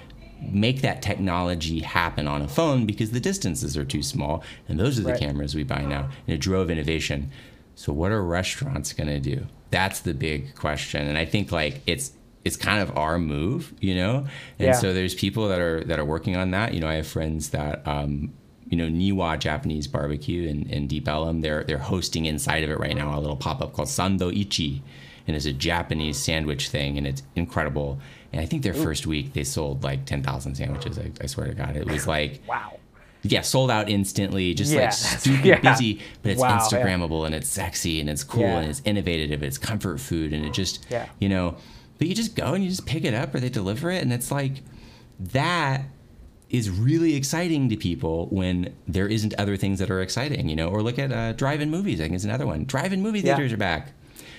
[0.50, 4.42] make that technology happen on a phone because the distances are too small.
[4.66, 5.20] And those are the Right.
[5.20, 6.08] cameras we buy now.
[6.26, 7.30] And it drove innovation.
[7.74, 9.46] So what are restaurants going to do?
[9.70, 11.06] That's the big question.
[11.06, 12.12] And I think like it's
[12.46, 14.26] it's kind of our move, you know.
[14.58, 14.72] And Yeah.
[14.72, 16.72] so there's people that are that are working on that.
[16.72, 18.32] You know, I have friends that um,
[18.70, 21.42] you know, Niwa Japanese barbecue in, in Deep Ellum.
[21.42, 24.80] They're they're hosting inside of it right now a little pop up called Sandoitchi,
[25.26, 27.98] and it's a Japanese sandwich thing, and it's incredible.
[28.32, 30.98] And I think their first week they sold like ten thousand sandwiches.
[30.98, 32.78] I, I swear to God, it was like wow.
[33.22, 35.60] yeah, sold out instantly, just Yeah, like stupid yeah.
[35.60, 36.58] busy, but it's Wow, yeah.
[36.58, 38.58] Instagrammable and it's sexy and it's cool Yeah.
[38.60, 41.08] and it's innovative, it's comfort food and it just, Yeah.
[41.20, 41.56] you know,
[41.98, 44.12] but you just go and you just pick it up or they deliver it and
[44.12, 44.54] it's like
[45.20, 45.82] that
[46.50, 50.68] is really exciting to people when there isn't other things that are exciting, you know,
[50.68, 52.00] or look at uh, drive-in movies.
[52.00, 52.64] I think is another one.
[52.64, 53.36] Drive-in movie Yeah.
[53.36, 53.92] theaters are back.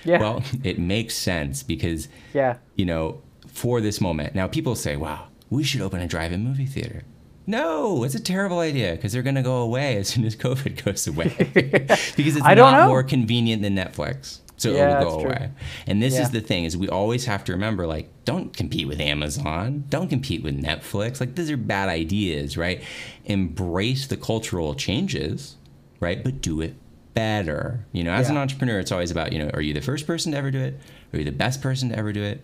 [0.04, 0.18] Yeah.
[0.20, 2.56] Well, it makes sense because Yeah.
[2.74, 4.34] you know, for this moment.
[4.34, 7.02] Now, people say, wow, we should open a drive in movie theater.
[7.46, 10.84] No, it's a terrible idea because they're going to go away as soon as COVID
[10.84, 11.28] goes away
[12.16, 14.40] because it's not more convenient than Netflix.
[14.58, 15.30] So Yeah, it will go true.
[15.30, 15.50] away.
[15.86, 16.22] And this Yeah.
[16.22, 20.08] is the thing is we always have to remember like don't compete with Amazon, don't
[20.08, 21.20] compete with Netflix.
[21.20, 22.82] Like these are bad ideas, right?
[23.26, 25.56] Embrace the cultural changes,
[26.00, 26.22] right?
[26.24, 26.74] But do it
[27.16, 27.80] better.
[27.92, 30.32] You know, as an entrepreneur, it's always about, you know, are you the first person
[30.32, 30.78] to ever do it?
[31.12, 32.42] Are you the best person to ever do it?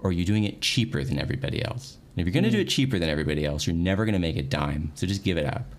[0.00, 1.98] Or are you doing it cheaper than everybody else?
[2.16, 2.66] And if you're going to do Mm.
[2.66, 4.92] it cheaper than everybody else, you're never going to make a dime.
[4.94, 5.74] So just give it up.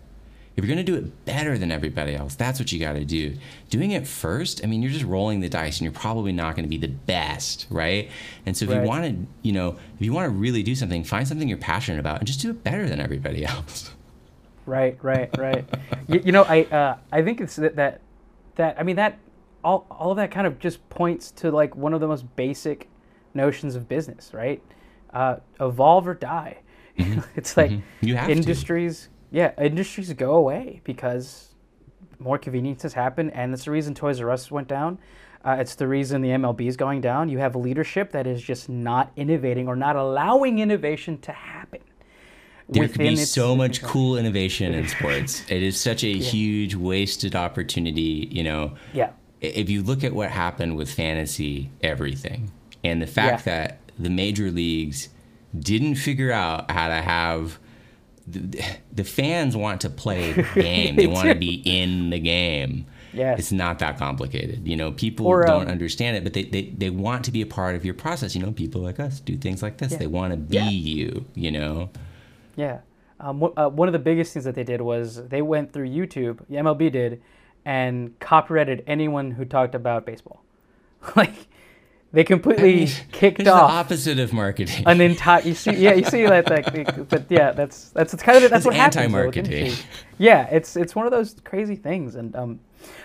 [0.56, 3.06] If you're going to do it better than everybody else, that's what you got to
[3.06, 3.36] do.
[3.72, 6.64] Doing it first, I mean, you're just rolling the dice and you're probably not going
[6.66, 8.10] to be the best, right?
[8.46, 8.82] And so if Right.
[8.84, 11.58] you want to, you know, if you want to really do something, find something you're
[11.58, 13.92] passionate about and just do it better than everybody else.
[14.66, 15.66] Right, right, right.
[16.08, 18.00] you, you know, I uh, I think it's that, that
[18.56, 19.20] that I mean that
[19.64, 22.90] all all of that kind of just points to like one of the most basic
[23.34, 24.62] notions of business, right?
[25.14, 26.58] Uh, evolve or die.
[27.36, 27.72] it's like
[28.02, 28.32] You have to.
[28.32, 31.56] industries, yeah, industries go away because
[32.20, 35.00] more conveniences happen, and it's the reason Toys R Us went down.
[35.44, 37.28] Uh, it's the reason the MLB is going down.
[37.28, 41.82] You have leadership that is just not innovating or not allowing innovation to happen.
[42.74, 45.44] There could be so much cool innovation in sports.
[45.50, 48.76] It is such a huge wasted opportunity, you know.
[48.94, 49.12] Yeah.
[49.42, 52.52] If you look at what happened with fantasy everything
[52.84, 53.56] and the fact Yeah.
[53.68, 55.10] that the major leagues
[55.58, 57.60] didn't figure out how to have
[58.26, 60.96] the, the fans want to play the game.
[60.96, 62.86] They They want to be in the game.
[63.12, 63.38] Yes.
[63.38, 64.68] It's not that complicated.
[64.68, 67.42] You know, people Or, don't um, understand it, but they, they, they want to be
[67.42, 68.34] a part of your process.
[68.36, 69.92] You know, people like us do things like this.
[69.92, 69.98] Yeah.
[70.00, 70.70] They want to be Yeah.
[70.70, 71.90] you, you know?
[72.56, 72.80] Yeah.
[73.20, 76.40] Um, uh, one of the biggest things that they did was they went through YouTube,
[76.50, 77.22] the MLB did,
[77.66, 80.44] and copyrighted anyone who talked about baseball.
[81.16, 81.34] like,
[82.12, 84.84] they completely kicked It's the opposite of marketing.
[84.86, 85.42] an entire.
[85.42, 88.60] You see, yeah, you see that, like, but yeah, that's that's it's kind of that's
[88.62, 88.96] It's what happens.
[88.96, 89.54] though with anti-marketing.
[89.66, 89.86] industry.
[90.20, 92.14] Yeah, it's it's one of those crazy things.
[92.16, 92.60] And um,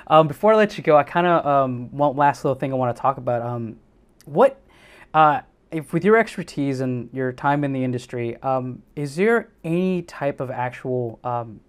[0.08, 2.76] um, before I let you go, I kind of um, one last little thing I
[2.76, 3.40] want to talk about.
[3.40, 3.76] Um,
[4.26, 4.60] what,
[5.14, 5.40] uh,
[5.70, 10.40] if with your expertise and your time in the industry, um, is there any type
[10.40, 11.60] of actual, um,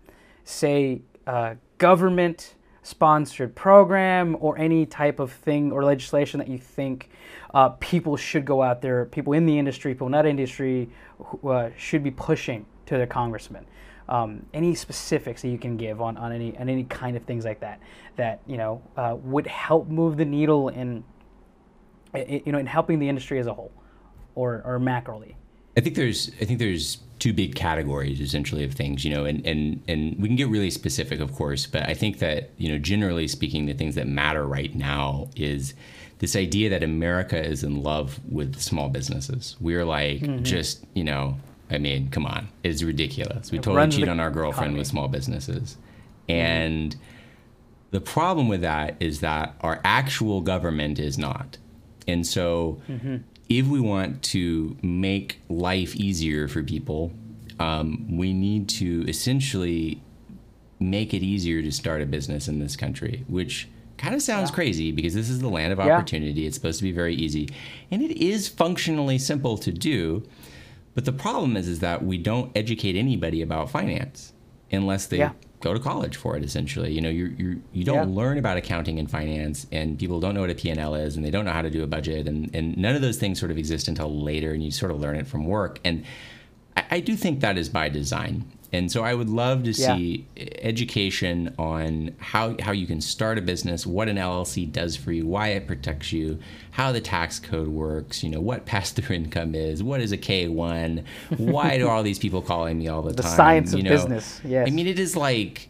[0.43, 7.09] say, uh, government sponsored program or any type of thing or legislation that you think
[7.53, 11.69] uh, people should go out there, people in the industry, people not industry, who, uh,
[11.77, 13.65] should be pushing to their congressman?
[14.07, 17.45] Um, any specifics that you can give on, on any on any kind of things
[17.45, 17.79] like that
[18.15, 21.03] that you know uh, would help move the needle in
[22.15, 23.71] you know in helping the industry as a whole
[24.39, 25.33] or or macroly
[25.77, 29.45] I think there's I think there's two big categories essentially of things, you know, and,
[29.45, 32.77] and and we can get really specific, of course, but I think that, you know,
[32.77, 35.73] generally speaking, the things that matter right now is
[36.19, 39.55] this idea that America is in love with small businesses.
[39.61, 40.43] We're like mm-hmm.
[40.43, 41.37] just, you know,
[41.69, 43.51] I mean, come on, it's ridiculous.
[43.51, 44.79] We It totally cheat on our girlfriend economy.
[44.79, 45.77] with small businesses.
[46.27, 46.31] Mm-hmm.
[46.31, 46.95] And
[47.91, 51.57] the problem with that is that our actual government is not.
[52.07, 53.17] And so, mm-hmm.
[53.49, 57.11] If we want to make life easier for people,
[57.59, 60.01] um, we need to essentially
[60.79, 63.67] make it easier to start a business in this country, which
[63.97, 65.95] kind of sounds crazy because this is the land of Yeah.
[65.97, 66.45] opportunity.
[66.45, 67.49] It's supposed to be very easy.
[67.91, 70.23] And it is functionally simple to do.
[70.95, 74.31] But the problem is, is that we don't educate anybody about finance
[74.71, 75.31] unless they Yeah.
[75.61, 76.43] Go to college for it.
[76.43, 78.15] Essentially, you know, you you you don't Yeah.
[78.15, 81.31] learn about accounting and finance, and people don't know what a p&l is, and they
[81.31, 83.57] don't know how to do a budget, and and none of those things sort of
[83.57, 85.79] exist until later, and you sort of learn it from work.
[85.83, 86.03] And
[86.77, 88.45] I, I do think that is by design.
[88.71, 89.95] And so I would love to Yeah.
[89.95, 90.27] see
[90.61, 95.25] education on how, how you can start a business, what an LLC does for you,
[95.25, 96.37] why it protects you,
[96.71, 101.03] how the tax code works, you know, what pass-through income is, what is a K1,
[101.37, 103.31] why do all these people calling me all the, The time?
[103.31, 103.89] science of know?
[103.89, 104.67] business, yes.
[104.67, 105.69] I mean, it is like,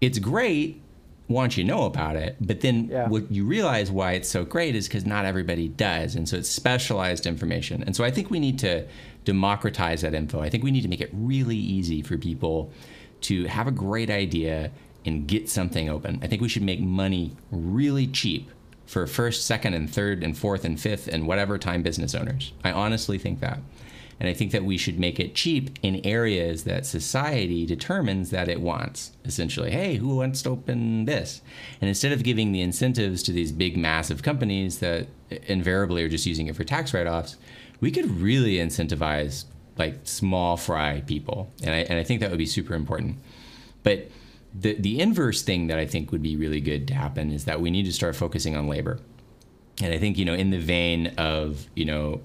[0.00, 0.80] it's great
[1.28, 3.08] once you know about it, but then Yeah.
[3.08, 6.48] what you realize why it's so great is because not everybody does, and so it's
[6.48, 7.82] specialized information.
[7.82, 8.86] And so I think we need to
[9.28, 10.40] democratize that info.
[10.40, 12.72] I think we need to make it really easy for people
[13.20, 14.70] to have a great idea
[15.04, 16.18] and get something open.
[16.22, 18.48] I think we should make money really cheap
[18.86, 22.54] for first, second, and third, and fourth, and fifth, and whatever time business owners.
[22.64, 23.58] I honestly think that.
[24.18, 28.48] And I think that we should make it cheap in areas that society determines that
[28.48, 29.12] it wants.
[29.26, 31.42] Essentially, hey, who wants to open this?
[31.82, 35.08] And instead of giving the incentives to these big, massive companies that
[35.46, 37.36] invariably are just using it for tax write offs,
[37.80, 39.44] we could really incentivize
[39.76, 41.52] like small fry people.
[41.62, 43.18] And I, and I think that would be super important.
[43.82, 44.10] But
[44.58, 47.60] the, the inverse thing that I think would be really good to happen is that
[47.60, 48.98] we need to start focusing on labor.
[49.80, 52.20] And I think, you know, in the vein of, you know,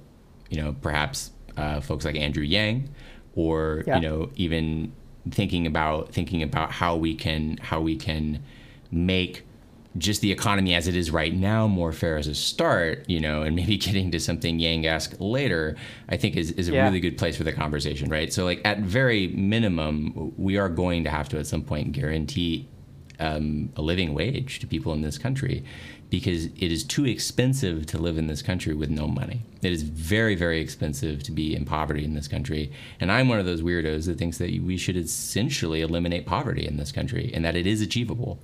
[0.49, 2.89] you know, perhaps uh, folks like Andrew Yang,
[3.35, 3.97] or Yeah.
[3.97, 4.91] you know, even
[5.29, 8.43] thinking about thinking about how we can how we can
[8.91, 9.45] make
[9.97, 13.43] just the economy as it is right now more fair as a start, you know,
[13.43, 15.75] and maybe getting to something Yang-esque later,
[16.09, 16.85] I think is, is a Yeah.
[16.85, 18.33] really good place for the conversation, right?
[18.33, 22.67] So like at very minimum, we are going to have to at some point guarantee
[23.19, 25.63] um, a living wage to people in this country
[26.09, 29.41] because it is too expensive to live in this country with no money.
[29.61, 32.71] It is very, very expensive to be in poverty in this country.
[32.99, 36.77] And I'm one of those weirdos that thinks that we should essentially eliminate poverty in
[36.77, 38.39] this country and that it is achievable.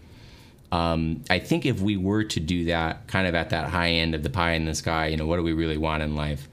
[0.72, 4.14] Um, I think if we were to do that kind of at that high end
[4.14, 6.48] of the pie in the sky, you know, what do we really want in life?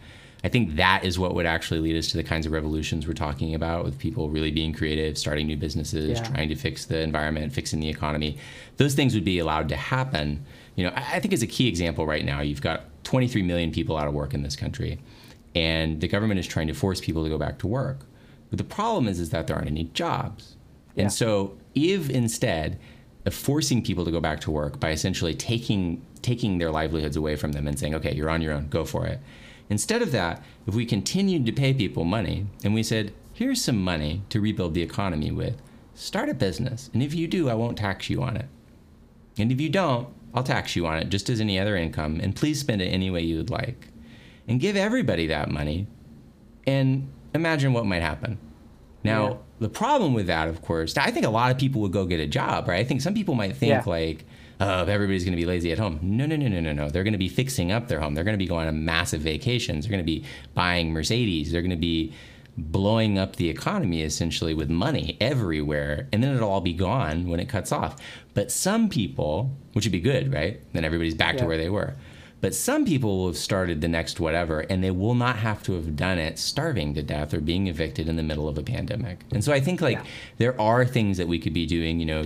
[0.45, 3.15] I think that is what would actually lead us to the kinds of revolutions we're
[3.15, 6.25] talking about with people really being creative, starting new businesses, Yeah.
[6.25, 8.39] trying to fix the environment, fixing the economy.
[8.77, 10.45] Those things would be allowed to happen.
[10.77, 13.97] You know, I think as a key example right now, you've got 23 million people
[13.97, 14.99] out of work in this country,
[15.55, 18.01] and the government is trying to force people to go back to work.
[18.51, 20.55] But the problem is, is that there aren't any jobs.
[20.95, 21.03] Yeah.
[21.05, 22.79] And so, if instead
[23.35, 27.53] forcing people to go back to work by essentially taking taking their livelihoods away from
[27.53, 29.20] them and saying, "Okay, you're on your own, go for it,"
[29.70, 33.82] instead of that, if we continued to pay people money and we said, "Here's some
[33.82, 35.61] money to rebuild the economy with,
[35.94, 38.47] start a business, and if you do, I won't tax you on it,
[39.39, 42.35] and if you don't, I'll tax you on it just as any other income, and
[42.35, 43.89] please spend it any way you would like,"
[44.48, 45.86] and give everybody that money,
[46.66, 48.39] and imagine what might happen.
[49.07, 49.35] Now, Yeah.
[49.61, 52.20] the problem with that, of course, I think a lot of people would go get
[52.20, 52.81] a job, right?
[52.81, 53.83] I think some people might think Yeah.
[53.87, 54.24] like,
[54.61, 55.99] oh, everybody's going to be lazy at home.
[56.03, 56.89] No, no, no, no, no, no.
[56.91, 58.15] They're going to be fixing up their home.
[58.15, 59.85] They're going to be going on massive vacations.
[59.85, 60.24] They're going to be
[60.55, 61.53] buying Mercedes.
[61.53, 62.12] They're going to be
[62.59, 66.09] blowing up the economy essentially with money everywhere.
[66.12, 67.97] And then it'll all be gone when it cuts off.
[68.35, 70.61] But some people, which would be good, right?
[70.73, 71.95] Then everybody's back to where they were.
[72.41, 75.73] But some people will have started the next whatever, and they will not have to
[75.73, 79.21] have done it starving to death or being evicted in the middle of a pandemic.
[79.33, 80.05] And so I think like Yeah.
[80.39, 81.99] there are things that we could be doing.
[81.99, 82.25] You know,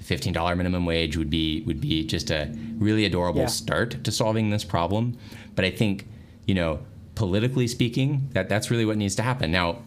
[0.00, 3.46] fifteen dollar minimum wage would be would be just a really adorable Yeah.
[3.46, 5.16] start to solving this problem.
[5.54, 6.06] But I think
[6.46, 6.80] you know,
[7.14, 9.52] politically speaking, that that's really what needs to happen.
[9.52, 9.78] Now,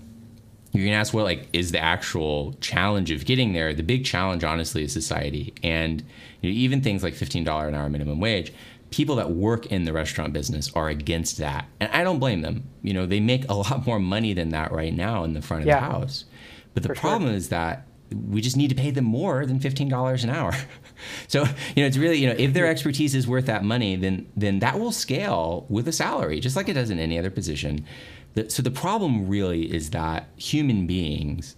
[0.71, 3.73] you're gonna ask, well, like, is the actual challenge of getting there?
[3.73, 6.01] The big challenge, honestly, is society, and
[6.41, 8.53] you know, even things like fifteen dollar an hour minimum wage.
[8.91, 12.63] People that work in the restaurant business are against that, and I don't blame them.
[12.81, 15.63] You know, they make a lot more money than that right now in the front
[15.63, 15.79] of Yeah.
[15.79, 16.25] the house.
[16.73, 17.01] But the For sure.
[17.01, 17.87] problem is that
[18.29, 20.53] we just need to pay them more than fifteen dollars an hour.
[21.27, 21.41] so
[21.75, 24.59] you know, it's really you know, if their expertise is worth that money, then then
[24.59, 27.83] that will scale with a salary, just like it does in any other position.
[28.35, 31.55] The, so the problem really is that human beings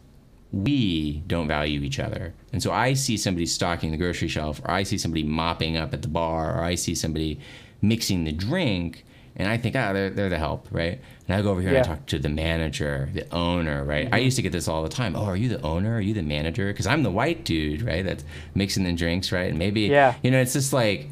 [0.52, 2.34] we don't value each other.
[2.54, 5.94] And so I see somebody stocking the grocery shelf, or I see somebody mopping up
[5.94, 7.40] at the bar, or I see somebody
[7.82, 9.04] mixing the drink,
[9.36, 11.00] and I think, ah, they're, they're the help, right?
[11.28, 11.78] And I go over here Yeah.
[11.80, 14.10] and I talk to the manager, the owner, right?
[14.12, 15.16] I used to get this all the time.
[15.16, 15.98] Oh, are you the owner?
[15.98, 16.68] Are you the manager?
[16.68, 18.04] Because I'm the white dude, right?
[18.04, 18.24] That's
[18.56, 19.50] mixing the drinks, right?
[19.50, 20.16] And maybe, Yeah.
[20.24, 21.08] you know, it's just like,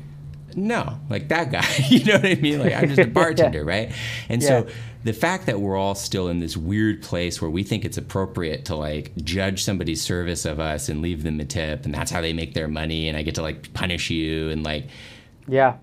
[0.56, 1.68] no, like that guy.
[1.90, 2.60] you know what I mean?
[2.60, 3.92] Like I'm just a bartender, right?
[4.30, 4.74] And so Yeah.
[5.06, 8.66] The fact that we're all still in this weird place where we think it's appropriate
[8.66, 12.22] to like judge somebody's service of us and leave them a tip, and that's how
[12.22, 14.88] they make their money, and I get to like punish you and like
[15.48, 15.76] Yeah.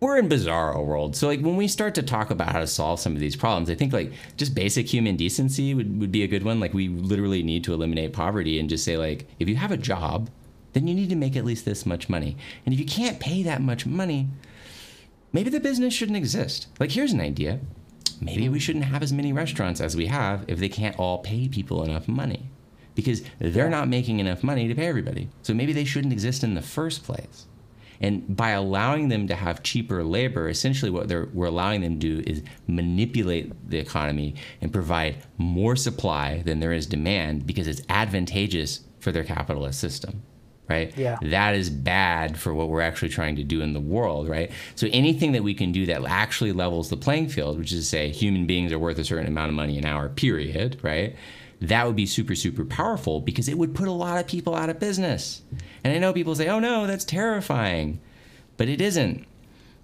[0.00, 1.14] we're in bizarro world.
[1.14, 3.70] So like when we start to talk about how to solve some of these problems,
[3.70, 6.58] I think like just basic human decency would, would be a good one.
[6.58, 9.76] Like we literally need to eliminate poverty and just say like if you have a
[9.76, 10.28] job,
[10.72, 12.36] then you need to make at least this much money.
[12.66, 14.28] And if you can't pay that much money,
[15.32, 16.66] maybe the business shouldn't exist.
[16.80, 17.60] Like here's an idea.
[18.20, 21.48] Maybe we shouldn't have as many restaurants as we have if they can't all pay
[21.48, 22.50] people enough money.
[22.94, 25.28] Because they're not making enough money to pay everybody.
[25.42, 27.46] So maybe they shouldn't exist in the first place.
[28.00, 32.30] And by allowing them to have cheaper labor, essentially what we're allowing them to do
[32.30, 38.80] is manipulate the economy and provide more supply than there is demand because it's advantageous
[39.00, 40.22] for their capitalist system,
[40.70, 40.96] right?
[40.96, 41.18] Yeah.
[41.20, 44.50] That is bad for what we're actually trying to do in the world, right?
[44.76, 47.86] So anything that we can do that actually levels the playing field, which is to
[47.86, 51.16] say human beings are worth a certain amount of money an hour, period, right?
[51.60, 54.70] That would be super, super powerful because it would put a lot of people out
[54.70, 55.42] of business.
[55.84, 58.00] And I know people say, oh no, that's terrifying.
[58.56, 59.26] But it isn't.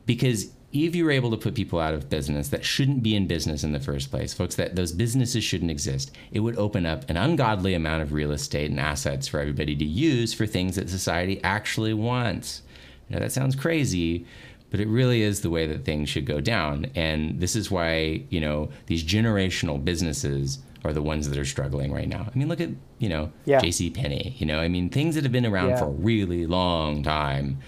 [0.07, 3.27] Because if you were able to put people out of business that shouldn't be in
[3.27, 7.09] business in the first place, folks, that those businesses shouldn't exist, it would open up
[7.09, 10.91] an ungodly amount of real estate and assets for everybody to use for things that
[10.91, 12.63] society actually wants.
[13.09, 14.27] Now, that sounds crazy,
[14.71, 16.87] but it really is the way that things should go down.
[16.95, 21.93] And this is why, you know, these generational businesses are the ones that are struggling
[21.93, 22.29] right now.
[22.33, 23.61] I mean, look at, you know, Yeah.
[23.61, 25.79] JC Penney, you know, I mean, things that have been around Yeah.
[25.79, 27.59] for a really long time,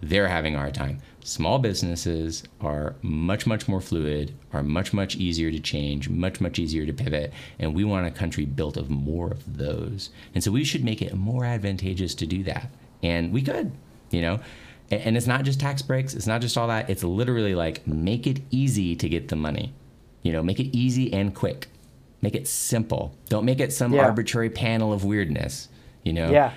[0.00, 0.98] they're having a hard time.
[1.26, 6.58] Small businesses are much, much more fluid, are much, much easier to change, much, much
[6.58, 7.32] easier to pivot.
[7.58, 10.10] And we want a country built of more of those.
[10.34, 12.68] And so we should make it more advantageous to do that.
[13.02, 13.72] And we could,
[14.10, 14.38] you know.
[14.90, 16.90] And it's not just tax breaks, it's not just all that.
[16.90, 19.72] It's literally like make it easy to get the money.
[20.22, 21.68] You know, make it easy and quick.
[22.20, 23.16] Make it simple.
[23.30, 24.02] Don't make it some Yeah.
[24.02, 25.68] arbitrary panel of weirdness.
[26.02, 26.52] You know, Yeah.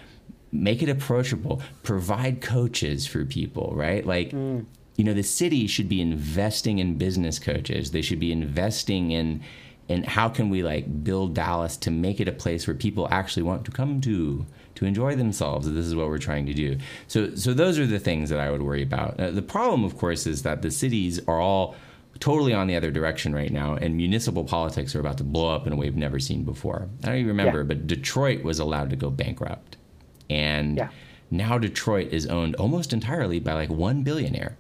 [0.51, 4.05] Make it approachable provide coaches for people right?
[4.05, 4.65] Like Mm.
[4.97, 7.91] you know the city should be investing in business coaches.
[7.91, 9.41] They should be investing in
[9.87, 13.43] in how can we like build dallas to make it a place where people actually
[13.43, 14.45] want to come to
[14.75, 16.77] to enjoy themselves this is what we're trying to do.
[17.07, 19.19] So so those are the things that i would worry about.
[19.19, 21.75] Uh, the problem of course is that the cities are all
[22.19, 25.67] totally on the other direction right now and municipal politics are about to blow up
[25.67, 26.89] in a way we've never seen before.
[27.03, 27.63] I don't even remember Yeah.
[27.65, 29.77] but detroit was allowed to go bankrupt
[30.29, 30.89] and Yeah.
[31.31, 34.57] now Detroit is owned almost entirely by like one billionaire.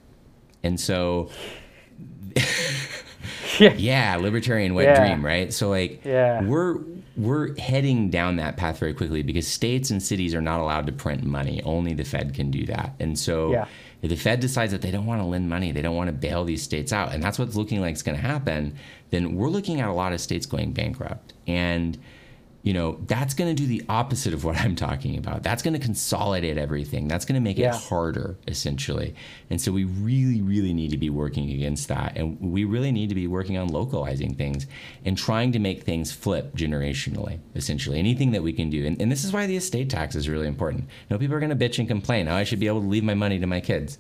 [0.63, 1.29] And so,
[3.59, 3.73] Yeah.
[3.77, 5.07] yeah, libertarian wet Yeah.
[5.07, 5.51] dream, right?
[5.51, 6.41] So like, Yeah.
[6.43, 6.77] we're
[7.15, 10.91] we're heading down that path very quickly because states and cities are not allowed to
[10.93, 11.59] print money.
[11.65, 12.93] Only the Fed can do that.
[12.99, 13.65] And so, Yeah.
[14.03, 16.13] if the Fed decides that they don't want to lend money, they don't want to
[16.13, 18.75] bail these states out, and that's what's looking like it's going to happen,
[19.09, 21.33] then we're looking at a lot of states going bankrupt.
[21.47, 21.97] And
[22.63, 25.41] you know, that's going to do the opposite of what I'm talking about.
[25.41, 27.07] That's going to consolidate everything.
[27.07, 27.69] That's going to make Yeah.
[27.69, 29.15] it harder, essentially.
[29.49, 32.17] And so we really, really need to be working against that.
[32.17, 34.67] And we really need to be working on localizing things
[35.05, 37.99] and trying to make things flip generationally, essentially.
[37.99, 38.85] Anything that we can do.
[38.85, 40.83] And, and this is why the estate tax is really important.
[40.83, 42.87] You know, people are going to bitch and complain, oh, I should be able to
[42.87, 43.97] leave my money to my kids.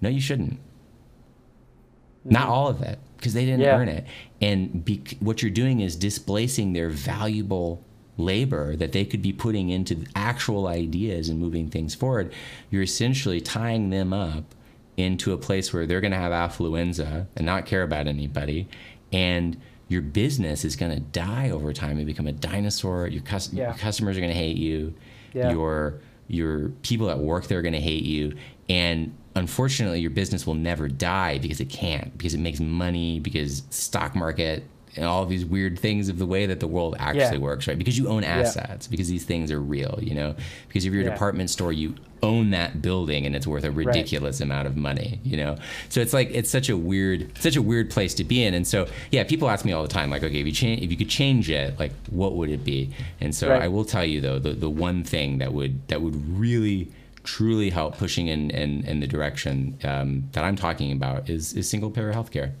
[0.00, 0.54] No, you shouldn't.
[0.54, 2.30] Mm-hmm.
[2.32, 3.76] Not all of it, because they didn't Yeah.
[3.76, 4.04] earn it.
[4.40, 7.84] And bec what you're doing is displacing their valuable
[8.24, 12.32] labor that they could be putting into actual ideas and moving things forward.
[12.70, 14.54] You're essentially tying them up
[14.96, 18.68] into a place where they're going to have affluenza and not care about anybody.
[19.12, 23.06] And your business is going to die over time and become a dinosaur.
[23.08, 23.68] Your, cus- Yeah.
[23.68, 24.94] your customers are going to hate you.
[25.32, 25.50] Yeah.
[25.52, 28.32] Your your people at work they're going to hate you
[28.68, 33.64] and unfortunately your business will never die because it can't because it makes money because
[33.70, 34.62] stock market
[34.96, 37.38] and all these weird things of the way that the world actually Yeah.
[37.38, 37.78] works right?
[37.78, 40.34] Because you own assets because these things are real you know?
[40.68, 41.12] Because if you're a Yeah.
[41.12, 45.36] department store you own that building and it's worth a ridiculous amount of money you
[45.36, 45.56] know?
[45.88, 48.52] So it's like it's such a weird such a weird place to be in.
[48.54, 50.90] And so yeah people ask me all the time like okay if you change if
[50.90, 52.90] you could change it like what would it be?
[53.20, 53.62] And so Right.
[53.62, 56.88] i will tell you though the, the one thing that would that would really
[57.22, 61.68] truly help pushing in in, in the direction um, that i'm talking about is is
[61.68, 62.52] single payer healthcare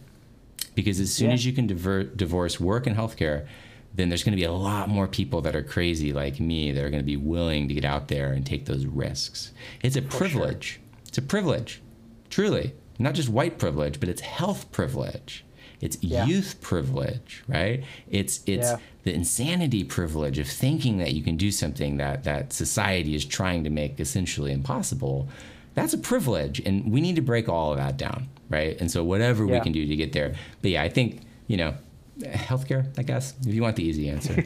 [0.80, 1.34] because as soon Yeah.
[1.34, 3.46] as you can diver, divorce work and healthcare
[3.92, 6.82] then there's going to be a lot more people that are crazy like me that
[6.84, 9.52] are going to be willing to get out there and take those risks
[9.82, 11.80] it's a privilege it's a privilege
[12.28, 15.42] truly not just white privilege, but it's health privilege.
[15.80, 16.26] It's Yeah.
[16.26, 17.82] youth privilege, right?
[18.10, 18.76] It's it's Yeah.
[19.04, 23.64] the insanity privilege of thinking that you can do something that that society is trying
[23.64, 25.28] to make essentially impossible.
[25.74, 28.78] That's a privilege, and we need to break all of that down, right?
[28.80, 30.34] And so whatever we can do to get there.
[30.60, 31.74] But yeah, I think you know,
[32.20, 32.86] healthcare.
[32.96, 34.36] I guess if you want the easy answer.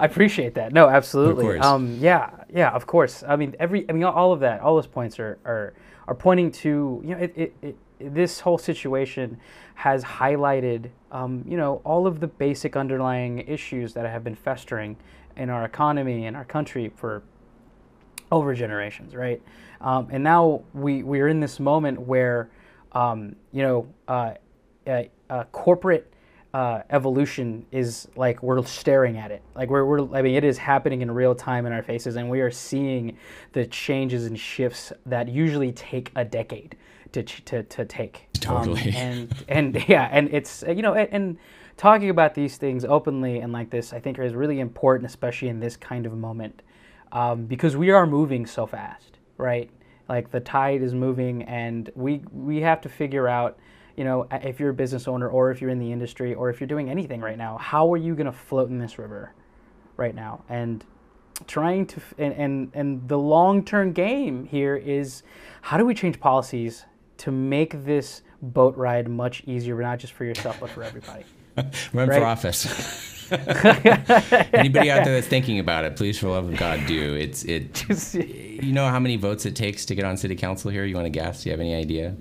[0.00, 0.72] I appreciate that.
[0.72, 1.44] No, absolutely.
[1.44, 1.64] course.
[1.64, 3.22] Um, yeah, yeah, of course.
[3.22, 5.74] I mean, every, I mean, all of that, all those points are are,
[6.08, 9.38] are pointing to, you know, it, it, it, this whole situation
[9.74, 14.96] has highlighted, um, you know, all of the basic underlying issues that have been festering
[15.36, 17.22] in our economy and our country for
[18.30, 19.42] over generations, right?
[19.80, 22.50] Um, and now we we are in this moment where,
[22.92, 24.34] um, you know, uh,
[24.86, 26.12] uh, uh, corporate
[26.52, 29.42] uh, evolution is like we're staring at it.
[29.54, 32.28] Like we're, we're I mean, it is happening in real time in our faces, and
[32.28, 33.16] we are seeing
[33.52, 36.76] the changes and shifts that usually take a decade
[37.12, 38.28] to ch- to, to take.
[38.46, 38.92] Um, Totally.
[38.96, 41.38] and and yeah, and it's you know, and, and
[41.76, 45.60] talking about these things openly and like this, I think is really important, especially in
[45.60, 46.62] this kind of moment
[47.12, 49.70] um, because we are moving so fast, right?
[50.08, 53.58] Like the tide is moving, and we we have to figure out,
[53.96, 56.60] you know, if you're a business owner or if you're in the industry or if
[56.60, 59.32] you're doing anything right now, how are you going to float in this river,
[59.96, 60.42] right now?
[60.48, 60.84] And
[61.46, 65.22] trying to and and, and the long term game here is,
[65.62, 66.86] how do we change policies
[67.18, 71.24] to make this boat ride much easier, not just for yourself but for everybody?
[71.92, 72.18] Run Right.
[72.20, 73.16] for office.
[74.52, 77.14] Anybody out there that's thinking about it, please, for the love of God, do.
[77.14, 77.84] It's it.
[78.60, 80.84] You know how many votes it takes to get on city council here?
[80.84, 81.42] You want to guess?
[81.42, 82.14] Do you have any idea?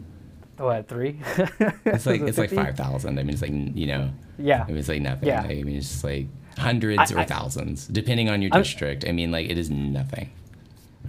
[0.58, 1.20] Oh, what three?
[1.86, 3.20] It's like Was it it's like five thousand.
[3.20, 4.10] I mean, it's like you know.
[4.38, 4.64] Yeah.
[4.64, 5.28] I mean, it's like nothing.
[5.28, 5.42] Yeah.
[5.42, 6.28] I mean, it's just like
[6.58, 9.06] hundreds I- or I- thousands, depending on your I'm- district.
[9.06, 10.32] I mean, like it is nothing.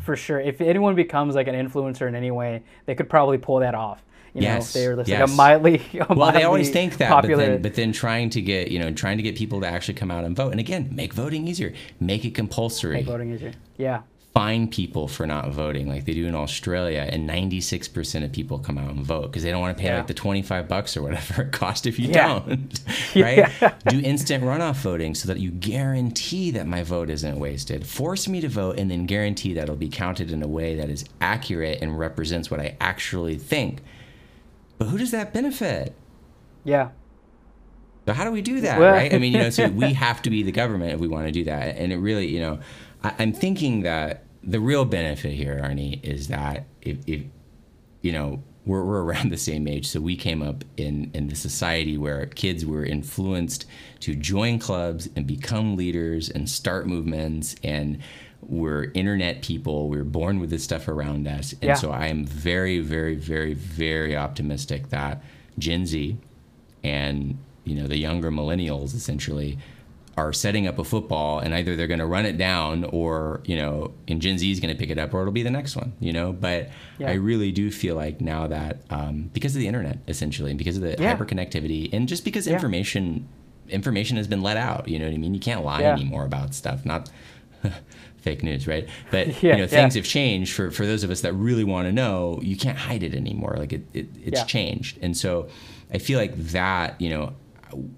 [0.02, 0.40] for sure.
[0.40, 4.02] If anyone becomes like an influencer in any way, they could probably pull that off.
[4.34, 5.30] You Yes, know, they're like yes.
[5.30, 7.36] a mildly, a Well, they always think that, popular.
[7.36, 9.94] but then, but then trying to get you know trying to get people to actually
[9.94, 10.50] come out and vote.
[10.50, 11.72] And again, make voting easier.
[11.98, 12.94] Make it compulsory.
[12.96, 13.52] make voting easier.
[13.76, 14.02] Yeah,
[14.32, 18.78] fine people for not voting like they do in Australia and 96% of people come
[18.78, 19.96] out and vote because they don't want to pay Yeah.
[19.98, 22.38] like the 25 bucks or whatever it costs if you Yeah.
[22.38, 22.80] don't
[23.16, 23.74] right Yeah.
[23.88, 28.40] do instant runoff voting so that you guarantee that my vote isn't wasted force me
[28.40, 31.80] to vote and then guarantee that it'll be counted in a way that is accurate
[31.82, 33.80] and represents what I actually think
[34.80, 35.94] but who does that benefit
[36.64, 36.88] yeah,
[38.06, 39.12] so how do we do that, Well- right?
[39.14, 41.32] I mean, you know, so we have to be the government if we want to
[41.32, 41.76] do that.
[41.76, 42.58] And it really, you know,
[43.04, 47.22] I, I'm thinking that the real benefit here, Arnie, is that if, if
[48.02, 51.36] you know, we're, we're around the same age, so we came up in in the
[51.36, 53.64] society where kids were influenced
[54.00, 57.98] to join clubs and become leaders and start movements and
[58.42, 59.88] we're internet people.
[59.88, 61.74] We're born with this stuff around us, and Yeah.
[61.74, 65.22] so I am very, very, very, very optimistic that
[65.58, 66.16] Gen Z
[66.82, 69.58] and you know the younger millennials essentially
[70.16, 73.56] are setting up a football and either they're going to run it down or you
[73.56, 75.76] know and gen z is going to pick it up or it'll be the next
[75.76, 76.68] one you know but
[76.98, 77.10] Yeah.
[77.10, 80.76] i really do feel like now that um, because of the internet essentially and because
[80.76, 81.14] of the Yeah.
[81.16, 83.28] hyperconnectivity and just because information
[83.68, 86.54] information has been let out you know what i mean you can't lie anymore about
[86.54, 87.10] stuff not
[88.20, 88.88] fake news right?
[89.10, 89.66] But Yeah, you know yeah.
[89.66, 92.38] things have changed for for those of us that really want to know.
[92.42, 93.54] You can't hide it anymore.
[93.58, 94.44] Like it, it it's Yeah.
[94.46, 94.98] changed.
[95.02, 95.48] And so
[95.92, 97.32] i feel like that you know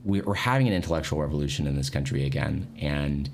[0.04, 2.66] we- we're having an intellectual revolution in this country again.
[2.80, 3.28] And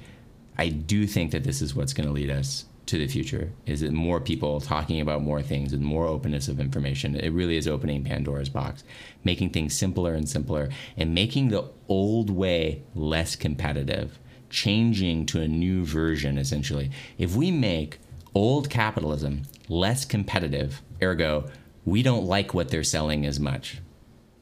[0.56, 3.82] i do think that this is what's going to lead us to the future is
[3.82, 7.14] it more people talking about more things and more openness of information.
[7.14, 8.82] It really is opening pandora's box
[9.24, 14.18] making things simpler and simpler and making the old way less competitive
[14.50, 17.98] changing to a new version essentially if we make
[18.34, 21.48] old capitalism less competitive ergo
[21.84, 23.78] we don't like what they're selling as much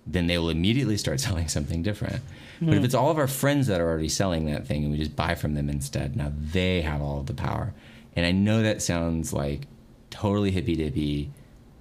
[0.06, 2.22] then they will immediately start selling something different.
[2.60, 2.84] But if hmm.
[2.84, 5.34] it's all of our friends that are already selling that thing and we just buy
[5.34, 7.74] from them instead, now they have all of the power.
[8.14, 9.66] And I know that sounds like
[10.08, 11.30] totally hippy dippy,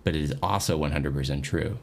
[0.03, 1.77] but it is also 100% true.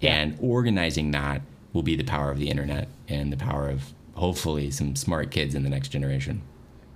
[0.00, 0.14] Yeah.
[0.14, 1.42] And organizing that
[1.74, 5.54] will be the power of the internet and the power of hopefully some smart kids
[5.54, 6.42] in the next generation.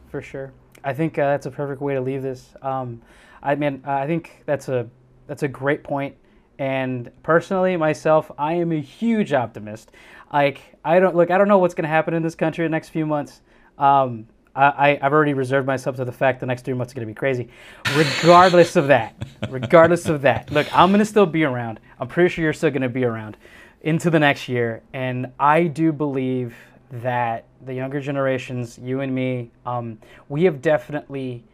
[0.09, 0.53] for sure.
[0.85, 2.55] I think uh, that's a perfect way to leave this.
[2.61, 3.01] Um,
[3.43, 4.87] I mean, I think that's a
[5.27, 6.15] that's a great point.
[6.59, 9.91] And personally, myself, I am a huge optimist.
[10.33, 11.31] Like, I don't look.
[11.31, 13.41] I don't know what's going to happen in this country in the next few months.
[13.79, 17.09] Um, I, I've already reserved myself to the fact the next three months are going
[17.09, 17.49] to be crazy.
[17.97, 19.17] Regardless of that,
[19.49, 21.81] regardless of that, look, I'm going to still be around.
[21.99, 23.37] I'm pretty sure you're still going to be around
[23.81, 24.83] into the next year.
[24.93, 26.55] And I do believe
[26.91, 29.99] that the younger generations, you and me, um,
[30.29, 31.45] we have definitely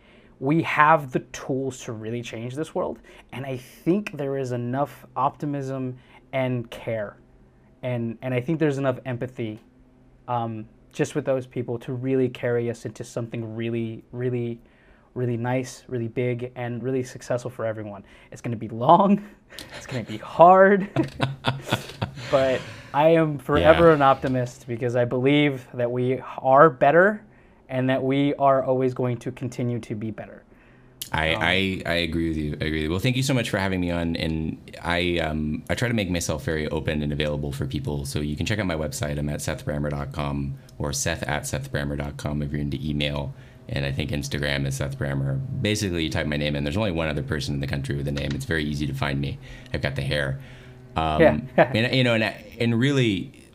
[0.40, 2.98] we have the tools to really change this world.
[3.32, 5.98] And I think there is enough optimism
[6.32, 7.18] and care.
[7.82, 9.60] And, and I think there's enough empathy
[10.28, 14.58] um, just with those people to really carry us into something really, really,
[15.14, 18.04] really nice, really big, and really successful for everyone.
[18.30, 19.22] It's going to be long,
[19.76, 20.88] it's going to be hard,
[22.30, 22.60] but
[22.94, 23.94] I am forever Yeah.
[23.94, 27.24] an optimist because I believe that we are better
[27.68, 30.42] and that we are always going to continue to be better.
[31.12, 32.52] I, I, I agree with you.
[32.60, 32.90] I agree with you.
[32.90, 34.14] Well, thank you so much for having me on.
[34.14, 38.04] And I um, I try to make myself very open and available for people.
[38.04, 39.18] So you can check out my website.
[39.18, 43.34] I'm at sethbrammer.com or seth at sethbrammer.com if you're into email.
[43.70, 45.40] And I think Instagram is Seth Brammer.
[45.62, 46.64] Basically, you type my name in.
[46.64, 48.30] There's only one other person in the country with a name.
[48.34, 49.38] It's very easy to find me.
[49.72, 50.40] I've got the hair.
[50.96, 51.40] Um, Yeah.
[51.74, 52.24] and, you know, and,
[52.58, 53.48] and really,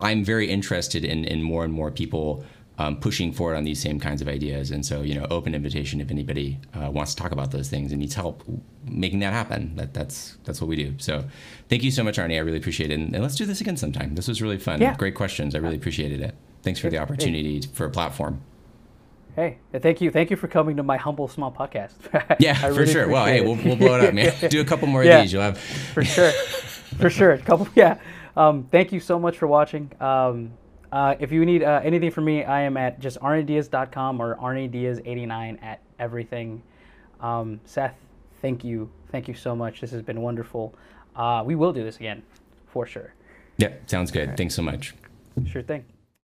[0.00, 2.44] I'm very interested in, in more and more people
[2.78, 4.70] um, pushing forward on these same kinds of ideas.
[4.70, 7.92] And so, you know, open invitation if anybody uh, wants to talk about those things
[7.92, 8.42] and needs help
[8.84, 9.76] making that happen.
[9.76, 10.94] That that's that's what we do.
[10.98, 11.24] So,
[11.68, 12.34] thank you so much, Arnie.
[12.34, 12.94] I really appreciate it.
[12.94, 14.14] And, and let's do this again sometime.
[14.14, 14.80] This was really fun.
[14.80, 14.96] Yeah.
[14.96, 15.54] Great questions.
[15.54, 16.34] I really appreciated it.
[16.62, 18.40] Thanks for the opportunity for a platform.
[19.36, 21.94] Hey, thank you, thank you for coming to my humble small podcast.
[22.38, 23.08] Yeah, I for sure.
[23.08, 24.32] Well, hey, we'll, we'll blow it up, man.
[24.48, 25.16] Do a couple more Yeah.
[25.18, 25.32] of these.
[25.32, 25.58] You'll have.
[25.58, 26.30] for sure,
[26.98, 27.32] for sure.
[27.32, 27.98] A couple, yeah.
[28.36, 29.90] Um, thank you so much for watching.
[30.00, 30.52] Um,
[30.92, 35.62] uh, if you need uh, anything from me, I am at just arniediaz.com or arniediaz89
[35.62, 36.62] at everything.
[37.20, 37.96] Um, Seth,
[38.40, 39.80] thank you, thank you so much.
[39.80, 40.74] This has been wonderful.
[41.16, 42.22] Uh, we will do this again,
[42.66, 43.14] for sure.
[43.56, 44.36] Yeah, sounds good.
[44.36, 44.94] Thanks so much.
[45.46, 45.84] Sure thing.